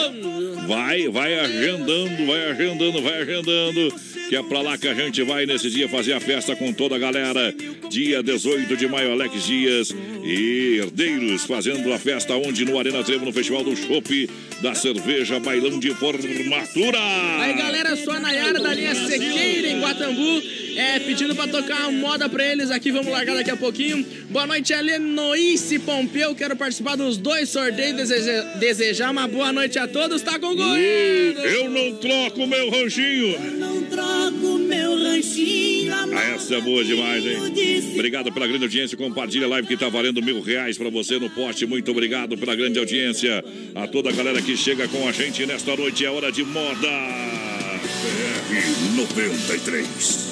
[0.69, 3.91] Vai, vai agendando, vai agendando, vai agendando.
[4.29, 6.95] Que é pra lá que a gente vai nesse dia fazer a festa com toda
[6.95, 7.51] a galera.
[7.89, 9.89] Dia 18 de maio, Alex Dias
[10.23, 12.65] e Herdeiros fazendo a festa onde?
[12.65, 14.29] No Arena Trevo, no Festival do Chopp,
[14.61, 16.99] da Cerveja Bailão de Formatura.
[17.39, 20.43] Aí galera, sou a Nayara da linha Sequeira em Guatambu,
[20.79, 24.05] é, pedindo pra tocar uma moda pra eles aqui, vamos largar daqui a pouquinho.
[24.29, 29.87] Boa noite, Helenoice Pompeu, quero participar dos dois sorteios, deseja- desejar uma boa noite a
[29.87, 31.39] todos, tá concorrendo!
[31.41, 33.39] Eu não troco meu ranchinho.
[33.57, 37.37] Não troco meu ranchinho Ah, Essa é boa demais, hein?
[37.93, 38.95] Obrigado pela grande audiência.
[38.97, 41.65] Compartilha a live que tá valendo mil reais pra você no poste.
[41.65, 43.43] Muito obrigado pela grande audiência.
[43.75, 46.05] A toda a galera que chega com a gente nesta noite.
[46.05, 46.87] É hora de moda.
[48.49, 50.28] BR 93.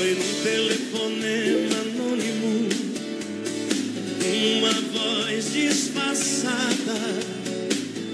[0.00, 2.70] Foi num telefonema anônimo
[4.56, 6.94] Uma voz disfarçada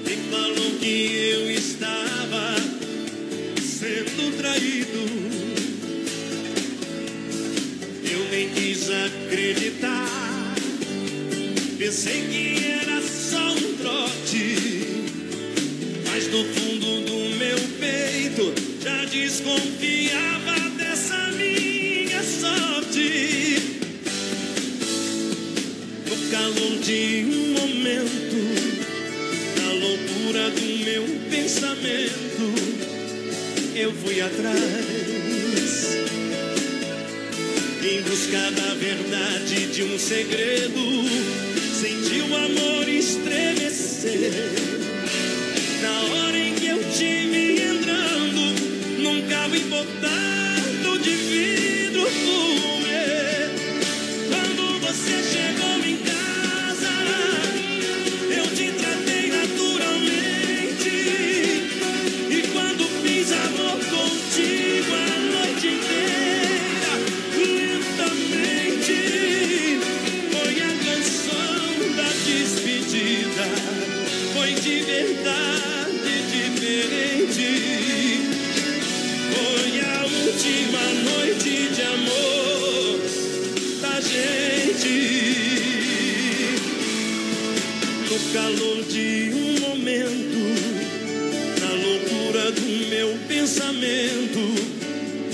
[0.04, 2.56] Me falou que eu estava
[3.62, 4.98] Sendo traído.
[8.02, 10.56] Eu nem quis acreditar
[11.78, 14.95] Pensei que era só um trote
[16.16, 18.54] Mas no fundo do meu peito.
[18.82, 23.58] Já desconfiava dessa minha sorte.
[26.08, 28.40] No calor de um momento
[29.60, 32.46] Na loucura do meu pensamento
[33.74, 34.56] Eu fui atrás.
[37.84, 40.80] Em busca da verdade de um segredo,
[41.78, 44.75] senti o amor estremecer.
[45.82, 50.45] Na hora em que eu te vi entrando num carro importado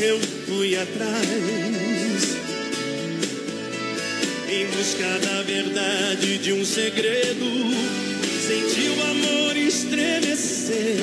[0.02, 1.22] eu fui atrás.
[4.48, 7.46] Em busca da verdade de um segredo,
[8.46, 10.96] senti o amor estremecer.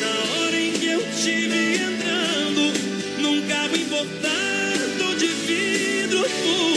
[0.00, 2.72] Na hora em que eu te vi entrando
[3.20, 6.73] num carro importado de vidro fumê.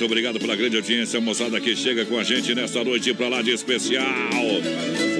[0.00, 3.42] Muito obrigado pela grande audiência, moçada que chega com a gente nesta noite pra lá
[3.42, 4.06] de especial.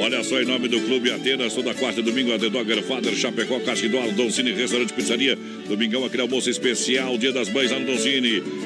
[0.01, 3.15] Olha só, em nome do Clube Atenas, toda quarta e domingo, a The Dogger Father,
[3.15, 5.37] Chapecó, Casquidó, Don Cine, Restaurante Pizzaria.
[5.69, 7.77] Domingão, aquele almoço especial, Dia das Mães lá.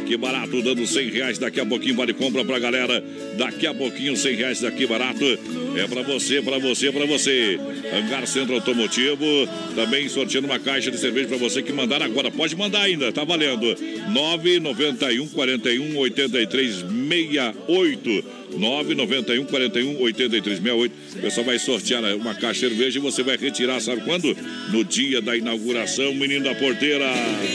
[0.06, 1.38] Que barato, dando 100 reais.
[1.38, 3.02] Daqui a pouquinho vale compra pra galera.
[3.36, 5.24] Daqui a pouquinho, 100 reais daqui barato.
[5.76, 7.58] É pra você, pra você, pra você.
[7.92, 9.24] Hangar Centro Automotivo.
[9.74, 12.30] Também sorteando uma caixa de cerveja pra você que mandar agora.
[12.30, 13.74] Pode mandar ainda, tá valendo.
[14.10, 18.44] 991 41 83 68.
[18.58, 20.92] 991 41 83 68.
[21.16, 24.36] O pessoal vai sortear uma caixa de cerveja e você vai retirar, sabe quando?
[24.70, 27.04] No dia da inauguração, menino da porteira.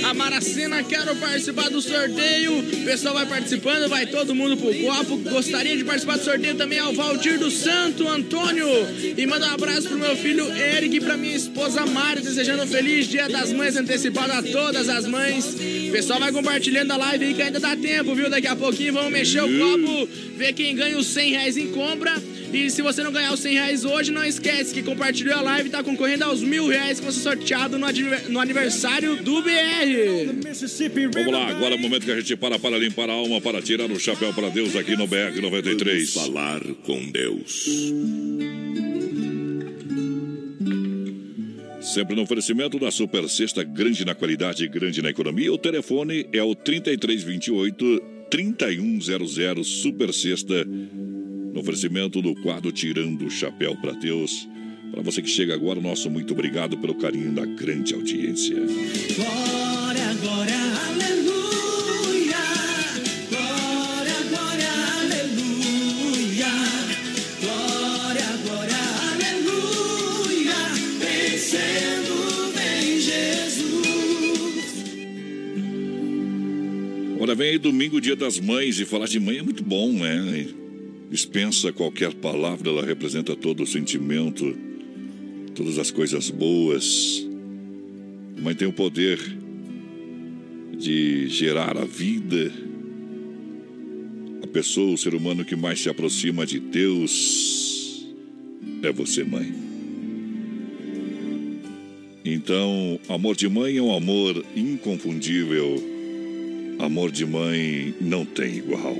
[0.04, 2.60] A Maracena, quero participar do sorteio.
[2.60, 5.18] O pessoal vai participando, vai todo mundo pro copo.
[5.18, 8.68] Gostaria de participar do sorteio também ao Valdir do Santo Antônio.
[9.18, 12.68] E manda um abraço pro meu filho Eric e pra minha esposa Mari, desejando um
[12.68, 15.56] feliz Dia das Mães antecipado a todas as mães.
[15.90, 18.30] O pessoal vai compartilhando a live aí que ainda dá tempo, viu?
[18.30, 22.22] Daqui a pouquinho vamos mexer o copo, ver quem ganha os 100 reais em compra.
[22.52, 25.70] E se você não ganhar os 100 reais hoje, não esquece que compartilhou a live
[25.70, 27.88] e tá concorrendo aos mil reais que vai ser sorteado no,
[28.30, 30.50] no aniversário do BR.
[31.14, 33.62] Vamos lá, agora é o momento que a gente para para limpar a alma, para
[33.62, 36.12] tirar o chapéu para Deus aqui no BR 93.
[36.12, 37.70] Falar com Deus.
[41.82, 45.54] Sempre no oferecimento da Super Sexta, grande na qualidade, grande na economia.
[45.54, 50.66] O telefone é o 3328 3100 Super Sexta.
[50.66, 54.48] No oferecimento do quadro Tirando o Chapéu para Deus.
[54.92, 58.56] Para você que chega agora, nosso muito obrigado pelo carinho da grande audiência.
[58.56, 60.69] Glória, glória,
[77.22, 80.48] Olha, vem aí domingo, dia das mães, e falar de mãe é muito bom, né?
[81.12, 84.56] Dispensa qualquer palavra, ela representa todo o sentimento,
[85.54, 87.28] todas as coisas boas.
[88.38, 89.20] A mãe tem o poder
[90.78, 92.54] de gerar a vida.
[94.42, 98.08] A pessoa, o ser humano que mais se aproxima de Deus
[98.82, 99.54] é você, mãe.
[102.24, 105.99] Então, amor de mãe é um amor inconfundível.
[106.80, 108.96] Amor de mãe não tem igual.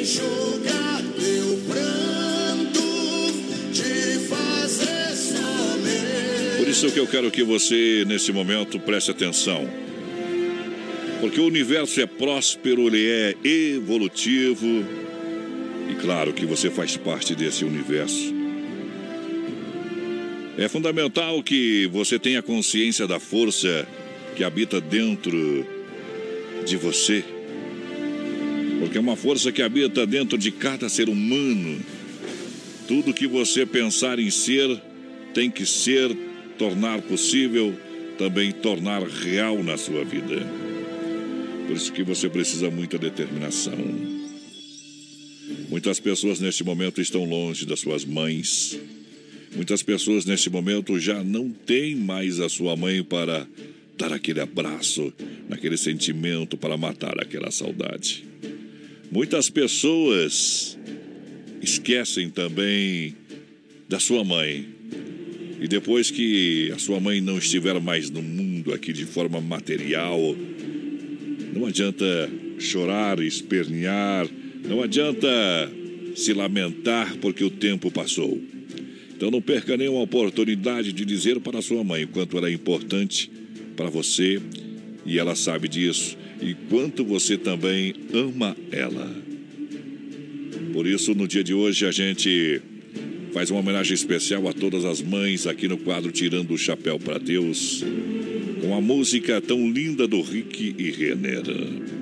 [0.00, 2.80] Enxugar teu pranto,
[3.72, 4.82] te fazer.
[6.58, 9.68] Por isso que eu quero que você, nesse momento, preste atenção.
[11.20, 14.84] Porque o universo é próspero, ele é evolutivo.
[15.90, 18.41] E claro que você faz parte desse universo.
[20.58, 23.88] É fundamental que você tenha consciência da força
[24.36, 25.66] que habita dentro
[26.66, 27.24] de você.
[28.78, 31.80] Porque é uma força que habita dentro de cada ser humano.
[32.86, 34.80] Tudo que você pensar em ser
[35.32, 36.14] tem que ser,
[36.58, 37.74] tornar possível,
[38.18, 40.46] também tornar real na sua vida.
[41.66, 43.78] Por isso que você precisa muita determinação.
[45.70, 48.78] Muitas pessoas neste momento estão longe das suas mães.
[49.54, 53.46] Muitas pessoas neste momento já não têm mais a sua mãe para
[53.98, 55.12] dar aquele abraço,
[55.48, 58.24] naquele sentimento para matar aquela saudade.
[59.10, 60.78] Muitas pessoas
[61.60, 63.14] esquecem também
[63.88, 64.66] da sua mãe.
[65.60, 70.34] E depois que a sua mãe não estiver mais no mundo aqui de forma material,
[71.52, 72.04] não adianta
[72.58, 74.26] chorar, espernear,
[74.66, 75.28] não adianta
[76.16, 78.40] se lamentar porque o tempo passou.
[79.22, 83.30] Então não perca nenhuma oportunidade de dizer para sua mãe quanto ela é importante
[83.76, 84.42] para você
[85.06, 89.08] e ela sabe disso e quanto você também ama ela.
[90.72, 92.60] Por isso, no dia de hoje, a gente
[93.32, 97.18] faz uma homenagem especial a todas as mães aqui no quadro Tirando o Chapéu para
[97.18, 97.84] Deus,
[98.60, 102.01] com a música tão linda do Rick e Renner.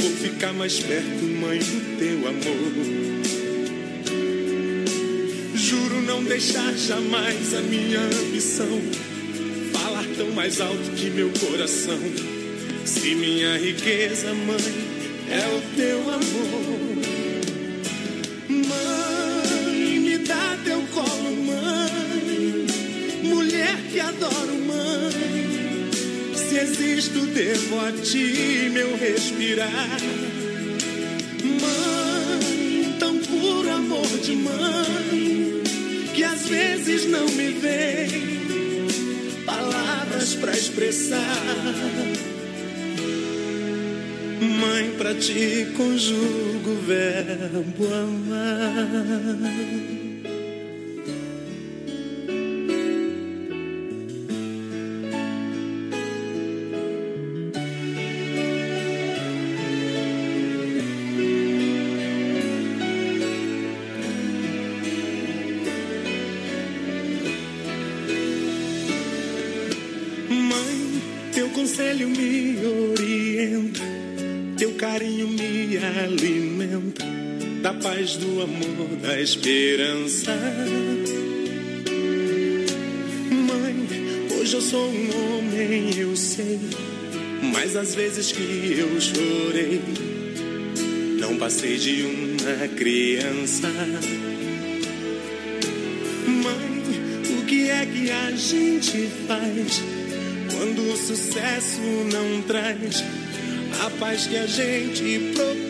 [0.00, 3.20] Vou ficar mais perto, mãe, do teu amor.
[5.54, 8.80] Juro não deixar jamais a minha ambição
[9.72, 11.98] falar tão mais alto que meu coração.
[12.84, 14.56] Se minha riqueza, mãe,
[15.28, 16.80] é o teu amor.
[18.48, 22.66] Mãe, me dá teu colo, mãe.
[23.22, 24.49] Mulher que adoro, mãe.
[27.00, 29.98] Se existo, devo a ti meu respirar.
[31.42, 35.62] Mãe, tão puro amor de mãe,
[36.14, 41.42] que às vezes não me vem palavras pra expressar.
[44.60, 48.90] Mãe, pra ti conjugo o verbo amar.
[79.20, 80.32] Esperança.
[83.30, 83.86] Mãe,
[84.38, 86.58] hoje eu sou um homem, eu sei,
[87.52, 89.82] mas às vezes que eu chorei,
[91.20, 93.68] não passei de uma criança.
[96.26, 96.82] Mãe,
[97.38, 99.82] o que é que a gente faz
[100.50, 101.80] quando o sucesso
[102.10, 103.04] não traz
[103.84, 105.60] a paz que a gente procura?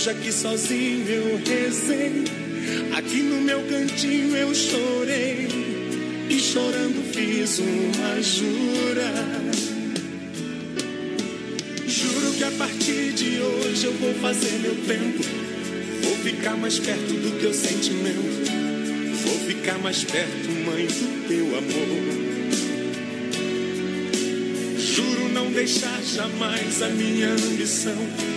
[0.00, 2.24] Hoje aqui sozinho eu rezei,
[2.96, 5.46] aqui no meu cantinho eu chorei
[6.26, 9.12] e chorando fiz uma jura.
[11.86, 15.22] Juro que a partir de hoje eu vou fazer meu tempo.
[16.02, 18.50] Vou ficar mais perto do teu sentimento.
[19.22, 22.00] Vou ficar mais perto, mãe, do teu amor.
[24.78, 28.29] Juro não deixar jamais a minha ambição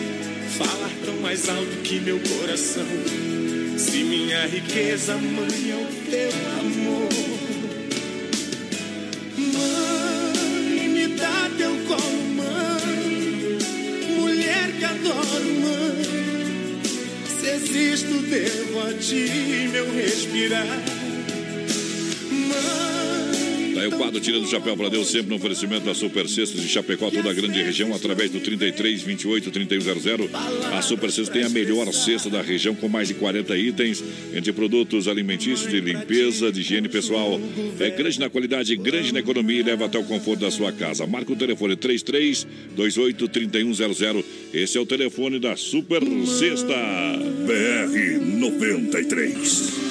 [0.53, 2.85] falar tão mais alto que meu coração.
[3.77, 7.09] Se minha riqueza, mãe, é o teu amor.
[9.37, 13.57] Mãe, me dá teu colo, mãe.
[14.19, 16.81] Mulher que adoro, mãe.
[17.39, 20.82] Se existo, devo a ti meu respirar.
[23.83, 26.67] Aí o quadro Tirando o Chapéu para Deus, sempre no oferecimento da Super Cestos de
[26.67, 30.29] Chapecó, toda a grande região, através do 33 28 3100.
[30.71, 34.03] A Super Cestos tem a melhor cesta da região, com mais de 40 itens,
[34.33, 37.39] entre produtos alimentícios, de limpeza, de higiene pessoal.
[37.79, 41.05] É grande na qualidade, grande na economia e leva até o conforto da sua casa.
[41.05, 44.23] Marca o telefone 33 28 3100.
[44.53, 46.73] Esse é o telefone da Super Sexta.
[47.45, 49.82] BR 93.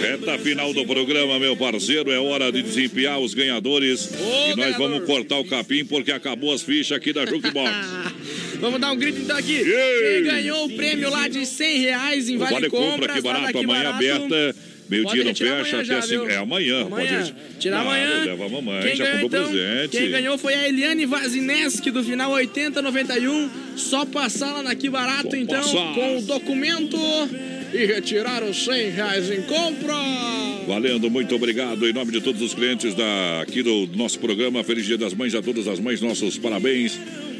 [0.00, 2.10] Reta final do programa, meu parceiro.
[2.10, 4.10] É hora de desempenhar os ganhadores.
[4.52, 7.70] e nós vamos cortar o capim porque acabou as fichas aqui da Jukebox.
[8.60, 9.62] Vamos dar um grito então aqui.
[9.62, 13.58] Quem ganhou o prêmio lá de 100 reais em Vale, Vale Compra, que lá barato,
[13.58, 13.96] amanhã barato.
[13.96, 14.56] aberta.
[14.88, 16.28] Meio dia não fecha até já, cinco.
[16.28, 17.18] É amanhã, Amanhã.
[17.18, 18.24] pode Tirar Claro, amanhã.
[18.24, 19.96] Leva a mamãe, Quem já ganhou, comprou então, presente.
[19.96, 23.50] Quem ganhou foi a Eliane Vazineski do final 8091.
[23.76, 25.94] Só passar lá na Que Barato, então, passar.
[25.94, 26.96] com o documento
[27.74, 29.94] e retirar os 100 reais em compra.
[30.66, 31.86] Valendo, muito obrigado.
[31.88, 35.34] Em nome de todos os clientes da, aqui do nosso programa, Feliz Dia das Mães
[35.34, 36.98] a todas as mães, nossos parabéns.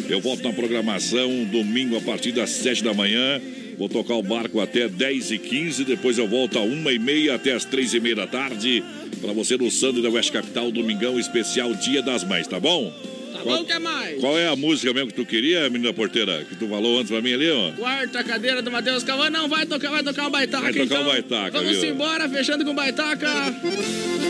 [0.08, 3.40] Eu volto na programação domingo a partir das 7 da manhã.
[3.78, 7.34] Vou tocar o barco até 10 e 15 depois eu volto a 1 e meia
[7.36, 8.82] até as 3 e meia da tarde.
[9.20, 12.92] Para você no Sandro da West Capital, domingão especial Dia das Mães, tá bom?
[13.34, 14.20] Tá Qual- bom, que mais?
[14.20, 16.44] Qual é a música mesmo que tu queria, menina porteira?
[16.48, 17.72] Que tu falou antes pra mim ali, ó?
[17.72, 19.28] Quarta cadeira do Matheus Cavan.
[19.28, 20.62] Não, vai tocar, vai tocar o baitaca.
[20.62, 21.02] Vai tocar então.
[21.02, 21.90] o baitaca, Vamos viu?
[21.90, 23.28] embora, fechando com o baitaca.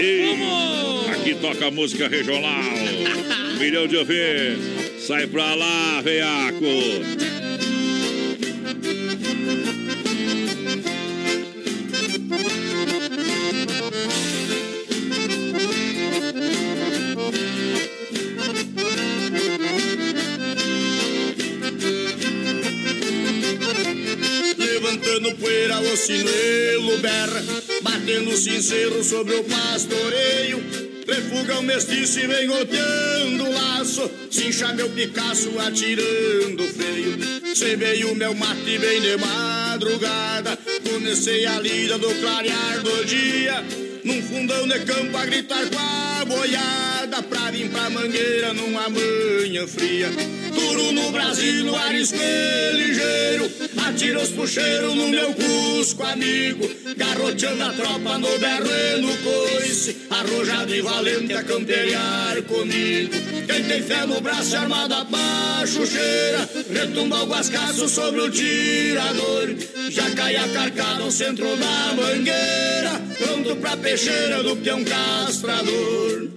[0.00, 1.08] E Vamos!
[1.10, 2.62] aqui toca a música regional.
[3.58, 5.04] Milhão de ouvintes.
[5.06, 6.64] Sai pra lá, veiaco.
[25.24, 27.42] Levantando poeira, o sinuelo berra
[27.82, 30.62] Batendo sincero sobre o pastoreio.
[31.06, 37.54] Refuga o mestiço e vem golpeando o laço Cincha meu Picasso atirando freio.
[37.54, 40.58] Cebei o meu mate bem de madrugada
[40.90, 43.64] Comecei a lida do clarear do dia.
[44.04, 49.66] Num fundão de campo a gritar com a boiada Pra vir pra mangueira numa manhã
[49.66, 50.10] fria
[50.64, 52.18] Duro no Brasil, no arisco
[52.72, 53.50] ligeiro.
[53.86, 56.66] Atira os puxeiros no meu cusco amigo.
[56.96, 59.96] Garroteando a tropa no berro e no coice.
[60.08, 63.12] Arrojado e valente a camperiar comigo.
[63.46, 69.54] Quem tem fé no braço armado a pachucheira Retumba o guascaço sobre o tirador.
[69.90, 73.02] Já cai a carcada no centro da mangueira.
[73.18, 76.28] Pronto pra peixeira do peão castrador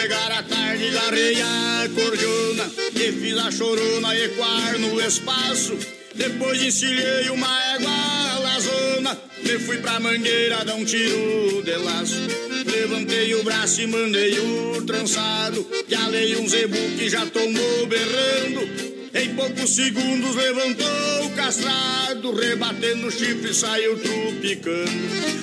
[0.00, 5.76] Ao chegar à tarde, garrei a cordiona E fiz a chorona ecoar no espaço.
[6.14, 12.16] Depois encilhei uma égua lazona E fui pra mangueira dar um tiro de laço.
[12.64, 18.89] Levantei o braço e mandei o trançado Que alei um zebu que já tomou berrando
[19.12, 24.90] em poucos segundos levantou o castrado, rebatendo o chifre saiu trupicando.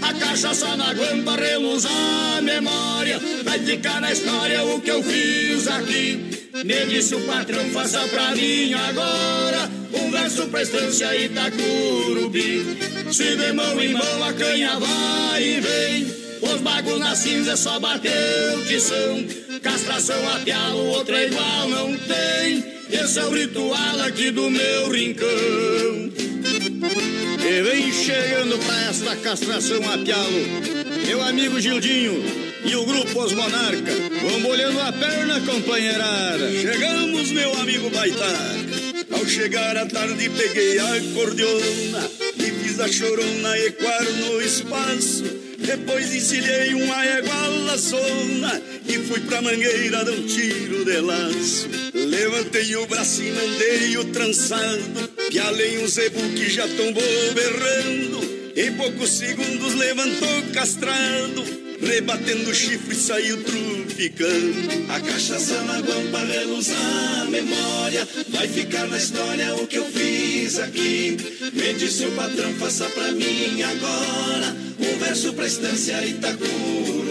[0.02, 5.68] A cachaça na guampa reluz a memória, vai ficar na história o que eu fiz
[5.68, 6.50] aqui.
[6.64, 12.78] Me disse o patrão, faça pra mim agora um verso pra estância Itacurubi.
[13.12, 16.04] Se de mão em mão a canha vai e vem,
[16.42, 19.26] os bagos na cinza é só bater o tição.
[19.62, 22.77] Castração a pialo, outra igual não tem.
[22.92, 25.28] Esse é o ritual aqui do meu rincão.
[27.40, 30.46] E vem chegando pra esta castração a pialo,
[31.06, 32.24] meu amigo Gildinho
[32.66, 33.92] e o grupo Os Monarca.
[34.22, 36.52] Vão molhando a perna, companheirada.
[36.52, 38.78] Chegamos, meu amigo Baitaca.
[39.12, 45.24] Ao chegar à tarde peguei a cordiona e fiz a chorona ecoar no espaço.
[45.58, 51.70] Depois encilhei uma égua laçona e fui pra mangueira dar um tiro de laço.
[51.94, 58.38] Levantei o braço e mandei o trançado, pialei um zebu que já tombou berrando.
[58.56, 61.44] Em poucos segundos levantou castrado,
[61.82, 64.92] rebatendo o chifre saiu truficando.
[64.92, 70.60] A cachaça na guampa reluz a memória, vai ficar na história o que eu fiz
[70.60, 71.18] aqui.
[71.78, 77.07] Disse o patrão, faça pra mim agora um verso pra estância Itacurubi.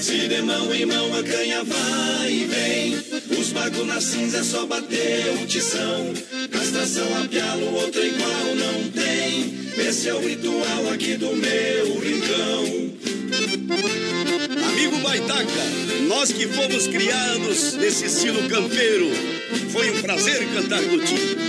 [0.00, 2.94] Se de mão em mão a canha vai e vem,
[3.38, 6.12] os bagos na cinza é só bater o tição.
[6.50, 9.58] Castração a pialo, outra igual não tem.
[9.76, 12.88] Esse é o ritual aqui do meu rincão.
[14.68, 15.64] Amigo Baitaca,
[16.06, 19.10] nós que fomos criados nesse estilo campeiro,
[19.70, 21.47] foi um prazer cantar contigo.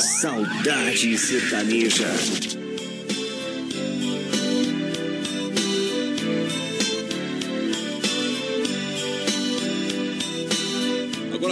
[0.00, 2.69] Saudade sertaneja.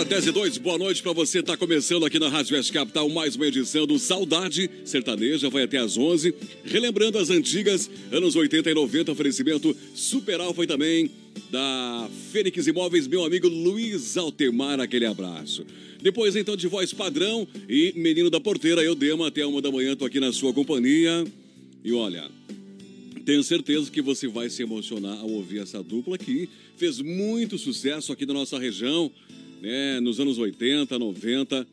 [0.09, 0.56] 10 e 2.
[0.56, 1.43] Boa noite pra você.
[1.43, 5.51] Tá começando aqui na Rádio West Capital mais uma edição do Saudade Sertaneja.
[5.51, 6.35] Vai até às 11.
[6.64, 9.12] Relembrando as antigas, anos 80 e 90.
[9.12, 11.10] Oferecimento Super Alfa e também
[11.51, 14.80] da Fênix Imóveis, meu amigo Luiz Altemar.
[14.80, 15.66] Aquele abraço.
[16.01, 19.94] Depois, então, de voz padrão e Menino da Porteira, eu Dema, até uma da manhã.
[19.94, 21.22] Tô aqui na sua companhia.
[21.85, 22.30] E olha,
[23.26, 26.48] tenho certeza que você vai se emocionar ao ouvir essa dupla que
[26.78, 29.12] fez muito sucesso aqui na nossa região,
[29.60, 31.66] né, nos anos 80, 90.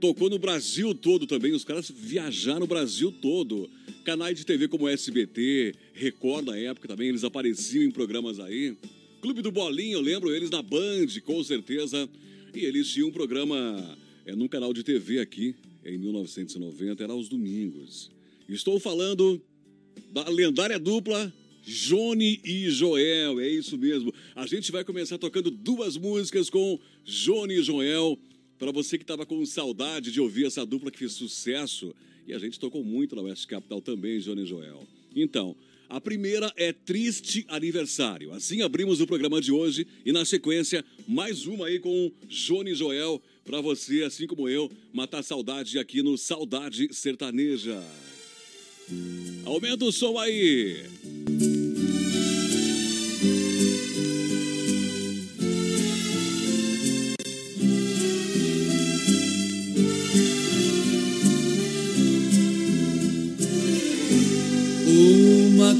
[0.00, 3.68] Tocou no Brasil todo também, os caras viajaram no Brasil todo.
[4.04, 8.76] Canais de TV como SBT, Record na época também, eles apareciam em programas aí.
[9.20, 12.08] Clube do Bolinho, eu lembro eles na Band, com certeza.
[12.54, 15.54] E eles tinham um programa é, num canal de TV aqui,
[15.84, 18.10] em 1990, era aos domingos.
[18.48, 19.40] Estou falando
[20.12, 21.32] da lendária dupla
[21.66, 24.14] Johnny e Joel, é isso mesmo.
[24.36, 28.18] A gente vai começar tocando duas músicas com Johnny e Joel.
[28.58, 31.94] Para você que estava com saudade de ouvir essa dupla que fez sucesso,
[32.26, 34.86] e a gente tocou muito na West Capital também, Johnny e Joel.
[35.14, 35.54] Então,
[35.88, 38.32] a primeira é Triste Aniversário.
[38.32, 42.74] Assim abrimos o programa de hoje e na sequência mais uma aí com Johnny e
[42.74, 47.80] Joel para você, assim como eu, matar saudade aqui no Saudade Sertaneja.
[49.44, 50.84] Aumenta o som aí.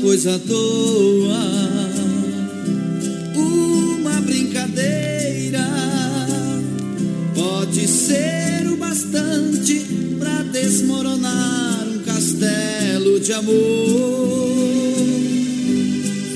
[0.07, 1.45] Coisa à toa,
[3.35, 5.67] uma brincadeira,
[7.35, 9.85] pode ser o bastante
[10.21, 13.57] pra desmoronar um castelo de amor.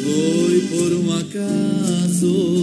[0.03, 2.60] Foi por um acaso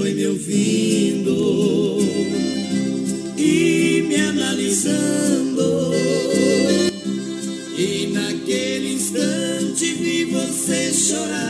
[0.00, 1.98] foi me ouvindo
[3.36, 5.92] e me analisando.
[7.76, 11.47] E naquele instante vi você chorar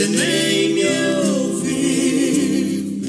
[0.00, 0.84] você nem me
[1.26, 3.00] ouviu.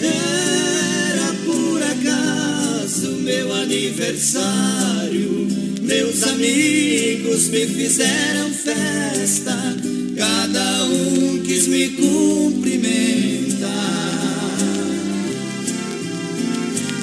[0.00, 5.48] Era por acaso meu aniversário.
[5.82, 9.56] Meus amigos me fizeram festa,
[10.16, 13.26] cada um quis me cumprimentar.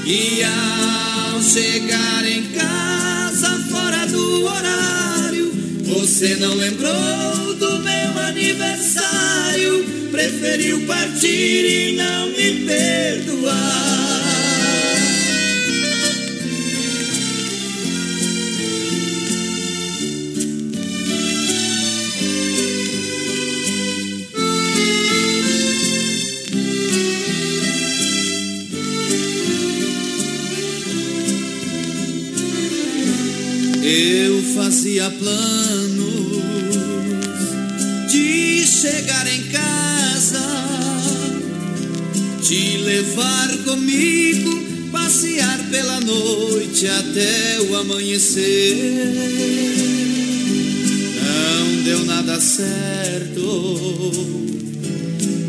[0.06, 5.52] E ao chegar em casa fora do horário,
[5.84, 7.43] você não lembrou
[8.54, 13.84] aniversário, preferiu partir e não me perdoar.
[33.86, 35.93] Eu fazia planos
[38.84, 40.42] chegar em casa,
[42.42, 44.52] te levar comigo,
[44.92, 48.76] passear pela noite até o amanhecer.
[51.24, 53.40] Não deu nada certo.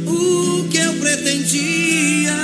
[0.07, 2.37] O que eu pretendia,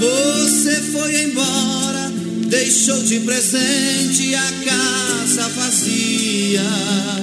[0.00, 2.10] você foi embora
[2.48, 7.19] deixou de presente a casa vazia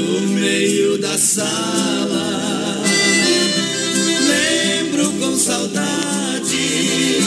[0.00, 2.82] no meio da sala.
[4.28, 7.20] Lembro com saudade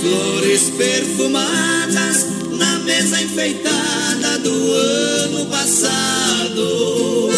[0.00, 2.26] flores perfumadas
[2.58, 7.30] na mesa enfeitada do ano passado.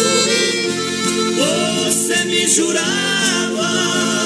[1.37, 4.20] Você me jurava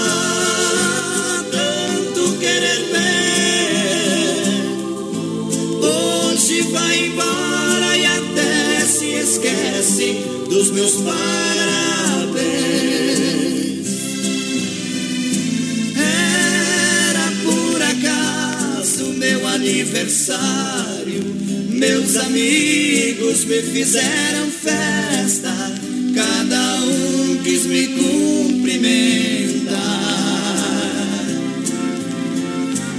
[10.76, 12.36] meus parabéns.
[15.96, 21.24] Era por acaso meu aniversário,
[21.70, 25.56] meus amigos me fizeram festa,
[26.14, 28.76] cada um quis me cumprimentar.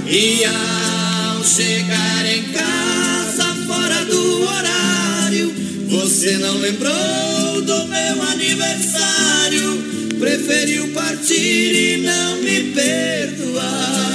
[0.09, 5.53] E ao chegar em casa fora do horário,
[5.89, 9.83] você não lembrou do meu aniversário,
[10.19, 14.07] preferiu partir e não me perdoar.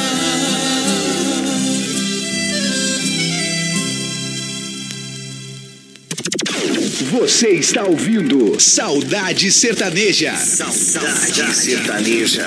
[7.11, 10.35] Você está ouvindo Saudade Sertaneja.
[10.37, 12.47] Saudade, Saudade Sertaneja.